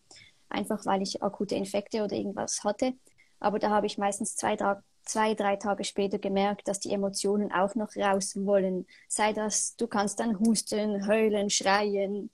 einfach 0.49 0.85
weil 0.85 1.03
ich 1.03 1.23
akute 1.23 1.55
Infekte 1.55 2.03
oder 2.03 2.17
irgendwas 2.17 2.65
hatte. 2.65 2.95
Aber 3.39 3.61
da 3.61 3.71
habe 3.71 3.87
ich 3.87 3.99
meistens 3.99 4.35
zwei 4.35 4.57
Tage 4.57 4.83
zwei, 5.05 5.35
drei 5.35 5.57
Tage 5.57 5.85
später 5.85 6.19
gemerkt, 6.19 6.69
dass 6.69 6.81
die 6.81 6.93
Emotionen 6.93 7.53
auch 7.53 7.75
noch 7.75 7.97
raus 7.97 8.37
wollen. 8.37 8.87
Sei 9.09 9.33
das, 9.33 9.77
du 9.77 9.87
kannst 9.87 10.21
dann 10.21 10.39
husten, 10.39 11.07
heulen, 11.07 11.51
schreien, 11.51 12.31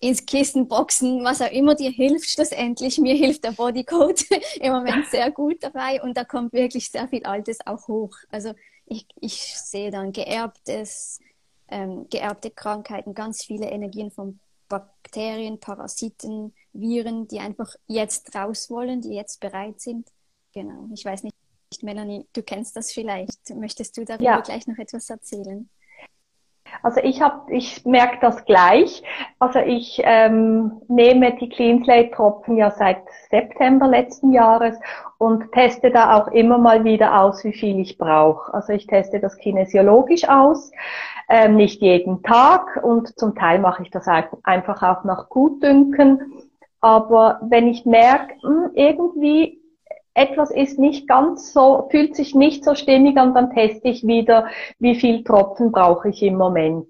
ins 0.00 0.26
Kissen 0.26 0.68
boxen, 0.68 1.24
was 1.24 1.40
auch 1.40 1.50
immer 1.50 1.74
dir 1.74 1.90
hilft 1.90 2.28
schlussendlich. 2.28 2.98
Mir 2.98 3.14
hilft 3.14 3.44
der 3.44 3.52
Bodycode 3.52 4.24
im 4.60 4.72
Moment 4.72 5.06
sehr 5.06 5.30
gut 5.30 5.62
dabei 5.62 6.02
und 6.02 6.16
da 6.16 6.24
kommt 6.24 6.52
wirklich 6.52 6.90
sehr 6.90 7.08
viel 7.08 7.24
Altes 7.24 7.66
auch 7.66 7.88
hoch. 7.88 8.14
Also 8.28 8.52
ich, 8.86 9.06
ich 9.20 9.34
sehe 9.34 9.90
dann 9.90 10.12
geerbtes, 10.12 11.20
ähm, 11.68 12.06
geerbte 12.10 12.50
Krankheiten, 12.50 13.14
ganz 13.14 13.44
viele 13.44 13.70
Energien 13.70 14.10
von 14.10 14.40
Bakterien, 14.68 15.60
Parasiten, 15.60 16.54
Viren, 16.72 17.28
die 17.28 17.40
einfach 17.40 17.74
jetzt 17.86 18.34
raus 18.34 18.68
wollen, 18.70 19.00
die 19.00 19.14
jetzt 19.14 19.40
bereit 19.40 19.80
sind. 19.80 20.08
Genau. 20.52 20.88
Ich 20.92 21.04
weiß 21.04 21.22
nicht, 21.22 21.34
Melanie, 21.82 22.26
du 22.32 22.42
kennst 22.42 22.76
das 22.76 22.92
vielleicht. 22.92 23.50
Möchtest 23.54 23.96
du 23.96 24.04
darüber 24.04 24.24
ja. 24.24 24.40
gleich 24.40 24.66
noch 24.66 24.78
etwas 24.78 25.10
erzählen? 25.10 25.68
Also 26.82 27.00
ich 27.02 27.22
habe, 27.22 27.52
ich 27.52 27.84
merke 27.84 28.18
das 28.20 28.44
gleich. 28.44 29.02
Also 29.38 29.58
ich 29.60 30.00
ähm, 30.04 30.82
nehme 30.88 31.36
die 31.36 31.48
Clean 31.48 31.82
Slate 31.84 32.10
Tropfen 32.10 32.56
ja 32.56 32.70
seit 32.70 32.98
September 33.30 33.86
letzten 33.86 34.32
Jahres 34.32 34.78
und 35.18 35.50
teste 35.52 35.90
da 35.90 36.18
auch 36.18 36.28
immer 36.28 36.58
mal 36.58 36.84
wieder 36.84 37.20
aus, 37.20 37.44
wie 37.44 37.52
viel 37.52 37.78
ich 37.78 37.96
brauche. 37.96 38.52
Also 38.52 38.72
ich 38.72 38.86
teste 38.86 39.20
das 39.20 39.36
kinesiologisch 39.38 40.28
aus, 40.28 40.72
ähm, 41.28 41.56
nicht 41.56 41.80
jeden 41.80 42.22
Tag 42.22 42.80
und 42.82 43.18
zum 43.18 43.34
Teil 43.34 43.60
mache 43.60 43.82
ich 43.82 43.90
das 43.90 44.06
einfach 44.42 44.82
auch 44.82 45.04
nach 45.04 45.28
Gutdünken. 45.28 46.42
Aber 46.80 47.40
wenn 47.42 47.66
ich 47.66 47.86
merke, 47.86 48.34
hm, 48.42 48.70
irgendwie 48.74 49.58
etwas 50.14 50.50
ist 50.50 50.78
nicht 50.78 51.08
ganz 51.08 51.52
so, 51.52 51.88
fühlt 51.90 52.14
sich 52.14 52.34
nicht 52.34 52.64
so 52.64 52.74
stimmig 52.74 53.18
an, 53.18 53.34
dann 53.34 53.50
teste 53.50 53.88
ich 53.88 54.06
wieder, 54.06 54.46
wie 54.78 54.94
viel 54.94 55.24
Tropfen 55.24 55.72
brauche 55.72 56.08
ich 56.08 56.22
im 56.22 56.36
Moment. 56.36 56.86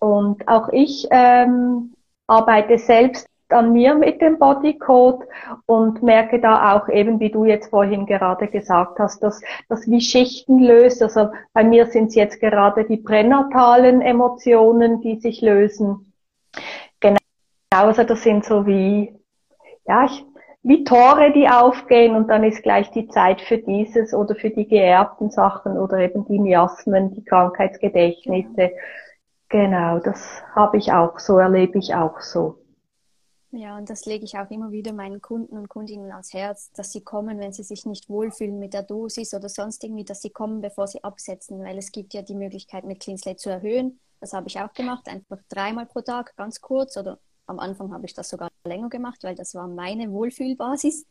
Und 0.00 0.46
auch 0.48 0.68
ich 0.70 1.06
ähm, 1.10 1.94
arbeite 2.26 2.78
selbst 2.78 3.28
an 3.48 3.72
mir 3.72 3.94
mit 3.94 4.20
dem 4.20 4.38
Bodycode 4.38 5.24
und 5.66 6.02
merke 6.02 6.40
da 6.40 6.74
auch 6.74 6.88
eben, 6.88 7.20
wie 7.20 7.30
du 7.30 7.44
jetzt 7.44 7.70
vorhin 7.70 8.04
gerade 8.06 8.48
gesagt 8.48 8.98
hast, 8.98 9.22
dass 9.22 9.40
das 9.68 9.88
wie 9.88 10.00
Schichten 10.00 10.58
löst. 10.58 11.00
Also 11.02 11.28
bei 11.52 11.62
mir 11.62 11.86
sind 11.86 12.08
es 12.08 12.16
jetzt 12.16 12.40
gerade 12.40 12.84
die 12.84 12.96
pränatalen 12.96 14.00
Emotionen, 14.00 15.00
die 15.00 15.20
sich 15.20 15.42
lösen. 15.42 16.12
Genau, 16.98 17.18
also 17.70 18.02
das 18.02 18.22
sind 18.22 18.44
so 18.44 18.66
wie, 18.66 19.14
ja, 19.86 20.06
ich 20.06 20.24
wie 20.66 20.82
Tore, 20.82 21.32
die 21.32 21.48
aufgehen 21.48 22.16
und 22.16 22.26
dann 22.26 22.42
ist 22.42 22.64
gleich 22.64 22.90
die 22.90 23.06
Zeit 23.06 23.40
für 23.40 23.58
dieses 23.58 24.12
oder 24.12 24.34
für 24.34 24.50
die 24.50 24.66
geerbten 24.66 25.30
Sachen 25.30 25.78
oder 25.78 25.98
eben 25.98 26.24
die 26.26 26.40
Miasmen, 26.40 27.14
die 27.14 27.24
Krankheitsgedächtnisse. 27.24 28.72
Genau, 29.48 30.00
das 30.00 30.42
habe 30.56 30.78
ich 30.78 30.92
auch 30.92 31.20
so, 31.20 31.38
erlebe 31.38 31.78
ich 31.78 31.94
auch 31.94 32.20
so. 32.20 32.58
Ja, 33.52 33.76
und 33.78 33.88
das 33.88 34.06
lege 34.06 34.24
ich 34.24 34.36
auch 34.36 34.50
immer 34.50 34.72
wieder 34.72 34.92
meinen 34.92 35.22
Kunden 35.22 35.56
und 35.56 35.68
Kundinnen 35.68 36.10
ans 36.10 36.34
Herz, 36.34 36.72
dass 36.72 36.90
sie 36.90 37.04
kommen, 37.04 37.38
wenn 37.38 37.52
sie 37.52 37.62
sich 37.62 37.86
nicht 37.86 38.10
wohlfühlen 38.10 38.58
mit 38.58 38.74
der 38.74 38.82
Dosis 38.82 39.34
oder 39.34 39.48
sonst 39.48 39.84
irgendwie, 39.84 40.04
dass 40.04 40.20
sie 40.20 40.30
kommen, 40.30 40.60
bevor 40.62 40.88
sie 40.88 41.04
absetzen, 41.04 41.62
weil 41.62 41.78
es 41.78 41.92
gibt 41.92 42.12
ja 42.12 42.22
die 42.22 42.34
Möglichkeit, 42.34 42.82
mit 42.82 42.98
Clean 42.98 43.18
Slate 43.18 43.36
zu 43.36 43.50
erhöhen. 43.50 44.00
Das 44.18 44.32
habe 44.32 44.48
ich 44.48 44.58
auch 44.58 44.72
gemacht, 44.72 45.06
einfach 45.08 45.38
dreimal 45.48 45.86
pro 45.86 46.00
Tag, 46.00 46.34
ganz 46.36 46.60
kurz 46.60 46.96
oder 46.96 47.20
am 47.46 47.58
Anfang 47.58 47.92
habe 47.92 48.06
ich 48.06 48.14
das 48.14 48.28
sogar 48.28 48.50
länger 48.64 48.88
gemacht, 48.88 49.22
weil 49.22 49.34
das 49.34 49.54
war 49.54 49.68
meine 49.68 50.10
Wohlfühlbasis. 50.10 51.06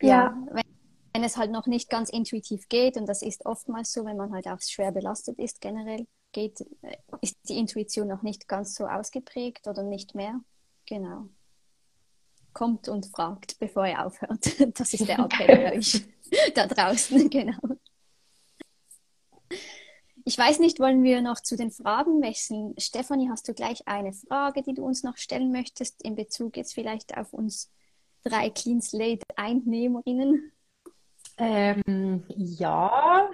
Ja. 0.00 0.08
ja 0.08 0.46
wenn, 0.52 0.64
wenn, 1.12 1.24
es 1.24 1.36
halt 1.36 1.50
noch 1.50 1.66
nicht 1.66 1.90
ganz 1.90 2.10
intuitiv 2.10 2.68
geht, 2.68 2.96
und 2.96 3.06
das 3.06 3.22
ist 3.22 3.46
oftmals 3.46 3.92
so, 3.92 4.04
wenn 4.04 4.16
man 4.16 4.32
halt 4.32 4.46
auch 4.46 4.60
schwer 4.60 4.92
belastet 4.92 5.38
ist 5.38 5.60
generell, 5.60 6.06
geht, 6.32 6.60
äh, 6.82 6.96
ist 7.22 7.36
die 7.48 7.58
Intuition 7.58 8.08
noch 8.08 8.22
nicht 8.22 8.48
ganz 8.48 8.74
so 8.74 8.86
ausgeprägt 8.86 9.66
oder 9.66 9.82
nicht 9.82 10.14
mehr. 10.14 10.40
Genau. 10.86 11.28
Kommt 12.52 12.88
und 12.88 13.06
fragt, 13.06 13.58
bevor 13.58 13.86
ihr 13.86 14.04
aufhört. 14.04 14.44
Das 14.78 14.92
ist 14.92 15.08
der 15.08 15.18
Appell 15.20 15.78
euch 15.78 16.04
da 16.54 16.66
draußen, 16.66 17.30
genau. 17.30 17.58
Ich 20.26 20.38
weiß 20.38 20.58
nicht, 20.60 20.80
wollen 20.80 21.02
wir 21.02 21.20
noch 21.20 21.40
zu 21.40 21.54
den 21.54 21.70
Fragen 21.70 22.22
wechseln? 22.22 22.74
Stefanie, 22.78 23.28
hast 23.28 23.46
du 23.46 23.52
gleich 23.52 23.86
eine 23.86 24.14
Frage, 24.14 24.62
die 24.62 24.72
du 24.72 24.82
uns 24.82 25.02
noch 25.02 25.18
stellen 25.18 25.52
möchtest, 25.52 26.02
in 26.02 26.14
Bezug 26.14 26.56
jetzt 26.56 26.72
vielleicht 26.72 27.16
auf 27.18 27.34
uns 27.34 27.70
drei 28.22 28.48
Clean 28.48 28.80
Slate 28.80 29.26
Einnehmerinnen? 29.36 30.50
Ähm, 31.36 32.24
ja, 32.28 33.28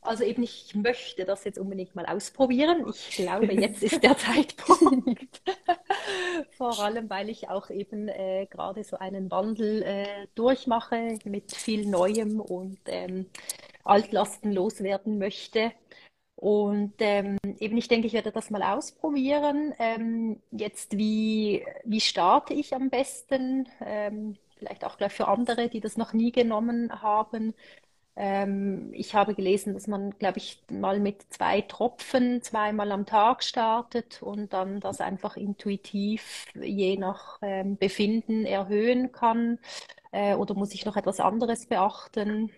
also 0.00 0.22
eben, 0.22 0.44
ich 0.44 0.76
möchte 0.76 1.24
das 1.24 1.42
jetzt 1.42 1.58
unbedingt 1.58 1.96
mal 1.96 2.06
ausprobieren. 2.06 2.86
Ich 2.88 3.16
glaube, 3.16 3.52
jetzt 3.52 3.82
ist 3.82 4.00
der 4.00 4.16
Zeitpunkt. 4.16 5.42
Vor 6.56 6.78
allem, 6.78 7.10
weil 7.10 7.28
ich 7.28 7.48
auch 7.48 7.68
eben 7.70 8.06
äh, 8.08 8.46
gerade 8.48 8.84
so 8.84 8.96
einen 8.98 9.28
Wandel 9.32 9.82
äh, 9.82 10.28
durchmache 10.36 11.18
mit 11.24 11.52
viel 11.52 11.88
Neuem 11.88 12.40
und 12.40 12.78
ähm, 12.86 13.26
Altlasten 13.88 14.52
loswerden 14.52 15.18
möchte. 15.18 15.72
Und 16.36 16.94
ähm, 17.00 17.38
eben, 17.60 17.76
ich 17.78 17.88
denke, 17.88 18.06
ich 18.06 18.12
werde 18.12 18.32
das 18.32 18.50
mal 18.50 18.62
ausprobieren. 18.62 19.74
Ähm, 19.78 20.42
jetzt, 20.50 20.96
wie, 20.98 21.64
wie 21.84 22.00
starte 22.00 22.52
ich 22.54 22.74
am 22.74 22.90
besten? 22.90 23.68
Ähm, 23.80 24.36
vielleicht 24.58 24.84
auch 24.84 24.98
gleich 24.98 25.12
für 25.12 25.28
andere, 25.28 25.68
die 25.68 25.80
das 25.80 25.96
noch 25.96 26.12
nie 26.12 26.32
genommen 26.32 27.02
haben. 27.02 27.54
Ähm, 28.16 28.92
ich 28.94 29.14
habe 29.14 29.34
gelesen, 29.34 29.74
dass 29.74 29.86
man, 29.88 30.10
glaube 30.18 30.38
ich, 30.38 30.62
mal 30.70 31.00
mit 31.00 31.22
zwei 31.32 31.60
Tropfen 31.62 32.42
zweimal 32.42 32.90
am 32.92 33.04
Tag 33.06 33.44
startet 33.44 34.22
und 34.22 34.52
dann 34.54 34.80
das 34.80 35.00
einfach 35.00 35.36
intuitiv 35.36 36.46
je 36.54 36.96
nach 36.96 37.38
ähm, 37.42 37.76
Befinden 37.76 38.46
erhöhen 38.46 39.12
kann. 39.12 39.58
Äh, 40.12 40.34
oder 40.36 40.54
muss 40.54 40.74
ich 40.74 40.86
noch 40.86 40.96
etwas 40.96 41.20
anderes 41.20 41.66
beachten? 41.66 42.50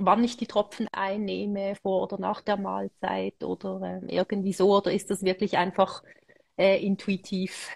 Wann 0.00 0.24
ich 0.24 0.36
die 0.36 0.46
Tropfen 0.46 0.88
einnehme, 0.92 1.74
vor 1.76 2.02
oder 2.02 2.18
nach 2.18 2.40
der 2.40 2.56
Mahlzeit 2.56 3.42
oder 3.42 4.02
äh, 4.02 4.14
irgendwie 4.14 4.52
so? 4.52 4.76
Oder 4.76 4.92
ist 4.92 5.10
das 5.10 5.22
wirklich 5.22 5.56
einfach 5.56 6.02
äh, 6.56 6.84
intuitiv 6.84 7.70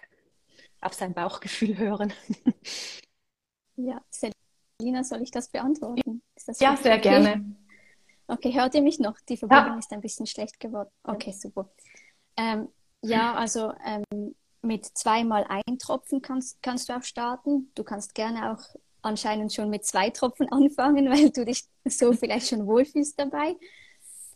auf 0.80 0.94
sein 0.94 1.14
Bauchgefühl 1.14 1.78
hören? 1.78 2.12
ja, 3.76 4.00
Selina, 4.10 5.04
soll 5.04 5.22
ich 5.22 5.30
das 5.30 5.48
beantworten? 5.48 6.22
Das 6.46 6.58
ja, 6.60 6.76
sehr 6.76 6.94
okay? 6.94 7.02
gerne. 7.02 7.56
Okay, 8.26 8.54
hört 8.54 8.74
ihr 8.74 8.82
mich 8.82 8.98
noch? 8.98 9.18
Die 9.28 9.36
Verbindung 9.36 9.72
ja. 9.74 9.78
ist 9.78 9.92
ein 9.92 10.00
bisschen 10.00 10.26
schlecht 10.26 10.58
geworden. 10.58 10.90
Okay, 11.02 11.32
super. 11.32 11.68
Ähm, 12.36 12.68
ja, 13.02 13.34
also 13.34 13.72
ähm, 13.84 14.34
mit 14.62 14.86
zweimal 14.86 15.44
eintropfen 15.48 16.22
kannst, 16.22 16.62
kannst 16.62 16.88
du 16.88 16.96
auch 16.96 17.02
starten. 17.02 17.70
Du 17.74 17.84
kannst 17.84 18.14
gerne 18.14 18.52
auch 18.52 18.62
anscheinend 19.02 19.52
schon 19.52 19.70
mit 19.70 19.84
zwei 19.84 20.10
Tropfen 20.10 20.48
anfangen, 20.52 21.10
weil 21.10 21.30
du 21.30 21.44
dich 21.44 21.64
so 21.84 22.12
vielleicht 22.12 22.48
schon 22.48 22.66
wohlfühlst 22.66 23.18
dabei. 23.18 23.56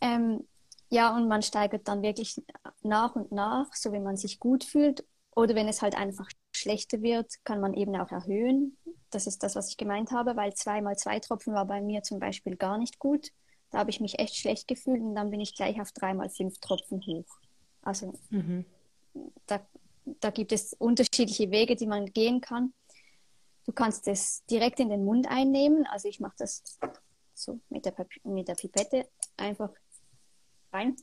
Ähm, 0.00 0.46
ja, 0.90 1.16
und 1.16 1.28
man 1.28 1.42
steigert 1.42 1.88
dann 1.88 2.02
wirklich 2.02 2.40
nach 2.82 3.16
und 3.16 3.32
nach, 3.32 3.72
so 3.74 3.92
wie 3.92 3.98
man 3.98 4.16
sich 4.16 4.38
gut 4.38 4.64
fühlt. 4.64 5.04
Oder 5.34 5.54
wenn 5.54 5.68
es 5.68 5.82
halt 5.82 5.96
einfach 5.96 6.28
schlechter 6.52 7.02
wird, 7.02 7.32
kann 7.44 7.60
man 7.60 7.74
eben 7.74 7.94
auch 7.96 8.10
erhöhen. 8.10 8.76
Das 9.10 9.26
ist 9.26 9.42
das, 9.42 9.54
was 9.54 9.68
ich 9.68 9.76
gemeint 9.76 10.10
habe, 10.10 10.36
weil 10.36 10.54
zweimal 10.54 10.96
zwei 10.96 11.20
Tropfen 11.20 11.54
war 11.54 11.66
bei 11.66 11.80
mir 11.80 12.02
zum 12.02 12.20
Beispiel 12.20 12.56
gar 12.56 12.78
nicht 12.78 12.98
gut. 12.98 13.32
Da 13.70 13.78
habe 13.78 13.90
ich 13.90 14.00
mich 14.00 14.18
echt 14.18 14.36
schlecht 14.36 14.68
gefühlt 14.68 15.02
und 15.02 15.14
dann 15.14 15.30
bin 15.30 15.40
ich 15.40 15.54
gleich 15.54 15.80
auf 15.80 15.92
dreimal 15.92 16.30
fünf 16.30 16.58
Tropfen 16.60 17.04
hoch. 17.06 17.26
Also 17.82 18.14
mhm. 18.30 18.64
da, 19.46 19.60
da 20.20 20.30
gibt 20.30 20.52
es 20.52 20.72
unterschiedliche 20.72 21.50
Wege, 21.50 21.76
die 21.76 21.86
man 21.86 22.06
gehen 22.06 22.40
kann. 22.40 22.72
Du 23.66 23.72
kannst 23.72 24.06
es 24.06 24.44
direkt 24.46 24.78
in 24.80 24.88
den 24.88 25.04
Mund 25.04 25.28
einnehmen. 25.28 25.86
Also 25.86 26.08
ich 26.08 26.20
mache 26.20 26.36
das 26.38 26.78
so 27.34 27.60
mit 27.68 27.84
der, 27.84 27.94
mit 28.24 28.48
der 28.48 28.54
Pipette 28.54 29.08
einfach 29.36 29.70
rein. 30.72 30.96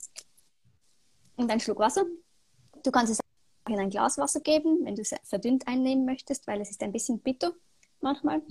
Und 1.36 1.52
einen 1.52 1.60
Schluck 1.60 1.80
Wasser. 1.80 2.06
Du 2.84 2.92
kannst 2.92 3.12
es 3.12 3.20
auch 3.20 3.72
in 3.72 3.80
ein 3.80 3.90
Glas 3.90 4.18
Wasser 4.18 4.40
geben, 4.40 4.80
wenn 4.84 4.96
du 4.96 5.02
es 5.02 5.14
verdünnt 5.24 5.68
einnehmen 5.68 6.06
möchtest, 6.06 6.48
weil 6.48 6.62
es 6.62 6.70
ist 6.70 6.82
ein 6.84 6.92
bisschen 6.92 7.20
bitter 7.20 7.52
manchmal. 8.00 8.42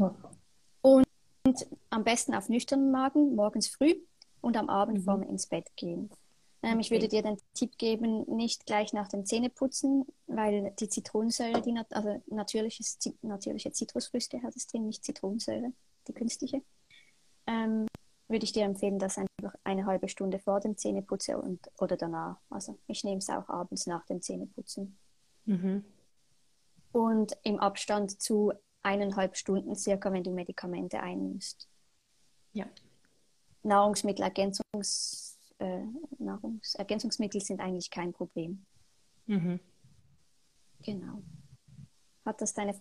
Und, 0.82 1.06
und 1.44 1.66
am 1.90 2.04
besten 2.04 2.34
auf 2.34 2.48
nüchternen 2.48 2.90
Magen, 2.90 3.34
morgens 3.34 3.68
früh 3.68 3.94
und 4.40 4.56
am 4.56 4.68
Abend 4.68 4.98
mhm. 4.98 5.04
vorm 5.04 5.22
ins 5.22 5.46
Bett 5.46 5.74
gehen. 5.76 6.10
Ähm, 6.62 6.78
ich 6.78 6.90
würde 6.90 7.08
dir 7.08 7.22
den 7.22 7.38
Tipp 7.54 7.76
geben, 7.76 8.24
nicht 8.36 8.66
gleich 8.66 8.92
nach 8.92 9.08
dem 9.08 9.26
Zähneputzen, 9.26 10.06
weil 10.26 10.72
die 10.78 10.88
Zitronensäure, 10.88 11.60
die 11.60 11.72
nat 11.72 11.92
also 11.92 12.22
natürliches, 12.26 12.98
natürliche 13.22 13.72
Zitrusfrüchte 13.72 14.42
hat 14.42 14.54
es 14.54 14.68
drin, 14.68 14.86
nicht 14.86 15.04
Zitronensäure, 15.04 15.72
die 16.06 16.12
künstliche. 16.12 16.62
Ähm, 17.46 17.86
würde 18.28 18.44
ich 18.44 18.52
dir 18.52 18.64
empfehlen, 18.64 18.98
das 18.98 19.18
einfach 19.18 19.54
eine 19.64 19.86
halbe 19.86 20.08
Stunde 20.08 20.38
vor 20.38 20.60
dem 20.60 20.76
Zähneputzen 20.76 21.34
und, 21.34 21.60
oder 21.78 21.96
danach. 21.96 22.38
Also 22.48 22.78
ich 22.86 23.02
nehme 23.02 23.18
es 23.18 23.28
auch 23.28 23.48
abends 23.48 23.86
nach 23.86 24.06
dem 24.06 24.22
Zähneputzen. 24.22 24.96
Mhm. 25.44 25.84
Und 26.92 27.36
im 27.42 27.58
Abstand 27.58 28.22
zu 28.22 28.52
eineinhalb 28.82 29.36
Stunden 29.36 29.74
circa, 29.74 30.12
wenn 30.12 30.24
du 30.24 30.30
Medikamente 30.30 31.00
einnimmst. 31.00 31.68
Ja. 32.52 32.66
Nahrungsmittelergänzungs 33.64 35.31
äh, 35.62 35.84
Nahrungsergänzungsmittel 36.18 37.40
sind 37.40 37.60
eigentlich 37.60 37.90
kein 37.90 38.12
Problem. 38.12 38.64
Mhm. 39.26 39.60
Genau. 40.82 41.22
Hat 42.24 42.40
das 42.40 42.52
deine 42.52 42.74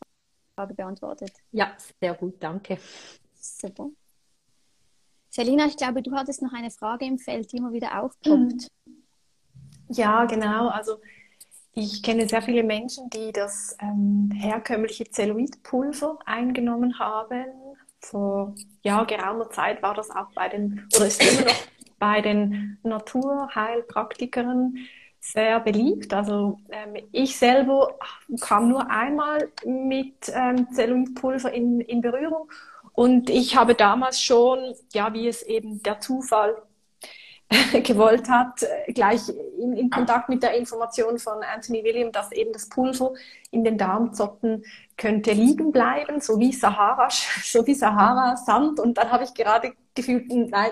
Frage 0.55 0.73
beantwortet? 0.73 1.31
Ja, 1.51 1.75
sehr 1.99 2.15
gut, 2.15 2.35
danke. 2.39 2.77
Super. 3.35 3.89
Selina, 5.29 5.65
ich 5.65 5.77
glaube, 5.77 6.01
du 6.01 6.11
hattest 6.13 6.41
noch 6.41 6.53
eine 6.53 6.71
Frage 6.71 7.05
im 7.05 7.17
Feld, 7.17 7.51
die 7.51 7.57
immer 7.57 7.71
wieder 7.73 8.01
aufkommt. 8.01 8.67
Ja, 9.93 10.23
genau. 10.23 10.69
Also 10.69 11.01
ich 11.73 12.01
kenne 12.01 12.25
sehr 12.25 12.41
viele 12.41 12.63
Menschen, 12.63 13.09
die 13.09 13.33
das 13.33 13.75
ähm, 13.81 14.31
herkömmliche 14.33 15.03
Zelluloidpulver 15.03 16.17
eingenommen 16.25 16.97
haben. 16.97 17.47
Vor 17.99 18.55
ja, 18.83 19.03
geraumer 19.03 19.49
Zeit 19.49 19.83
war 19.83 19.93
das 19.93 20.09
auch 20.09 20.31
bei 20.33 20.47
den, 20.47 20.87
oder 20.95 21.07
ist 21.07 21.21
immer 21.21 21.45
noch 21.45 21.63
bei 22.01 22.19
den 22.19 22.79
Naturheilpraktikern 22.81 24.75
sehr 25.19 25.59
beliebt. 25.59 26.11
Also 26.15 26.57
ähm, 26.71 27.03
ich 27.11 27.37
selber 27.37 27.95
kam 28.39 28.69
nur 28.69 28.89
einmal 28.89 29.49
mit 29.63 30.15
ähm, 30.33 30.67
Zelluloidpulver 30.73 31.53
in, 31.53 31.79
in 31.79 32.01
Berührung 32.01 32.49
und 32.93 33.29
ich 33.29 33.55
habe 33.55 33.75
damals 33.75 34.19
schon, 34.19 34.73
ja, 34.93 35.13
wie 35.13 35.27
es 35.27 35.43
eben 35.43 35.83
der 35.83 35.99
Zufall 35.99 36.63
gewollt 37.83 38.27
hat, 38.29 38.65
gleich 38.87 39.21
in, 39.59 39.73
in, 39.73 39.91
Kontakt 39.91 40.27
mit 40.27 40.41
der 40.41 40.55
Information 40.57 41.19
von 41.19 41.43
Anthony 41.43 41.83
William, 41.83 42.11
dass 42.11 42.31
eben 42.31 42.51
das 42.51 42.67
Pulver 42.67 43.13
in 43.51 43.63
den 43.63 43.77
Darmzotten 43.77 44.63
könnte 44.97 45.33
liegen 45.33 45.71
bleiben, 45.71 46.19
so 46.19 46.39
wie 46.39 46.51
Sahara, 46.51 47.09
so 47.43 47.67
wie 47.67 47.75
Sahara 47.75 48.37
Sand. 48.37 48.79
Und 48.79 48.97
dann 48.97 49.11
habe 49.11 49.23
ich 49.23 49.35
gerade 49.35 49.73
gefühlt, 49.93 50.27
nein, 50.29 50.71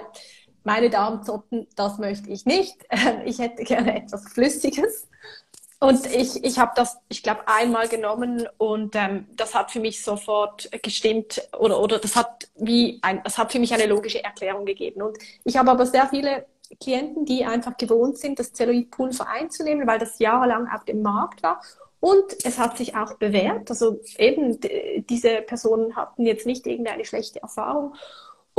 meine 0.69 0.91
Darmzotten, 0.91 1.65
das 1.75 1.97
möchte 1.97 2.29
ich 2.29 2.45
nicht. 2.45 2.77
Ich 3.25 3.39
hätte 3.39 3.63
gerne 3.63 4.03
etwas 4.03 4.31
Flüssiges. 4.31 5.07
Und 5.79 6.05
ich, 6.05 6.43
ich 6.43 6.59
habe 6.59 6.73
das, 6.75 6.97
ich 7.07 7.23
glaube, 7.23 7.47
einmal 7.47 7.87
genommen 7.87 8.47
und 8.57 8.95
ähm, 8.95 9.25
das 9.35 9.55
hat 9.55 9.71
für 9.71 9.79
mich 9.79 10.03
sofort 10.03 10.69
gestimmt 10.83 11.41
oder, 11.57 11.81
oder 11.81 11.97
das 11.97 12.15
hat 12.15 12.49
wie 12.55 12.99
ein, 13.01 13.21
das 13.23 13.37
hat 13.37 13.51
für 13.51 13.59
mich 13.59 13.73
eine 13.73 13.87
logische 13.87 14.23
Erklärung 14.23 14.65
gegeben. 14.65 15.01
Und 15.01 15.17
ich 15.43 15.57
habe 15.57 15.71
aber 15.71 15.85
sehr 15.85 16.07
viele 16.07 16.45
Klienten, 16.79 17.25
die 17.25 17.45
einfach 17.45 17.77
gewohnt 17.77 18.17
sind, 18.17 18.37
das 18.37 18.53
Zelluloidpulver 18.53 19.27
einzunehmen, 19.27 19.87
weil 19.87 19.99
das 19.99 20.19
jahrelang 20.19 20.67
auf 20.67 20.83
dem 20.85 21.01
Markt 21.01 21.41
war. 21.41 21.61
Und 22.01 22.45
es 22.45 22.59
hat 22.59 22.77
sich 22.77 22.95
auch 22.95 23.15
bewährt. 23.15 23.69
Also 23.69 23.99
eben 24.17 24.59
diese 25.09 25.41
Personen 25.41 25.95
hatten 25.95 26.25
jetzt 26.25 26.45
nicht 26.45 26.67
irgendeine 26.67 27.05
schlechte 27.05 27.41
Erfahrung 27.41 27.95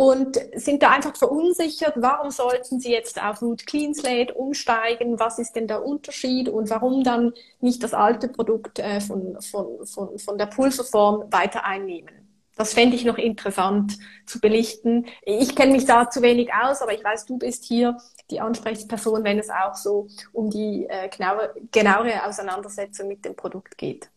und 0.01 0.41
sind 0.55 0.83
da 0.83 0.93
einfach 0.93 1.15
verunsichert, 1.15 1.93
warum 1.97 2.31
sollten 2.31 2.81
sie 2.81 2.91
jetzt 2.91 3.23
auf 3.23 3.43
Root 3.43 3.67
Clean 3.67 3.95
Slate 3.95 4.33
umsteigen, 4.33 5.21
was 5.21 5.39
ist 5.39 5.53
denn 5.57 5.67
der 5.67 5.85
Unterschied 5.85 6.49
und 6.49 6.71
warum 6.71 7.05
dann 7.05 7.35
nicht 7.61 7.83
das 7.83 7.93
alte 7.93 8.29
Produkt 8.29 8.79
äh, 8.79 9.03
von, 9.03 9.37
von, 9.43 9.85
von, 9.85 10.19
von 10.19 10.39
der 10.39 10.47
Pulverform 10.47 11.31
weiter 11.31 11.67
einnehmen. 11.67 12.15
Das 12.57 12.73
fände 12.73 12.97
ich 12.97 13.05
noch 13.05 13.19
interessant 13.19 13.99
zu 14.25 14.41
belichten. 14.41 15.05
Ich 15.21 15.55
kenne 15.55 15.73
mich 15.73 15.85
da 15.85 16.09
zu 16.09 16.23
wenig 16.23 16.49
aus, 16.55 16.81
aber 16.81 16.95
ich 16.95 17.05
weiß, 17.05 17.27
du 17.27 17.37
bist 17.37 17.65
hier 17.65 17.99
die 18.31 18.41
Ansprechperson, 18.41 19.23
wenn 19.23 19.39
es 19.39 19.51
auch 19.51 19.75
so 19.75 20.07
um 20.33 20.49
die 20.49 20.87
äh, 20.89 21.11
genauere, 21.11 21.55
genauere 21.71 22.25
Auseinandersetzung 22.25 23.07
mit 23.07 23.27
dem 23.27 23.37
Produkt 23.37 23.77
geht 23.77 24.09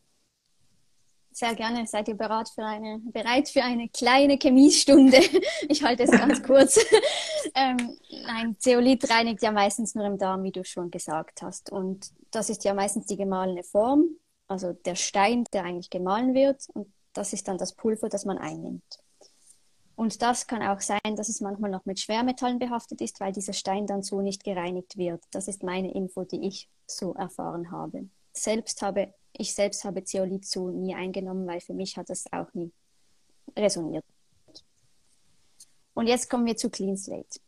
sehr 1.36 1.56
gerne. 1.56 1.86
Seid 1.88 2.08
ihr 2.08 2.16
bereit 2.16 2.50
für 2.50 2.64
eine, 2.64 3.00
bereit 3.00 3.50
für 3.50 3.64
eine 3.64 3.90
kleine 3.90 4.38
Chemiestunde? 4.38 5.20
Ich 5.70 5.84
halte 5.84 6.04
es 6.04 6.12
ganz 6.12 6.44
kurz. 6.44 6.78
ähm, 7.56 7.98
nein, 8.26 8.56
Zeolit 8.60 9.10
reinigt 9.10 9.42
ja 9.42 9.52
meistens 9.52 9.96
nur 9.96 10.06
im 10.06 10.18
Darm, 10.18 10.44
wie 10.44 10.52
du 10.52 10.64
schon 10.64 10.92
gesagt 10.92 11.42
hast. 11.42 11.72
Und 11.72 12.12
das 12.32 12.50
ist 12.50 12.64
ja 12.64 12.74
meistens 12.74 13.06
die 13.06 13.18
gemahlene 13.18 13.64
Form, 13.64 14.06
also 14.48 14.74
der 14.74 14.96
Stein, 14.96 15.46
der 15.54 15.64
eigentlich 15.64 15.90
gemahlen 15.90 16.34
wird. 16.34 16.68
Und 16.74 16.92
das 17.14 17.34
ist 17.34 17.48
dann 17.48 17.58
das 17.58 17.74
Pulver, 17.74 18.10
das 18.10 18.26
man 18.26 18.38
einnimmt. 18.38 19.00
Und 19.96 20.22
das 20.22 20.48
kann 20.48 20.64
auch 20.64 20.82
sein, 20.82 21.16
dass 21.16 21.30
es 21.30 21.40
manchmal 21.40 21.70
noch 21.70 21.86
mit 21.86 22.00
Schwermetallen 22.00 22.60
behaftet 22.60 23.00
ist, 23.02 23.20
weil 23.20 23.32
dieser 23.32 23.54
Stein 23.54 23.86
dann 23.86 24.02
so 24.02 24.22
nicht 24.22 24.44
gereinigt 24.44 24.98
wird. 24.98 25.24
Das 25.32 25.48
ist 25.48 25.64
meine 25.64 25.94
Info, 25.94 26.24
die 26.24 26.48
ich 26.48 26.68
so 26.88 27.14
erfahren 27.14 27.72
habe. 27.72 28.10
Selbst 28.34 28.82
habe 28.82 29.14
ich 29.34 29.54
selbst 29.54 29.84
habe 29.84 30.04
Zeolit 30.04 30.46
so 30.46 30.70
nie 30.70 30.96
eingenommen, 30.96 31.48
weil 31.48 31.60
für 31.60 31.74
mich 31.74 31.98
hat 31.98 32.10
das 32.10 32.26
auch 32.32 32.54
nie 32.54 32.72
resoniert. 33.58 34.06
Und 35.94 36.08
jetzt 36.08 36.30
kommen 36.30 36.46
wir 36.46 36.56
zu 36.56 36.70
Clean 36.70 36.98
Slate. 36.98 37.40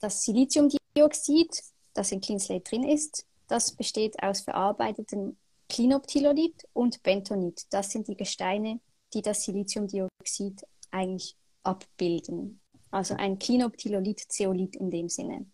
Das 0.00 0.24
Siliziumdioxid, 0.24 1.62
das 1.94 2.12
in 2.12 2.20
Clean 2.20 2.40
Slate 2.40 2.62
drin 2.62 2.84
ist, 2.84 3.26
das 3.48 3.72
besteht 3.72 4.22
aus 4.22 4.40
verarbeiteten 4.40 5.36
Klinoptilolit 5.68 6.66
und 6.72 7.02
Bentonit. 7.02 7.66
Das 7.70 7.90
sind 7.90 8.08
die 8.08 8.16
Gesteine, 8.16 8.80
die 9.14 9.22
das 9.22 9.44
Siliziumdioxid 9.44 10.62
eigentlich 10.90 11.36
abbilden. 11.62 12.60
Also 12.90 13.14
ein 13.14 13.38
Klinoptilolit-Zeolit 13.38 14.76
in 14.76 14.90
dem 14.90 15.08
Sinne. 15.08 15.46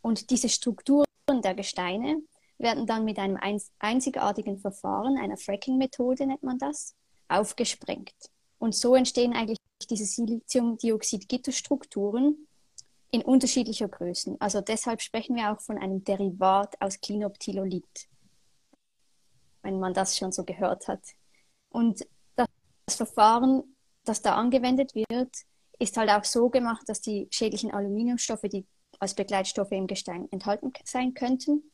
Und 0.00 0.30
diese 0.30 0.48
Strukturen 0.48 1.06
der 1.28 1.54
Gesteine 1.54 2.22
werden 2.64 2.86
dann 2.86 3.04
mit 3.04 3.20
einem 3.20 3.38
einzigartigen 3.78 4.58
Verfahren, 4.58 5.16
einer 5.18 5.36
Fracking-Methode 5.36 6.26
nennt 6.26 6.42
man 6.42 6.58
das, 6.58 6.96
aufgesprengt. 7.28 8.16
Und 8.58 8.74
so 8.74 8.96
entstehen 8.96 9.34
eigentlich 9.34 9.58
diese 9.88 10.06
Siliziumdioxid-Gitterstrukturen 10.06 12.48
in 13.10 13.22
unterschiedlicher 13.22 13.88
Größen. 13.88 14.40
Also 14.40 14.60
deshalb 14.60 15.00
sprechen 15.02 15.36
wir 15.36 15.52
auch 15.52 15.60
von 15.60 15.78
einem 15.78 16.02
Derivat 16.02 16.74
aus 16.80 17.00
Klinoptilolit, 17.00 18.08
wenn 19.62 19.78
man 19.78 19.94
das 19.94 20.16
schon 20.16 20.32
so 20.32 20.42
gehört 20.42 20.88
hat. 20.88 21.02
Und 21.68 22.04
das 22.34 22.48
Verfahren, 22.96 23.76
das 24.04 24.20
da 24.22 24.34
angewendet 24.34 24.92
wird, 24.94 25.30
ist 25.78 25.96
halt 25.96 26.10
auch 26.10 26.24
so 26.24 26.50
gemacht, 26.50 26.88
dass 26.88 27.00
die 27.00 27.28
schädlichen 27.30 27.70
Aluminiumstoffe, 27.72 28.42
die 28.42 28.66
als 28.98 29.14
Begleitstoffe 29.14 29.70
im 29.72 29.86
Gestein 29.86 30.28
enthalten 30.30 30.72
sein 30.84 31.14
könnten, 31.14 31.70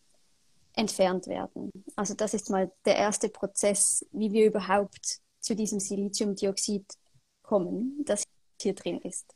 entfernt 0.74 1.26
werden. 1.26 1.70
Also 1.96 2.14
das 2.14 2.34
ist 2.34 2.50
mal 2.50 2.70
der 2.84 2.96
erste 2.96 3.28
Prozess, 3.28 4.06
wie 4.12 4.32
wir 4.32 4.46
überhaupt 4.46 5.20
zu 5.40 5.54
diesem 5.54 5.80
Siliziumdioxid 5.80 6.84
kommen, 7.42 8.04
das 8.04 8.24
hier 8.60 8.74
drin 8.74 9.00
ist. 9.00 9.34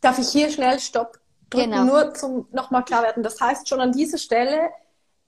Darf 0.00 0.18
ich 0.18 0.28
hier 0.28 0.50
schnell 0.50 0.78
Stopp 0.78 1.18
drücken, 1.50 1.70
genau. 1.70 1.84
nur 1.84 2.14
zum 2.14 2.48
nochmal 2.52 2.84
klar 2.84 3.02
werden. 3.02 3.22
Das 3.22 3.40
heißt, 3.40 3.68
schon 3.68 3.80
an 3.80 3.92
dieser 3.92 4.18
Stelle 4.18 4.70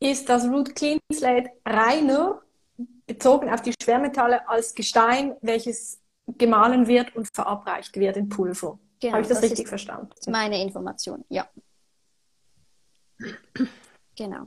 ist 0.01 0.29
das 0.29 0.45
Root 0.45 0.75
Clean 0.75 1.01
Slate 1.13 1.51
reiner 1.65 2.43
bezogen 3.07 3.51
auf 3.51 3.63
die 3.63 3.75
Schwermetalle 3.83 4.49
als 4.49 4.75
Gestein, 4.75 5.35
welches 5.41 6.01
gemahlen 6.27 6.87
wird 6.87 7.17
und 7.17 7.29
verabreicht 7.35 7.97
wird 7.97 8.17
in 8.17 8.29
Pulver. 8.29 8.79
Genau, 9.01 9.13
Habe 9.15 9.23
ich 9.23 9.29
das, 9.29 9.41
das 9.41 9.51
richtig 9.51 9.69
verstanden? 9.69 10.13
Meine 10.29 10.61
Information, 10.63 11.25
ja. 11.29 11.49
genau. 14.17 14.47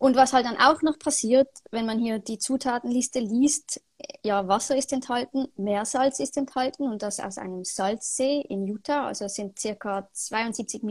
Und 0.00 0.16
was 0.16 0.32
halt 0.32 0.46
dann 0.46 0.56
auch 0.56 0.80
noch 0.80 0.98
passiert, 0.98 1.46
wenn 1.70 1.84
man 1.84 1.98
hier 1.98 2.20
die 2.20 2.38
Zutatenliste 2.38 3.20
liest, 3.20 3.82
ja, 4.24 4.48
Wasser 4.48 4.74
ist 4.74 4.94
enthalten, 4.94 5.48
Meersalz 5.56 6.20
ist 6.20 6.38
enthalten 6.38 6.84
und 6.84 7.02
das 7.02 7.20
aus 7.20 7.36
einem 7.36 7.64
Salzsee 7.64 8.40
in 8.40 8.66
Utah. 8.66 9.08
Also 9.08 9.28
sind 9.28 9.58
circa 9.58 10.08
72 10.14 10.82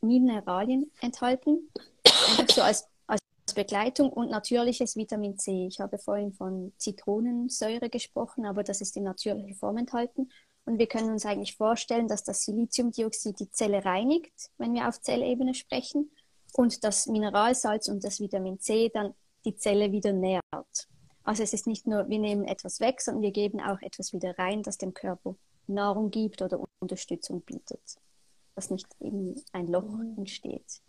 Mineralien 0.00 0.90
enthalten. 1.02 1.70
Einfach 2.06 2.48
so 2.48 2.62
als, 2.62 2.88
als 3.06 3.20
Begleitung 3.54 4.10
und 4.10 4.30
natürliches 4.30 4.96
Vitamin 4.96 5.38
C. 5.38 5.66
Ich 5.66 5.78
habe 5.80 5.98
vorhin 5.98 6.32
von 6.32 6.72
Zitronensäure 6.78 7.90
gesprochen, 7.90 8.46
aber 8.46 8.62
das 8.62 8.80
ist 8.80 8.96
in 8.96 9.02
natürlicher 9.02 9.56
Form 9.56 9.76
enthalten. 9.76 10.30
Und 10.64 10.78
wir 10.78 10.86
können 10.86 11.10
uns 11.10 11.26
eigentlich 11.26 11.58
vorstellen, 11.58 12.08
dass 12.08 12.24
das 12.24 12.46
Siliziumdioxid 12.46 13.38
die 13.38 13.50
Zelle 13.50 13.84
reinigt, 13.84 14.32
wenn 14.56 14.72
wir 14.72 14.88
auf 14.88 15.02
Zellebene 15.02 15.52
sprechen 15.52 16.10
und 16.56 16.84
das 16.84 17.06
Mineralsalz 17.06 17.88
und 17.88 18.04
das 18.04 18.20
Vitamin 18.20 18.60
C 18.60 18.90
dann 18.92 19.14
die 19.44 19.56
Zelle 19.56 19.92
wieder 19.92 20.12
nährt. 20.12 20.42
Also 21.24 21.42
es 21.42 21.52
ist 21.52 21.66
nicht 21.66 21.86
nur, 21.86 22.08
wir 22.08 22.18
nehmen 22.18 22.44
etwas 22.44 22.80
weg, 22.80 23.00
sondern 23.00 23.22
wir 23.22 23.32
geben 23.32 23.60
auch 23.60 23.80
etwas 23.82 24.12
wieder 24.12 24.38
rein, 24.38 24.62
das 24.62 24.78
dem 24.78 24.94
Körper 24.94 25.36
Nahrung 25.66 26.10
gibt 26.10 26.42
oder 26.42 26.60
Unterstützung 26.78 27.40
bietet, 27.40 27.80
dass 28.54 28.70
nicht 28.70 28.86
irgendwie 29.00 29.42
ein 29.52 29.68
Loch 29.68 29.98
entsteht. 30.16 30.82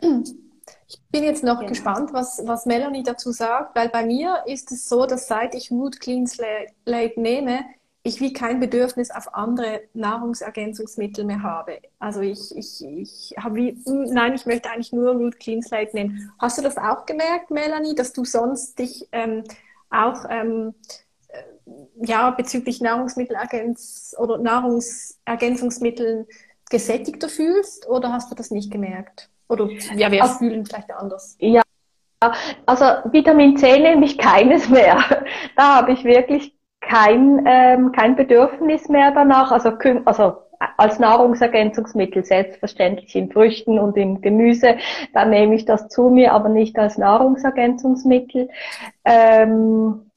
Ich 0.88 1.00
bin 1.10 1.24
jetzt 1.24 1.42
noch 1.42 1.58
genau. 1.58 1.68
gespannt, 1.68 2.12
was, 2.12 2.42
was 2.44 2.66
Melanie 2.66 3.02
dazu 3.02 3.32
sagt, 3.32 3.74
weil 3.76 3.88
bei 3.88 4.04
mir 4.04 4.42
ist 4.46 4.72
es 4.72 4.88
so, 4.88 5.06
dass 5.06 5.26
seit 5.26 5.54
ich 5.54 5.70
Mood 5.70 6.00
Clean 6.00 6.26
Slate 6.26 7.20
nehme, 7.20 7.64
ich 8.06 8.20
wie 8.20 8.32
kein 8.32 8.60
Bedürfnis 8.60 9.10
auf 9.10 9.34
andere 9.34 9.82
Nahrungsergänzungsmittel 9.92 11.24
mehr 11.24 11.42
habe. 11.42 11.80
Also 11.98 12.20
ich, 12.20 12.56
ich, 12.56 12.84
ich 12.84 13.34
habe 13.36 13.56
wie, 13.56 13.76
nein, 13.84 14.34
ich 14.34 14.46
möchte 14.46 14.70
eigentlich 14.70 14.92
nur 14.92 15.12
Root 15.12 15.40
Clean 15.40 15.60
Slate 15.60 15.94
nehmen. 15.94 16.32
Hast 16.38 16.56
du 16.56 16.62
das 16.62 16.76
auch 16.76 17.04
gemerkt, 17.04 17.50
Melanie, 17.50 17.96
dass 17.96 18.12
du 18.12 18.24
sonst 18.24 18.78
dich 18.78 19.08
ähm, 19.10 19.42
auch 19.90 20.24
ähm, 20.30 20.74
äh, 21.28 21.42
ja, 22.06 22.30
bezüglich 22.30 22.80
Nahrungsmittelergänz 22.80 24.14
oder 24.18 24.38
Nahrungsergänzungsmitteln 24.38 26.26
gesättigter 26.70 27.28
fühlst 27.28 27.88
oder 27.88 28.12
hast 28.12 28.30
du 28.30 28.36
das 28.36 28.52
nicht 28.52 28.70
gemerkt? 28.70 29.30
Oder 29.48 29.68
ja, 29.96 30.12
wir 30.12 30.22
also, 30.22 30.38
fühlen 30.38 30.64
vielleicht 30.64 30.92
anders. 30.92 31.36
Ja, 31.40 31.62
also 32.66 32.84
Vitamin 33.10 33.56
C 33.56 33.80
nehme 33.80 34.06
ich 34.06 34.16
keines 34.16 34.68
mehr. 34.68 35.04
Da 35.56 35.76
habe 35.76 35.92
ich 35.92 36.04
wirklich 36.04 36.55
kein, 36.88 37.44
ähm, 37.46 37.92
kein 37.92 38.16
Bedürfnis 38.16 38.88
mehr 38.88 39.10
danach. 39.12 39.50
Also, 39.50 39.70
also 40.04 40.36
als 40.76 40.98
Nahrungsergänzungsmittel 40.98 42.24
selbstverständlich 42.24 43.14
in 43.14 43.30
Früchten 43.30 43.78
und 43.78 43.96
im 43.96 44.20
Gemüse, 44.20 44.76
dann 45.12 45.30
nehme 45.30 45.54
ich 45.54 45.64
das 45.64 45.88
zu 45.88 46.08
mir, 46.08 46.32
aber 46.32 46.48
nicht 46.48 46.78
als 46.78 46.96
Nahrungsergänzungsmittel. 46.96 48.48
Ähm, 49.04 50.10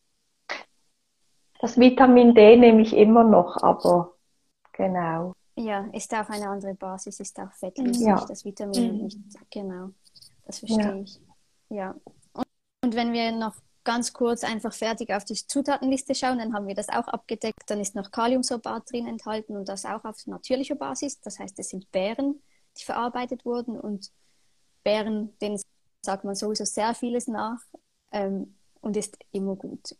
das 1.60 1.78
Vitamin 1.78 2.36
D 2.36 2.56
nehme 2.56 2.82
ich 2.82 2.96
immer 2.96 3.24
noch, 3.24 3.58
aber 3.62 4.14
genau. 4.72 5.34
Ja, 5.56 5.88
ist 5.92 6.14
auch 6.14 6.30
eine 6.30 6.48
andere 6.48 6.74
Basis, 6.76 7.20
ist 7.20 7.38
auch 7.38 7.52
fettlöslich, 7.52 8.08
ja. 8.08 8.24
das 8.26 8.46
Vitamin 8.46 8.96
mhm. 8.96 9.04
nicht, 9.04 9.20
genau. 9.52 9.90
Das 10.46 10.60
verstehe 10.60 10.86
ja. 10.86 10.96
ich. 10.96 11.20
Ja. 11.70 11.96
Und, 12.32 12.48
und 12.82 12.96
wenn 12.96 13.12
wir 13.12 13.34
noch 13.34 13.56
ganz 13.84 14.14
kurz 14.14 14.44
einfach 14.44 14.74
fertig 14.74 15.14
auf 15.14 15.26
die 15.26 15.36
Zutatenliste 15.36 16.14
schauen, 16.16 16.40
dann 16.40 16.54
haben 16.54 16.68
wir 16.68 16.76
das 16.76 16.90
auch 16.90 17.08
abgedeckt. 17.08 17.64
Dann 17.68 17.80
ist 17.80 17.96
noch 17.96 18.12
Kaliumsorbat 18.12 18.92
drin 18.92 19.08
enthalten 19.08 19.56
und 19.56 19.70
das 19.70 19.86
auch 19.86 20.04
auf 20.04 20.26
natürlicher 20.28 20.76
Basis. 20.76 21.20
Das 21.22 21.40
heißt, 21.40 21.58
es 21.60 21.70
sind 21.70 21.92
Beeren, 21.92 22.42
die 22.78 22.84
verarbeitet 22.84 23.46
wurden 23.46 23.80
und 23.80 24.12
Beeren, 24.84 25.38
denen 25.40 25.60
sagt 26.02 26.24
man 26.24 26.36
sowieso 26.36 26.66
sehr 26.66 26.94
vieles 26.94 27.28
nach 27.28 27.60
ähm, 28.12 28.56
und 28.82 28.98
ist 28.98 29.18
immer 29.32 29.56
gut. 29.56 29.96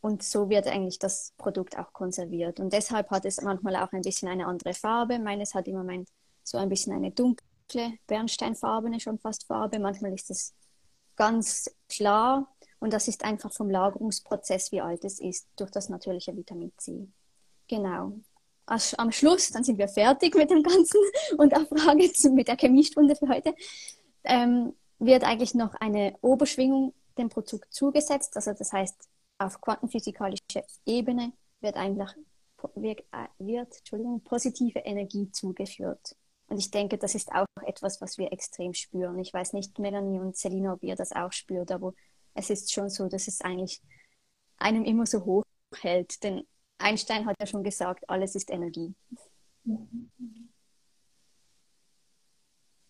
Und 0.00 0.22
so 0.22 0.50
wird 0.50 0.66
eigentlich 0.66 0.98
das 0.98 1.32
Produkt 1.38 1.78
auch 1.78 1.92
konserviert. 1.92 2.60
Und 2.60 2.72
deshalb 2.72 3.10
hat 3.10 3.24
es 3.24 3.40
manchmal 3.40 3.76
auch 3.76 3.92
ein 3.92 4.02
bisschen 4.02 4.28
eine 4.28 4.46
andere 4.46 4.74
Farbe. 4.74 5.18
Meines 5.18 5.54
hat 5.54 5.66
im 5.66 5.76
Moment 5.76 6.10
so 6.42 6.58
ein 6.58 6.68
bisschen 6.68 6.92
eine 6.92 7.10
dunkle, 7.10 7.98
bernsteinfarbene 8.06 9.00
schon 9.00 9.18
fast 9.18 9.46
Farbe. 9.46 9.78
Manchmal 9.78 10.12
ist 10.12 10.30
es 10.30 10.52
ganz 11.16 11.74
klar 11.88 12.54
und 12.84 12.92
das 12.92 13.08
ist 13.08 13.24
einfach 13.24 13.50
vom 13.50 13.70
Lagerungsprozess, 13.70 14.70
wie 14.70 14.82
alt 14.82 15.06
es 15.06 15.18
ist, 15.18 15.48
durch 15.56 15.70
das 15.70 15.88
natürliche 15.88 16.36
Vitamin 16.36 16.70
C. 16.76 17.08
Genau. 17.66 18.12
Am 18.66 19.10
Schluss, 19.10 19.48
dann 19.52 19.64
sind 19.64 19.78
wir 19.78 19.88
fertig 19.88 20.34
mit 20.34 20.50
dem 20.50 20.62
Ganzen 20.62 21.00
und 21.38 21.56
auch 21.56 21.66
Frage 21.66 22.10
mit 22.32 22.46
der 22.46 22.58
Chemiestunde 22.58 23.16
für 23.16 23.26
heute, 23.30 23.54
ähm, 24.24 24.74
wird 24.98 25.24
eigentlich 25.24 25.54
noch 25.54 25.72
eine 25.76 26.14
Oberschwingung 26.20 26.92
dem 27.16 27.30
Produkt 27.30 27.72
zugesetzt. 27.72 28.36
Also 28.36 28.52
das 28.52 28.70
heißt, 28.70 29.08
auf 29.38 29.62
quantenphysikalischer 29.62 30.64
Ebene 30.84 31.32
wird 31.62 31.76
einfach 31.76 32.14
wird, 32.74 33.00
äh, 33.12 33.28
wird 33.38 33.78
Entschuldigung, 33.78 34.20
positive 34.24 34.80
Energie 34.80 35.30
zugeführt. 35.30 36.16
Und 36.48 36.58
ich 36.58 36.70
denke, 36.70 36.98
das 36.98 37.14
ist 37.14 37.32
auch 37.32 37.46
etwas, 37.64 38.02
was 38.02 38.18
wir 38.18 38.30
extrem 38.30 38.74
spüren. 38.74 39.18
Ich 39.20 39.32
weiß 39.32 39.54
nicht, 39.54 39.78
Melanie 39.78 40.20
und 40.20 40.36
Selina, 40.36 40.74
ob 40.74 40.82
ihr 40.82 40.96
das 40.96 41.12
auch 41.12 41.32
spürt, 41.32 41.72
aber 41.72 41.94
es 42.34 42.50
ist 42.50 42.72
schon 42.72 42.90
so, 42.90 43.08
dass 43.08 43.28
es 43.28 43.40
eigentlich 43.40 43.80
einem 44.58 44.84
immer 44.84 45.06
so 45.06 45.24
hoch 45.24 45.44
hält. 45.76 46.22
Denn 46.22 46.46
Einstein 46.78 47.26
hat 47.26 47.36
ja 47.40 47.46
schon 47.46 47.62
gesagt, 47.62 48.08
alles 48.08 48.34
ist 48.34 48.50
Energie. 48.50 48.94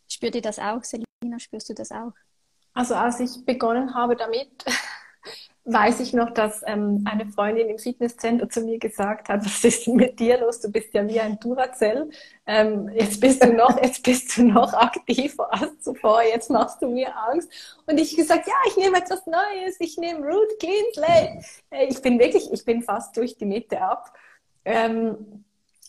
Spürt 0.09 0.35
ihr 0.35 0.43
das 0.43 0.59
auch, 0.59 0.83
Selina? 0.83 1.39
Spürst 1.39 1.69
du 1.69 1.75
das 1.75 1.93
auch? 1.93 2.13
Also 2.73 2.95
als 2.95 3.21
ich 3.21 3.45
begonnen 3.45 3.95
habe 3.95 4.17
damit, 4.17 4.65
weiß 5.67 6.01
ich 6.01 6.13
noch, 6.13 6.31
dass 6.31 6.63
ähm, 6.67 7.05
eine 7.11 7.27
Freundin 7.27 7.69
im 7.69 7.79
Fitnesscenter 7.79 8.49
zu 8.51 8.61
mir 8.61 8.79
gesagt 8.79 9.29
hat, 9.29 9.43
was 9.45 9.65
ist 9.65 9.87
denn 9.87 9.97
mit 9.97 10.19
dir 10.21 10.39
los? 10.39 10.61
Du 10.61 10.71
bist 10.71 10.93
ja 10.93 11.07
wie 11.09 11.21
ein 11.21 11.39
Duracell. 11.41 12.11
Ähm, 12.47 12.91
jetzt 12.95 13.21
bist 13.21 13.43
du 13.43 13.53
noch, 13.53 13.81
jetzt 13.83 14.03
bist 14.03 14.37
du 14.37 14.45
noch 14.45 14.73
aktiver 14.75 15.53
als 15.53 15.81
zuvor. 15.81 16.23
Jetzt 16.23 16.51
machst 16.51 16.83
du 16.83 16.89
mir 16.89 17.17
Angst. 17.17 17.49
Und 17.87 17.99
ich 17.99 18.15
gesagt, 18.15 18.47
ja, 18.47 18.55
ich 18.69 18.77
nehme 18.77 18.99
etwas 18.99 19.27
Neues. 19.27 19.77
Ich 19.79 19.97
nehme 19.97 20.27
Root 20.27 20.59
Clean. 20.59 21.45
Äh, 21.71 21.87
ich 21.87 22.01
bin 22.03 22.19
wirklich, 22.19 22.53
ich 22.53 22.65
bin 22.65 22.83
fast 22.83 23.17
durch 23.17 23.39
die 23.39 23.47
Mitte 23.47 23.81
ab. 23.81 24.13
Ähm, 24.67 25.45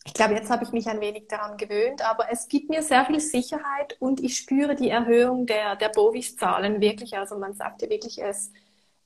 ich 0.06 0.14
glaube, 0.14 0.36
jetzt 0.36 0.52
habe 0.52 0.64
ich 0.64 0.72
mich 0.72 0.88
ein 0.88 1.02
wenig 1.02 1.28
daran 1.28 1.58
gewöhnt, 1.58 2.08
aber 2.08 2.32
es 2.32 2.48
gibt 2.48 2.70
mir 2.70 2.84
sehr 2.84 3.06
viel 3.06 3.20
Sicherheit 3.20 3.98
und 4.00 4.24
ich 4.24 4.38
spüre 4.38 4.76
die 4.76 4.92
Erhöhung 4.92 5.48
der, 5.48 5.76
der 5.76 5.90
Bovis-Zahlen 5.90 6.80
wirklich. 6.80 7.18
Also 7.18 7.40
man 7.40 7.56
sagt 7.56 7.82
ja 7.82 7.90
wirklich, 7.90 8.22
es 8.22 8.52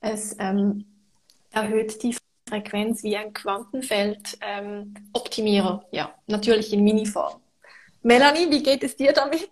es 0.00 0.36
ähm, 0.38 0.84
erhöht 1.52 2.02
die 2.02 2.16
Frequenz 2.48 3.02
wie 3.02 3.16
ein 3.16 3.32
Quantenfeld-Optimierer. 3.32 5.80
Ähm, 5.82 5.88
ja, 5.92 6.14
natürlich 6.26 6.72
in 6.72 6.84
Miniform. 6.84 7.40
Melanie, 8.02 8.50
wie 8.50 8.62
geht 8.62 8.82
es 8.82 8.96
dir 8.96 9.12
damit? 9.12 9.50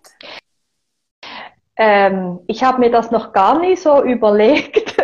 Ähm, 1.77 2.39
ich 2.47 2.63
habe 2.63 2.79
mir 2.79 2.91
das 2.91 3.09
noch 3.09 3.31
gar 3.31 3.59
nicht 3.59 3.81
so 3.81 4.03
überlegt, 4.03 4.98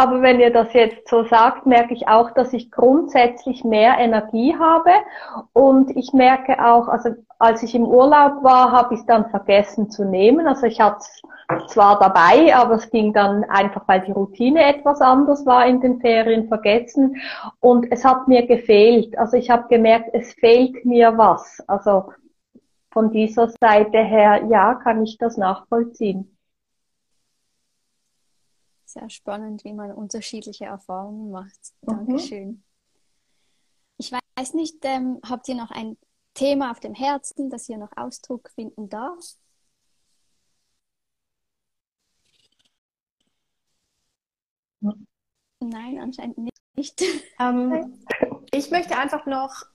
Aber 0.00 0.22
wenn 0.22 0.40
ihr 0.40 0.50
das 0.50 0.72
jetzt 0.72 1.10
so 1.10 1.24
sagt, 1.24 1.66
merke 1.66 1.92
ich 1.92 2.08
auch, 2.08 2.30
dass 2.30 2.54
ich 2.54 2.70
grundsätzlich 2.70 3.64
mehr 3.64 3.98
Energie 3.98 4.56
habe. 4.58 4.92
Und 5.52 5.94
ich 5.94 6.14
merke 6.14 6.64
auch, 6.64 6.88
also 6.88 7.10
als 7.38 7.62
ich 7.62 7.74
im 7.74 7.84
Urlaub 7.84 8.42
war, 8.42 8.72
habe 8.72 8.94
ich 8.94 9.00
es 9.00 9.06
dann 9.06 9.28
vergessen 9.28 9.90
zu 9.90 10.06
nehmen. 10.06 10.48
Also 10.48 10.64
ich 10.64 10.80
hatte 10.80 11.00
es 11.00 11.72
zwar 11.74 11.98
dabei, 11.98 12.56
aber 12.56 12.76
es 12.76 12.88
ging 12.88 13.12
dann 13.12 13.44
einfach, 13.44 13.86
weil 13.88 14.00
die 14.00 14.12
Routine 14.12 14.74
etwas 14.74 15.02
anders 15.02 15.44
war 15.44 15.66
in 15.66 15.82
den 15.82 16.00
Ferien 16.00 16.48
vergessen. 16.48 17.16
Und 17.60 17.92
es 17.92 18.02
hat 18.02 18.26
mir 18.26 18.46
gefehlt. 18.46 19.18
Also 19.18 19.36
ich 19.36 19.50
habe 19.50 19.68
gemerkt, 19.68 20.14
es 20.14 20.32
fehlt 20.32 20.82
mir 20.86 21.18
was. 21.18 21.62
Also 21.66 22.10
von 22.90 23.10
dieser 23.10 23.50
Seite 23.60 23.98
her, 23.98 24.46
ja, 24.48 24.76
kann 24.76 25.02
ich 25.02 25.18
das 25.18 25.36
nachvollziehen. 25.36 26.39
Sehr 28.92 29.08
spannend, 29.08 29.62
wie 29.62 29.72
man 29.72 29.92
unterschiedliche 29.92 30.64
Erfahrungen 30.64 31.30
macht. 31.30 31.74
Mhm. 31.82 31.86
Dankeschön. 31.86 32.48
Mhm. 32.48 32.64
Ich 33.98 34.10
weiß 34.10 34.54
nicht, 34.54 34.78
ähm, 34.82 35.20
habt 35.24 35.46
ihr 35.46 35.54
noch 35.54 35.70
ein 35.70 35.96
Thema 36.34 36.72
auf 36.72 36.80
dem 36.80 36.94
Herzen, 36.94 37.50
das 37.50 37.66
hier 37.66 37.78
noch 37.78 37.96
Ausdruck 37.96 38.50
finden 38.50 38.88
darf? 38.88 39.36
Nein, 45.60 46.00
anscheinend 46.00 46.50
nicht. 46.74 47.00
Ähm, 47.38 48.04
ich 48.50 48.72
möchte 48.72 48.96
einfach 48.98 49.24
noch 49.26 49.66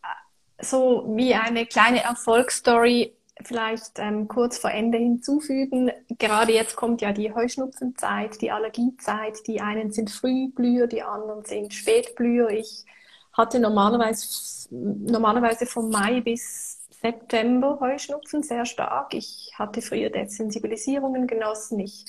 so 0.60 1.06
wie 1.16 1.36
eine 1.36 1.66
kleine 1.66 2.04
Erfolgsstory 2.04 3.16
vielleicht 3.44 4.00
ähm, 4.00 4.28
kurz 4.28 4.58
vor 4.58 4.72
Ende 4.72 4.98
hinzufügen. 4.98 5.92
Gerade 6.18 6.54
jetzt 6.54 6.76
kommt 6.76 7.02
ja 7.02 7.12
die 7.12 7.34
Heuschnupfenzeit, 7.34 8.42
die 8.42 8.52
Allergiezeit. 8.52 9.46
Die 9.48 9.62
einen 9.62 9.92
sind 9.92 10.10
Frühblüher, 10.10 10.88
die 10.88 11.04
anderen 11.04 11.44
sind 11.44 11.74
Spätblüher. 11.74 12.50
Ich 12.50 12.86
hatte 13.34 13.60
normalerweise, 13.60 14.70
normalerweise 14.72 15.66
von 15.66 15.90
Mai 15.90 16.22
bis 16.22 16.88
September 17.02 17.78
Heuschnupfen 17.80 18.42
sehr 18.42 18.66
stark. 18.66 19.14
Ich 19.14 19.52
hatte 19.56 19.82
früher 19.82 20.10
Desensibilisierungen 20.10 21.28
genossen. 21.28 21.80
Ich 21.80 22.06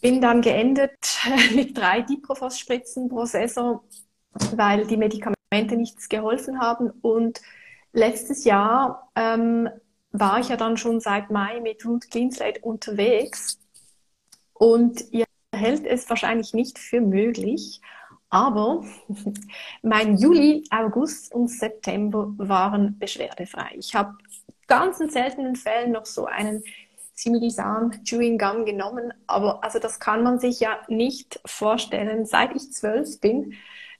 bin 0.00 0.20
dann 0.20 0.42
geendet 0.42 0.98
mit 1.54 1.78
drei 1.78 2.02
Diprofos-Spritzen 2.02 3.08
pro 3.08 3.24
Saison, 3.24 3.80
weil 4.54 4.86
die 4.86 4.96
Medikamente 4.96 5.76
nichts 5.76 6.08
geholfen 6.08 6.60
haben. 6.60 6.90
Und 7.00 7.40
letztes 7.92 8.44
Jahr 8.44 9.10
ähm, 9.14 9.70
war 10.20 10.40
ich 10.40 10.48
ja 10.48 10.56
dann 10.56 10.76
schon 10.76 11.00
seit 11.00 11.30
Mai 11.30 11.60
mit 11.60 11.84
Root 11.84 12.10
Clean 12.10 12.30
Slate 12.30 12.60
unterwegs. 12.60 13.58
Und 14.54 15.12
ihr 15.12 15.26
hält 15.54 15.86
es 15.86 16.08
wahrscheinlich 16.08 16.54
nicht 16.54 16.78
für 16.78 17.00
möglich, 17.00 17.80
aber 18.30 18.84
mein 19.82 20.16
Juli, 20.16 20.64
August 20.70 21.32
und 21.32 21.48
September 21.48 22.32
waren 22.36 22.98
beschwerdefrei. 22.98 23.70
Ich 23.76 23.94
habe 23.94 24.16
ganz 24.66 25.00
in 25.00 25.10
seltenen 25.10 25.56
Fällen 25.56 25.92
noch 25.92 26.06
so 26.06 26.26
einen 26.26 26.62
Similisan 27.14 28.02
Chewing 28.04 28.36
Gum 28.36 28.66
genommen, 28.66 29.12
aber 29.26 29.64
also 29.64 29.78
das 29.78 30.00
kann 30.00 30.22
man 30.22 30.38
sich 30.38 30.60
ja 30.60 30.78
nicht 30.88 31.40
vorstellen. 31.46 32.26
Seit 32.26 32.54
ich 32.54 32.72
zwölf 32.72 33.20
bin, 33.20 33.54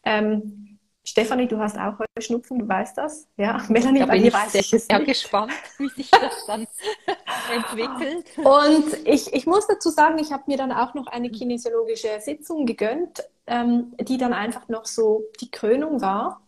ähm, 0.05 0.76
Stefanie, 1.09 1.47
du 1.47 1.59
hast 1.59 1.79
auch 1.79 2.01
heute 2.01 2.21
Schnupfen, 2.21 2.59
du 2.59 2.69
weißt 2.69 2.99
das. 2.99 3.29
Ja, 3.37 3.63
Melanie, 3.69 4.01
da 4.01 4.07
bin 4.07 4.25
ich 4.25 4.35
weiß 4.35 4.53
sehr, 4.53 4.63
sehr 4.63 5.01
gespannt, 5.05 5.53
wie 5.79 5.89
sich 5.89 6.11
das 6.11 6.47
dann 6.47 6.67
entwickelt. 7.55 8.27
Und 8.39 9.07
ich, 9.07 9.33
ich 9.33 9.47
muss 9.47 9.69
dazu 9.69 9.91
sagen, 9.91 10.19
ich 10.19 10.33
habe 10.33 10.43
mir 10.49 10.57
dann 10.57 10.73
auch 10.73 10.95
noch 10.95 11.07
eine 11.07 11.31
kinesiologische 11.31 12.21
Sitzung 12.21 12.67
gegönnt, 12.67 13.23
ähm, 13.47 13.95
die 14.01 14.19
dann 14.19 14.33
einfach 14.33 14.69
noch 14.69 14.85
so 14.85 15.25
die 15.41 15.51
Krönung 15.51 16.01
war. 16.01 16.41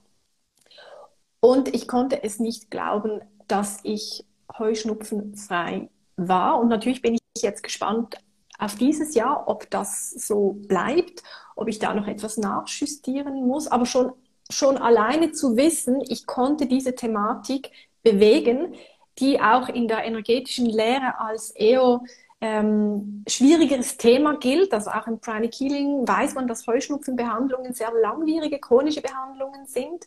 Und 1.39 1.73
ich 1.73 1.87
konnte 1.87 2.25
es 2.25 2.41
nicht 2.41 2.69
glauben, 2.69 3.21
dass 3.47 3.79
ich 3.85 4.27
heuschnupfenfrei 4.59 5.89
war. 6.17 6.59
Und 6.59 6.67
natürlich 6.67 7.01
bin 7.01 7.15
ich 7.15 7.43
jetzt 7.43 7.63
gespannt 7.63 8.17
auf 8.59 8.75
dieses 8.75 9.15
Jahr, 9.15 9.47
ob 9.47 9.71
das 9.71 10.11
so 10.11 10.55
bleibt, 10.67 11.23
ob 11.55 11.69
ich 11.69 11.79
da 11.79 11.95
noch 11.95 12.09
etwas 12.09 12.39
nachjustieren 12.39 13.47
muss. 13.47 13.69
Aber 13.69 13.87
schon 13.87 14.13
schon 14.51 14.78
alleine 14.78 15.32
zu 15.32 15.57
wissen, 15.57 16.01
ich 16.09 16.26
konnte 16.26 16.66
diese 16.66 16.94
Thematik 16.94 17.70
bewegen, 18.03 18.74
die 19.18 19.40
auch 19.40 19.68
in 19.68 19.88
der 19.88 20.05
energetischen 20.05 20.66
Lehre 20.66 21.18
als 21.18 21.51
eher 21.51 22.01
ähm, 22.40 23.24
schwierigeres 23.28 23.96
Thema 23.96 24.36
gilt. 24.36 24.72
Also 24.72 24.90
auch 24.90 25.07
im 25.07 25.20
Pranic 25.20 25.55
Healing 25.55 26.07
weiß 26.07 26.34
man, 26.34 26.46
dass 26.46 26.66
Heuschnupfenbehandlungen 26.66 27.74
sehr 27.74 27.92
langwierige 28.01 28.59
chronische 28.59 29.03
Behandlungen 29.03 29.66
sind 29.66 30.07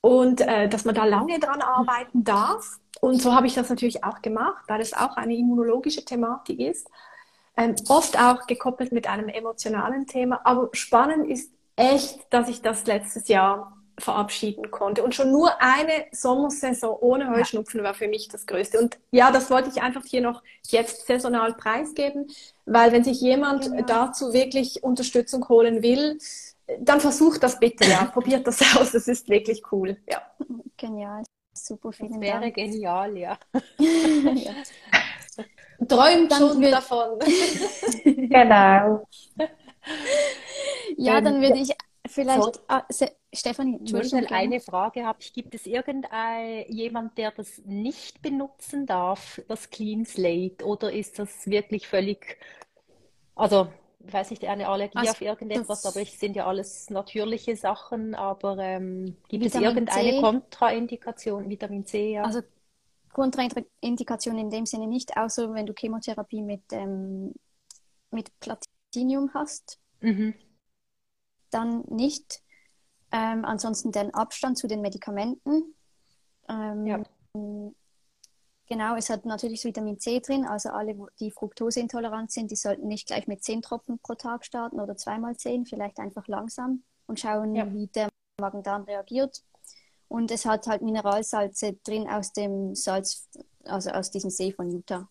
und 0.00 0.40
äh, 0.40 0.68
dass 0.68 0.84
man 0.84 0.94
da 0.94 1.04
lange 1.04 1.38
dran 1.38 1.62
arbeiten 1.62 2.24
darf. 2.24 2.78
Und 3.00 3.20
so 3.20 3.34
habe 3.34 3.46
ich 3.46 3.54
das 3.54 3.68
natürlich 3.70 4.04
auch 4.04 4.22
gemacht, 4.22 4.64
weil 4.68 4.80
es 4.80 4.92
auch 4.92 5.16
eine 5.16 5.36
immunologische 5.36 6.04
Thematik 6.04 6.58
ist. 6.60 6.88
Ähm, 7.56 7.74
oft 7.88 8.18
auch 8.18 8.46
gekoppelt 8.46 8.92
mit 8.92 9.08
einem 9.08 9.28
emotionalen 9.28 10.06
Thema. 10.06 10.40
Aber 10.44 10.68
spannend 10.72 11.28
ist 11.28 11.55
echt, 11.76 12.18
dass 12.30 12.48
ich 12.48 12.62
das 12.62 12.86
letztes 12.86 13.28
Jahr 13.28 13.76
verabschieden 13.98 14.70
konnte. 14.70 15.02
Und 15.02 15.14
schon 15.14 15.30
nur 15.30 15.60
eine 15.60 16.06
Sommersaison 16.12 16.96
ohne 17.00 17.30
Heuschnupfen 17.30 17.82
war 17.82 17.94
für 17.94 18.08
mich 18.08 18.28
das 18.28 18.46
Größte. 18.46 18.78
Und 18.78 18.98
ja, 19.10 19.30
das 19.30 19.50
wollte 19.50 19.70
ich 19.70 19.80
einfach 19.80 20.04
hier 20.04 20.20
noch 20.20 20.42
jetzt 20.66 21.06
saisonal 21.06 21.54
preisgeben, 21.54 22.28
weil 22.66 22.92
wenn 22.92 23.04
sich 23.04 23.20
jemand 23.20 23.64
genau. 23.64 23.86
dazu 23.86 24.32
wirklich 24.32 24.82
Unterstützung 24.82 25.48
holen 25.48 25.82
will, 25.82 26.18
dann 26.80 27.00
versucht 27.00 27.42
das 27.42 27.58
bitte, 27.58 27.88
ja, 27.88 28.04
probiert 28.12 28.46
das 28.46 28.60
aus, 28.76 28.92
es 28.92 29.08
ist 29.08 29.28
wirklich 29.28 29.62
cool, 29.72 29.96
ja. 30.08 30.20
Genial, 30.76 31.22
super, 31.54 31.92
vielen 31.92 32.12
das 32.12 32.20
wäre 32.20 32.40
Dank. 32.40 32.54
genial, 32.54 33.16
ja. 33.16 33.38
ja. 33.78 34.52
Träumt 35.88 36.32
dann 36.32 36.38
schon 36.38 36.62
davon. 36.62 37.18
genau. 38.04 39.06
Ja, 40.96 41.20
dann 41.20 41.40
würde 41.40 41.58
ich 41.58 41.72
vielleicht. 42.06 42.42
So, 42.42 42.52
ah, 42.68 42.84
Stefanie. 43.32 43.78
Nur 43.80 44.02
eine 44.30 44.60
Frage 44.60 45.04
habe 45.04 45.18
ich. 45.20 45.32
Gibt 45.32 45.54
es 45.54 45.66
irgendjemand, 45.66 47.18
der 47.18 47.32
das 47.32 47.58
nicht 47.64 48.22
benutzen 48.22 48.86
darf, 48.86 49.40
das 49.48 49.70
Clean 49.70 50.04
Slate? 50.04 50.64
Oder 50.64 50.92
ist 50.92 51.18
das 51.18 51.46
wirklich 51.46 51.86
völlig. 51.86 52.38
Also, 53.34 53.68
ich 54.06 54.12
weiß 54.12 54.30
nicht, 54.30 54.44
eine 54.44 54.68
Allergie 54.68 54.98
also, 54.98 55.10
auf 55.10 55.20
irgendetwas, 55.20 55.84
aber 55.84 56.00
es 56.00 56.18
sind 56.18 56.36
ja 56.36 56.46
alles 56.46 56.88
natürliche 56.90 57.56
Sachen. 57.56 58.14
Aber 58.14 58.56
ähm, 58.58 59.16
gibt 59.28 59.44
Vitamin 59.44 59.66
es 59.66 59.68
irgendeine 59.68 60.10
C, 60.10 60.20
Kontraindikation? 60.20 61.48
Vitamin 61.50 61.84
C, 61.84 62.12
ja. 62.12 62.22
Also, 62.22 62.40
Kontraindikation 63.12 64.38
in 64.38 64.50
dem 64.50 64.66
Sinne 64.66 64.86
nicht, 64.86 65.16
außer 65.16 65.52
wenn 65.54 65.66
du 65.66 65.72
Chemotherapie 65.74 66.42
mit, 66.42 66.62
ähm, 66.72 67.32
mit 68.10 68.30
Platinium 68.40 69.32
hast. 69.34 69.78
Mhm 70.00 70.34
dann 71.56 71.84
nicht. 71.88 72.42
Ähm, 73.12 73.44
ansonsten 73.44 73.92
den 73.92 74.12
Abstand 74.14 74.58
zu 74.58 74.66
den 74.66 74.80
Medikamenten. 74.80 75.74
Ähm, 76.48 76.86
ja. 76.86 77.02
Genau, 78.68 78.96
es 78.96 79.10
hat 79.10 79.24
natürlich 79.24 79.64
Vitamin 79.64 80.00
C 80.00 80.18
drin, 80.18 80.44
also 80.44 80.70
alle, 80.70 80.96
die 81.20 81.30
fruktoseintolerant 81.30 82.32
sind, 82.32 82.50
die 82.50 82.56
sollten 82.56 82.88
nicht 82.88 83.06
gleich 83.06 83.28
mit 83.28 83.44
10 83.44 83.62
Tropfen 83.62 84.00
pro 84.00 84.14
Tag 84.14 84.44
starten 84.44 84.80
oder 84.80 84.96
zweimal 84.96 85.36
10, 85.36 85.66
vielleicht 85.66 86.00
einfach 86.00 86.26
langsam 86.26 86.82
und 87.06 87.20
schauen, 87.20 87.54
ja. 87.54 87.72
wie 87.72 87.86
der 87.86 88.08
Magen-Darm 88.40 88.82
reagiert. 88.82 89.44
Und 90.08 90.32
es 90.32 90.46
hat 90.46 90.66
halt 90.66 90.82
Mineralsalze 90.82 91.74
drin 91.84 92.08
aus 92.08 92.32
dem 92.32 92.74
Salz, 92.74 93.28
also 93.64 93.90
aus 93.90 94.10
diesem 94.10 94.30
See 94.30 94.52
von 94.52 94.70
Utah. 94.70 95.08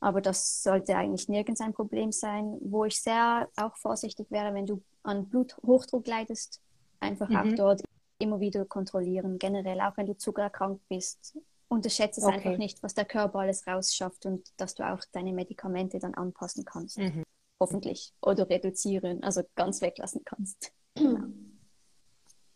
Aber 0.00 0.20
das 0.20 0.62
sollte 0.62 0.96
eigentlich 0.96 1.28
nirgends 1.28 1.60
ein 1.60 1.72
Problem 1.72 2.12
sein. 2.12 2.58
Wo 2.60 2.84
ich 2.84 3.00
sehr 3.00 3.48
auch 3.56 3.76
vorsichtig 3.76 4.30
wäre, 4.30 4.52
wenn 4.54 4.66
du 4.66 4.82
an 5.02 5.28
Bluthochdruck 5.28 6.06
leidest, 6.06 6.60
einfach 7.00 7.28
mhm. 7.28 7.36
auch 7.36 7.56
dort 7.56 7.82
immer 8.18 8.40
wieder 8.40 8.64
kontrollieren. 8.64 9.38
Generell, 9.38 9.80
auch 9.80 9.96
wenn 9.96 10.06
du 10.06 10.16
zuckererkrankt 10.16 10.86
bist, 10.88 11.38
unterschätze 11.68 12.20
es 12.20 12.26
okay. 12.26 12.36
einfach 12.36 12.58
nicht, 12.58 12.82
was 12.82 12.94
der 12.94 13.04
Körper 13.04 13.40
alles 13.40 13.66
rausschafft 13.66 14.26
und 14.26 14.48
dass 14.56 14.74
du 14.74 14.88
auch 14.88 15.00
deine 15.12 15.32
Medikamente 15.32 15.98
dann 15.98 16.14
anpassen 16.14 16.64
kannst. 16.64 16.98
Mhm. 16.98 17.22
Hoffentlich. 17.60 18.12
Oder 18.20 18.48
reduzieren, 18.48 19.22
also 19.22 19.42
ganz 19.54 19.80
weglassen 19.80 20.22
kannst. 20.24 20.72
Genau. 20.94 21.26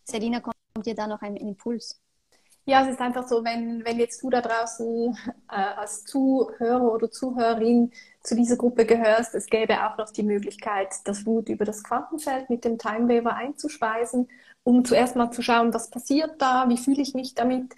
Selina, 0.04 0.40
kommt 0.40 0.56
dir 0.84 0.94
da 0.94 1.06
noch 1.06 1.22
ein 1.22 1.36
Impuls? 1.36 2.00
Ja, 2.66 2.82
es 2.82 2.88
ist 2.88 3.00
einfach 3.00 3.26
so, 3.26 3.42
wenn, 3.44 3.84
wenn 3.84 3.98
jetzt 3.98 4.22
du 4.22 4.30
da 4.30 4.40
draußen 4.40 5.16
äh, 5.50 5.54
als 5.54 6.04
Zuhörer 6.04 6.92
oder 6.92 7.10
Zuhörerin 7.10 7.90
zu 8.22 8.36
dieser 8.36 8.56
Gruppe 8.56 8.86
gehörst, 8.86 9.34
es 9.34 9.46
gäbe 9.46 9.84
auch 9.86 9.96
noch 9.98 10.10
die 10.10 10.22
Möglichkeit, 10.22 10.88
das 11.04 11.26
Wut 11.26 11.48
über 11.48 11.64
das 11.64 11.82
Quantenfeld 11.82 12.48
mit 12.50 12.64
dem 12.64 12.78
Timewaver 12.78 13.34
einzuspeisen, 13.34 14.28
um 14.62 14.84
zuerst 14.84 15.16
mal 15.16 15.30
zu 15.32 15.42
schauen, 15.42 15.74
was 15.74 15.90
passiert 15.90 16.40
da, 16.40 16.68
wie 16.68 16.76
fühle 16.76 17.02
ich 17.02 17.14
mich 17.14 17.34
damit. 17.34 17.74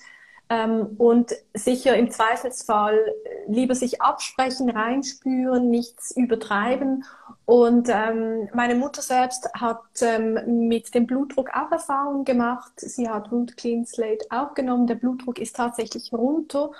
Ähm, 0.50 0.94
und 0.98 1.32
sicher 1.54 1.96
im 1.96 2.10
Zweifelsfall 2.10 2.98
lieber 3.46 3.74
sich 3.74 4.02
absprechen, 4.02 4.68
reinspüren, 4.68 5.70
nichts 5.70 6.10
übertreiben. 6.14 7.04
Und 7.44 7.88
ähm, 7.90 8.48
meine 8.54 8.76
Mutter 8.76 9.02
selbst 9.02 9.48
hat 9.54 9.82
ähm, 10.00 10.68
mit 10.68 10.94
dem 10.94 11.06
Blutdruck 11.06 11.50
auch 11.50 11.72
Erfahrungen 11.72 12.24
gemacht. 12.24 12.72
Sie 12.76 13.08
hat 13.08 13.32
Root 13.32 13.56
Clean 13.56 13.84
Slate 13.84 14.24
auch 14.30 14.54
genommen. 14.54 14.86
Der 14.86 14.94
Blutdruck 14.94 15.40
ist 15.40 15.56
tatsächlich 15.56 16.12
runter. 16.12 16.70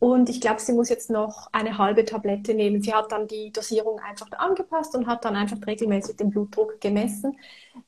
Und 0.00 0.28
ich 0.28 0.40
glaube, 0.40 0.60
sie 0.60 0.72
muss 0.72 0.88
jetzt 0.88 1.08
noch 1.08 1.48
eine 1.52 1.78
halbe 1.78 2.04
Tablette 2.04 2.54
nehmen. 2.54 2.82
Sie 2.82 2.92
hat 2.92 3.12
dann 3.12 3.28
die 3.28 3.52
Dosierung 3.52 4.00
einfach 4.00 4.26
angepasst 4.32 4.96
und 4.96 5.06
hat 5.06 5.24
dann 5.24 5.36
einfach 5.36 5.58
regelmäßig 5.64 6.16
den 6.16 6.30
Blutdruck 6.30 6.80
gemessen. 6.80 7.38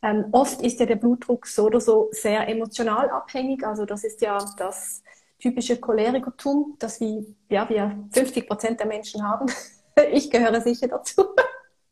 Ähm, 0.01 0.27
oft 0.31 0.63
ist 0.63 0.79
ja 0.79 0.87
der 0.87 0.97
Blutdruck 0.97 1.47
so 1.47 1.65
oder 1.65 1.81
so 1.81 2.09
sehr 2.13 2.49
emotional 2.49 3.11
abhängig. 3.11 3.67
Also 3.67 3.85
das 3.87 4.05
ist 4.05 4.21
ja 4.21 4.39
das 4.57 5.03
typische 5.41 5.79
Cholerikertum, 5.79 6.77
das 6.79 7.01
wie, 7.01 7.35
ja, 7.49 7.69
wir 7.69 7.99
50 8.13 8.47
Prozent 8.47 8.79
der 8.79 8.87
Menschen 8.87 9.27
haben. 9.27 9.47
ich 10.13 10.31
gehöre 10.31 10.61
sicher 10.61 10.87
dazu. 10.87 11.25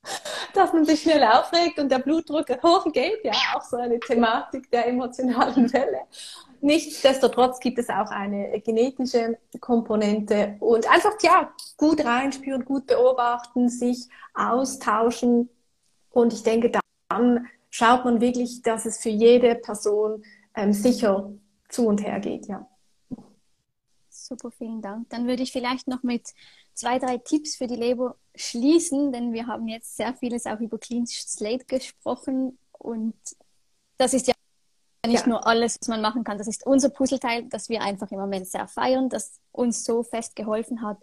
dass 0.55 0.72
man 0.72 0.84
sich 0.84 1.03
schnell 1.03 1.22
aufregt 1.22 1.78
und 1.78 1.90
der 1.90 1.99
Blutdruck 1.99 2.46
hochgeht, 2.62 3.24
ja, 3.24 3.32
auch 3.55 3.62
so 3.62 3.76
eine 3.76 3.99
Thematik 4.01 4.70
der 4.70 4.88
emotionalen 4.88 5.72
Welle. 5.72 6.01
Nichtsdestotrotz 6.61 7.61
gibt 7.61 7.78
es 7.78 7.88
auch 7.88 8.11
eine 8.11 8.61
genetische 8.61 9.38
Komponente 9.61 10.57
und 10.61 10.90
einfach, 10.90 11.12
ja, 11.22 11.53
gut 11.76 12.05
reinspüren, 12.05 12.64
gut 12.64 12.86
beobachten, 12.86 13.68
sich 13.68 14.09
austauschen 14.34 15.49
und 16.11 16.32
ich 16.32 16.42
denke, 16.42 16.72
dann 17.09 17.46
schaut 17.70 18.05
man 18.05 18.20
wirklich, 18.20 18.62
dass 18.62 18.86
es 18.86 18.99
für 18.99 19.11
jede 19.11 19.55
Person 19.55 20.24
ähm, 20.55 20.72
sicher 20.72 21.30
zu 21.68 21.86
und 21.86 22.03
her 22.03 22.18
geht, 22.18 22.46
ja. 22.46 22.68
Super, 24.09 24.51
vielen 24.51 24.82
Dank. 24.82 25.09
Dann 25.11 25.26
würde 25.26 25.42
ich 25.42 25.53
vielleicht 25.53 25.86
noch 25.86 26.03
mit 26.03 26.34
zwei, 26.78 26.98
drei 26.98 27.18
Tipps 27.18 27.56
für 27.56 27.66
die 27.66 27.76
Leber 27.76 28.16
schließen, 28.34 29.12
denn 29.12 29.32
wir 29.32 29.46
haben 29.46 29.68
jetzt 29.68 29.96
sehr 29.96 30.14
vieles 30.14 30.46
auch 30.46 30.60
über 30.60 30.78
Clean 30.78 31.06
Slate 31.06 31.64
gesprochen 31.64 32.58
und 32.72 33.16
das 33.98 34.14
ist 34.14 34.28
ja 34.28 34.34
nicht 35.06 35.22
ja. 35.22 35.28
nur 35.28 35.46
alles, 35.46 35.76
was 35.80 35.88
man 35.88 36.00
machen 36.00 36.22
kann. 36.22 36.38
Das 36.38 36.46
ist 36.46 36.64
unser 36.66 36.90
Puzzleteil, 36.90 37.44
das 37.48 37.68
wir 37.68 37.82
einfach 37.82 38.10
im 38.10 38.18
Moment 38.18 38.46
sehr 38.46 38.68
feiern, 38.68 39.08
das 39.08 39.40
uns 39.50 39.84
so 39.84 40.02
fest 40.02 40.36
geholfen 40.36 40.82
hat. 40.82 40.98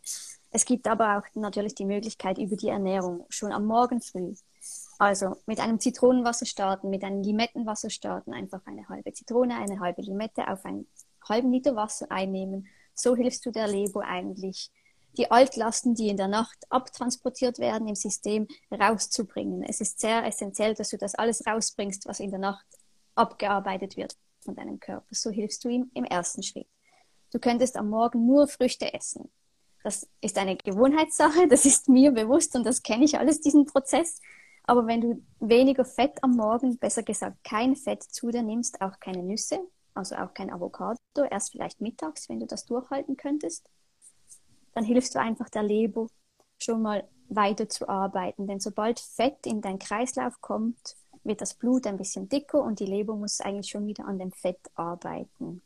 Es 0.51 0.63
gibt 0.63 0.87
aber 0.87 1.17
auch 1.17 1.23
natürlich 1.33 1.75
die 1.75 1.85
Möglichkeit 1.85 2.37
über 2.37 2.55
die 2.55 2.69
Ernährung 2.69 3.25
schon 3.29 3.51
am 3.51 3.65
Morgen 3.65 4.01
früh. 4.01 4.33
Also 4.97 5.35
mit 5.45 5.59
einem 5.59 5.79
Zitronenwasser 5.79 6.45
starten, 6.45 6.89
mit 6.89 7.03
einem 7.03 7.21
Limettenwasser 7.21 7.89
starten, 7.89 8.33
einfach 8.33 8.61
eine 8.65 8.87
halbe 8.87 9.11
Zitrone, 9.11 9.55
eine 9.55 9.79
halbe 9.81 10.01
Limette 10.01 10.47
auf 10.47 10.63
einen 10.63 10.87
halben 11.27 11.51
Liter 11.51 11.75
Wasser 11.75 12.09
einnehmen 12.09 12.67
so 12.95 13.15
hilfst 13.15 13.45
du 13.45 13.51
der 13.51 13.67
Leber 13.67 14.01
eigentlich, 14.05 14.71
die 15.17 15.31
Altlasten, 15.31 15.95
die 15.95 16.09
in 16.09 16.17
der 16.17 16.27
Nacht 16.27 16.57
abtransportiert 16.69 17.59
werden 17.59 17.87
im 17.87 17.95
System, 17.95 18.47
rauszubringen. 18.71 19.63
Es 19.63 19.81
ist 19.81 19.99
sehr 19.99 20.25
essentiell, 20.25 20.73
dass 20.75 20.89
du 20.89 20.97
das 20.97 21.15
alles 21.15 21.45
rausbringst, 21.45 22.05
was 22.07 22.19
in 22.19 22.31
der 22.31 22.39
Nacht 22.39 22.65
abgearbeitet 23.15 23.97
wird 23.97 24.15
von 24.41 24.55
deinem 24.55 24.79
Körper. 24.79 25.07
So 25.11 25.29
hilfst 25.31 25.63
du 25.63 25.69
ihm 25.69 25.89
im 25.93 26.03
ersten 26.03 26.43
Schritt. 26.43 26.67
Du 27.31 27.39
könntest 27.39 27.75
am 27.75 27.89
Morgen 27.89 28.25
nur 28.25 28.47
Früchte 28.47 28.93
essen. 28.93 29.29
Das 29.83 30.07
ist 30.21 30.37
eine 30.37 30.55
Gewohnheitssache, 30.55 31.47
das 31.47 31.65
ist 31.65 31.89
mir 31.89 32.11
bewusst 32.11 32.55
und 32.55 32.65
das 32.65 32.81
kenne 32.81 33.05
ich 33.05 33.19
alles, 33.19 33.41
diesen 33.41 33.65
Prozess. 33.65 34.19
Aber 34.63 34.87
wenn 34.87 35.01
du 35.01 35.21
weniger 35.39 35.85
Fett 35.85 36.23
am 36.23 36.31
Morgen, 36.31 36.77
besser 36.77 37.03
gesagt 37.03 37.43
kein 37.43 37.75
Fett 37.75 38.01
zu 38.01 38.31
dir 38.31 38.41
nimmst, 38.41 38.81
auch 38.81 38.99
keine 38.99 39.21
Nüsse, 39.21 39.59
also 39.93 40.15
auch 40.15 40.33
kein 40.33 40.51
Avocado, 40.51 40.97
erst 41.29 41.51
vielleicht 41.51 41.81
mittags, 41.81 42.29
wenn 42.29 42.39
du 42.39 42.47
das 42.47 42.65
durchhalten 42.65 43.15
könntest, 43.15 43.67
dann 44.75 44.83
hilfst 44.83 45.15
du 45.15 45.19
einfach 45.19 45.49
der 45.49 45.63
Leber 45.63 46.07
schon 46.59 46.83
mal 46.83 47.07
weiter 47.29 47.67
zu 47.67 47.89
arbeiten. 47.89 48.45
Denn 48.45 48.59
sobald 48.59 48.99
Fett 48.99 49.47
in 49.47 49.61
deinen 49.61 49.79
Kreislauf 49.79 50.39
kommt, 50.41 50.95
wird 51.23 51.41
das 51.41 51.55
Blut 51.55 51.87
ein 51.87 51.97
bisschen 51.97 52.29
dicker 52.29 52.61
und 52.61 52.79
die 52.79 52.85
Leber 52.85 53.15
muss 53.15 53.41
eigentlich 53.41 53.71
schon 53.71 53.87
wieder 53.87 54.05
an 54.05 54.19
dem 54.19 54.31
Fett 54.31 54.59
arbeiten. 54.75 55.61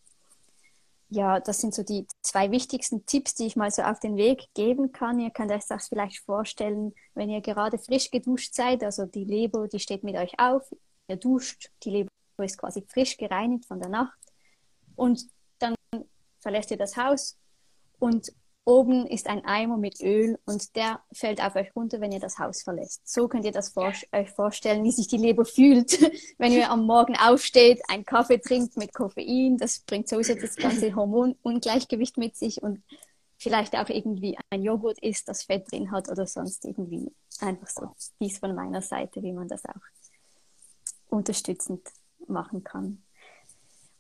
Ja, 1.10 1.40
das 1.40 1.60
sind 1.60 1.74
so 1.74 1.82
die 1.82 2.06
zwei 2.22 2.52
wichtigsten 2.52 3.06
Tipps, 3.08 3.34
die 3.34 3.48
ich 3.48 3.56
mal 3.56 3.72
so 3.72 3.82
auf 3.82 4.00
den 4.00 4.16
Weg 4.16 4.48
geben 4.54 4.92
kann. 4.92 5.20
Ihr 5.20 5.32
könnt 5.32 5.52
euch 5.52 5.66
das 5.68 5.88
vielleicht 5.88 6.20
vorstellen, 6.20 6.94
wenn 7.16 7.32
ihr 7.32 7.42
gerade 7.42 7.80
frisch 7.80 8.12
geduscht 8.12 8.54
seid, 8.54 8.84
also 8.84 9.06
die 9.06 9.26
Leber, 9.26 9.68
die 9.68 9.80
steht 9.80 10.04
mit 10.04 10.16
euch 10.16 10.40
auf, 10.40 10.64
ihr 11.08 11.18
duscht, 11.18 11.72
die 11.84 11.90
Leber 11.90 12.10
ist 12.38 12.60
quasi 12.60 12.84
frisch 12.88 13.18
gereinigt 13.18 13.66
von 13.66 13.80
der 13.80 13.90
Nacht 13.90 14.18
und 14.96 15.26
dann 15.58 15.74
verlässt 16.40 16.70
ihr 16.72 16.78
das 16.78 16.96
Haus 16.96 17.38
und 17.98 18.32
oben 18.70 19.08
ist 19.08 19.28
ein 19.28 19.44
Eimer 19.46 19.78
mit 19.78 20.00
Öl 20.00 20.38
und 20.46 20.76
der 20.76 21.02
fällt 21.12 21.44
auf 21.44 21.56
euch 21.56 21.76
runter, 21.76 22.00
wenn 22.00 22.12
ihr 22.12 22.20
das 22.20 22.38
Haus 22.38 22.62
verlässt. 22.62 23.02
So 23.04 23.28
könnt 23.28 23.44
ihr 23.44 23.52
das 23.52 23.70
vor 23.70 23.92
euch 24.12 24.30
vorstellen, 24.30 24.84
wie 24.84 24.92
sich 24.92 25.08
die 25.08 25.18
Leber 25.18 25.44
fühlt, 25.44 26.00
wenn 26.38 26.54
ihr 26.54 26.70
am 26.70 26.86
Morgen 26.86 27.16
aufsteht, 27.18 27.82
einen 27.90 28.06
Kaffee 28.06 28.38
trinkt 28.38 28.78
mit 28.78 28.94
Koffein. 28.94 29.58
Das 29.58 29.80
bringt 29.80 30.08
sowieso 30.08 30.36
das 30.36 30.56
ganze 30.56 30.96
Hormonungleichgewicht 30.96 32.18
mit 32.18 32.36
sich 32.36 32.62
und 32.62 32.84
vielleicht 33.38 33.76
auch 33.76 33.90
irgendwie 33.90 34.38
ein 34.52 34.62
Joghurt 34.62 35.00
isst, 35.00 35.28
das 35.28 35.44
Fett 35.44 35.72
drin 35.72 35.92
hat 35.92 36.08
oder 36.10 36.28
sonst 36.28 36.64
irgendwie. 36.64 37.12
Einfach 37.42 37.68
so 37.68 37.96
dies 38.20 38.38
von 38.38 38.54
meiner 38.54 38.82
Seite, 38.82 39.24
wie 39.24 39.34
man 39.34 39.48
das 39.48 39.66
auch 39.66 39.82
unterstützend 41.10 41.82
machen 42.28 42.64
kann. 42.64 43.02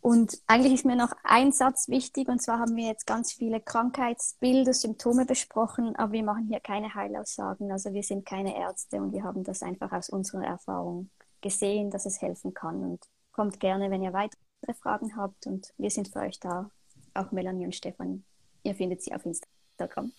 Und 0.02 0.40
eigentlich 0.48 0.74
ist 0.74 0.86
mir 0.86 0.96
noch 0.96 1.12
ein 1.24 1.52
Satz 1.52 1.90
wichtig, 1.90 2.30
und 2.30 2.42
zwar 2.42 2.60
haben 2.60 2.76
wir 2.76 2.88
jetzt 2.88 3.06
ganz 3.06 3.34
viele 3.34 3.60
Krankheitsbilder, 3.60 4.74
Symptome 4.74 5.26
besprochen, 5.26 5.96
aber 5.98 6.14
wir 6.14 6.24
machen 6.24 6.48
hier 6.48 6.62
keine 6.62 6.94
Heilaussagen. 6.96 7.72
Also 7.72 7.94
wir 7.94 8.04
sind 8.04 8.26
keine 8.26 8.58
Ärzte 8.58 8.98
und 9.02 9.12
wir 9.12 9.24
haben 9.24 9.44
das 9.44 9.62
einfach 9.62 9.92
aus 9.92 10.10
unserer 10.10 10.46
Erfahrung 10.46 11.10
gesehen, 11.42 11.92
dass 11.92 12.06
es 12.06 12.22
helfen 12.22 12.54
kann. 12.54 12.82
Und 12.84 13.04
kommt 13.32 13.60
gerne, 13.60 13.92
wenn 13.92 14.04
ihr 14.04 14.14
weitere 14.14 14.74
Fragen 14.82 15.16
habt 15.16 15.48
und 15.48 15.74
wir 15.78 15.90
sind 15.90 16.08
für 16.10 16.20
euch 16.20 16.40
da. 16.40 16.70
Auch 17.14 17.32
Melanie 17.32 17.66
und 17.66 17.76
Stefan. 17.76 18.24
Ihr 18.64 18.76
findet 18.76 19.02
sie 19.02 19.14
auf 19.14 19.26
Instagram. 19.26 20.12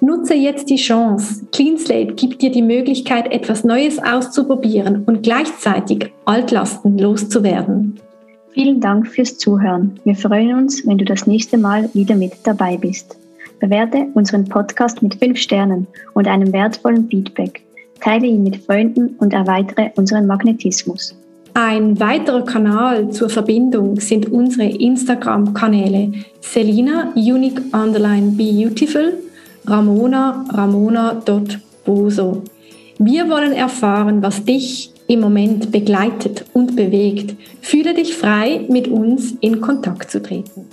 Nutze 0.00 0.34
jetzt 0.34 0.70
die 0.70 0.76
Chance. 0.76 1.44
CleanSlate 1.50 2.14
gibt 2.14 2.40
dir 2.40 2.52
die 2.52 2.62
Möglichkeit, 2.62 3.32
etwas 3.32 3.64
Neues 3.64 3.98
auszuprobieren 3.98 5.02
und 5.06 5.24
gleichzeitig 5.24 6.12
Altlasten 6.24 6.98
loszuwerden. 6.98 7.98
Vielen 8.52 8.80
Dank 8.80 9.08
fürs 9.08 9.38
Zuhören. 9.38 9.98
Wir 10.04 10.14
freuen 10.14 10.56
uns, 10.56 10.86
wenn 10.86 10.98
du 10.98 11.04
das 11.04 11.26
nächste 11.26 11.58
Mal 11.58 11.90
wieder 11.94 12.14
mit 12.14 12.32
dabei 12.44 12.76
bist. 12.76 13.16
Bewerte 13.58 14.06
unseren 14.14 14.44
Podcast 14.44 15.02
mit 15.02 15.16
5 15.16 15.36
Sternen 15.36 15.88
und 16.14 16.28
einem 16.28 16.52
wertvollen 16.52 17.08
Feedback. 17.08 17.60
Teile 18.00 18.28
ihn 18.28 18.44
mit 18.44 18.58
Freunden 18.58 19.16
und 19.18 19.32
erweitere 19.32 19.90
unseren 19.96 20.28
Magnetismus. 20.28 21.16
Ein 21.54 21.98
weiterer 21.98 22.44
Kanal 22.44 23.10
zur 23.10 23.30
Verbindung 23.30 23.98
sind 23.98 24.30
unsere 24.30 24.68
Instagram-Kanäle 24.68 26.12
Selina 26.40 27.12
Unique 27.16 27.60
Underline 27.74 28.36
Beautiful 28.36 29.14
Ramona 29.68 30.46
ramona.boso. 30.50 32.42
Wir 32.98 33.28
wollen 33.28 33.52
erfahren, 33.52 34.22
was 34.22 34.44
dich 34.44 34.92
im 35.06 35.20
Moment 35.20 35.70
begleitet 35.70 36.46
und 36.54 36.74
bewegt. 36.74 37.36
Fühle 37.60 37.92
dich 37.94 38.14
frei, 38.14 38.64
mit 38.68 38.88
uns 38.88 39.34
in 39.40 39.60
Kontakt 39.60 40.10
zu 40.10 40.22
treten. 40.22 40.66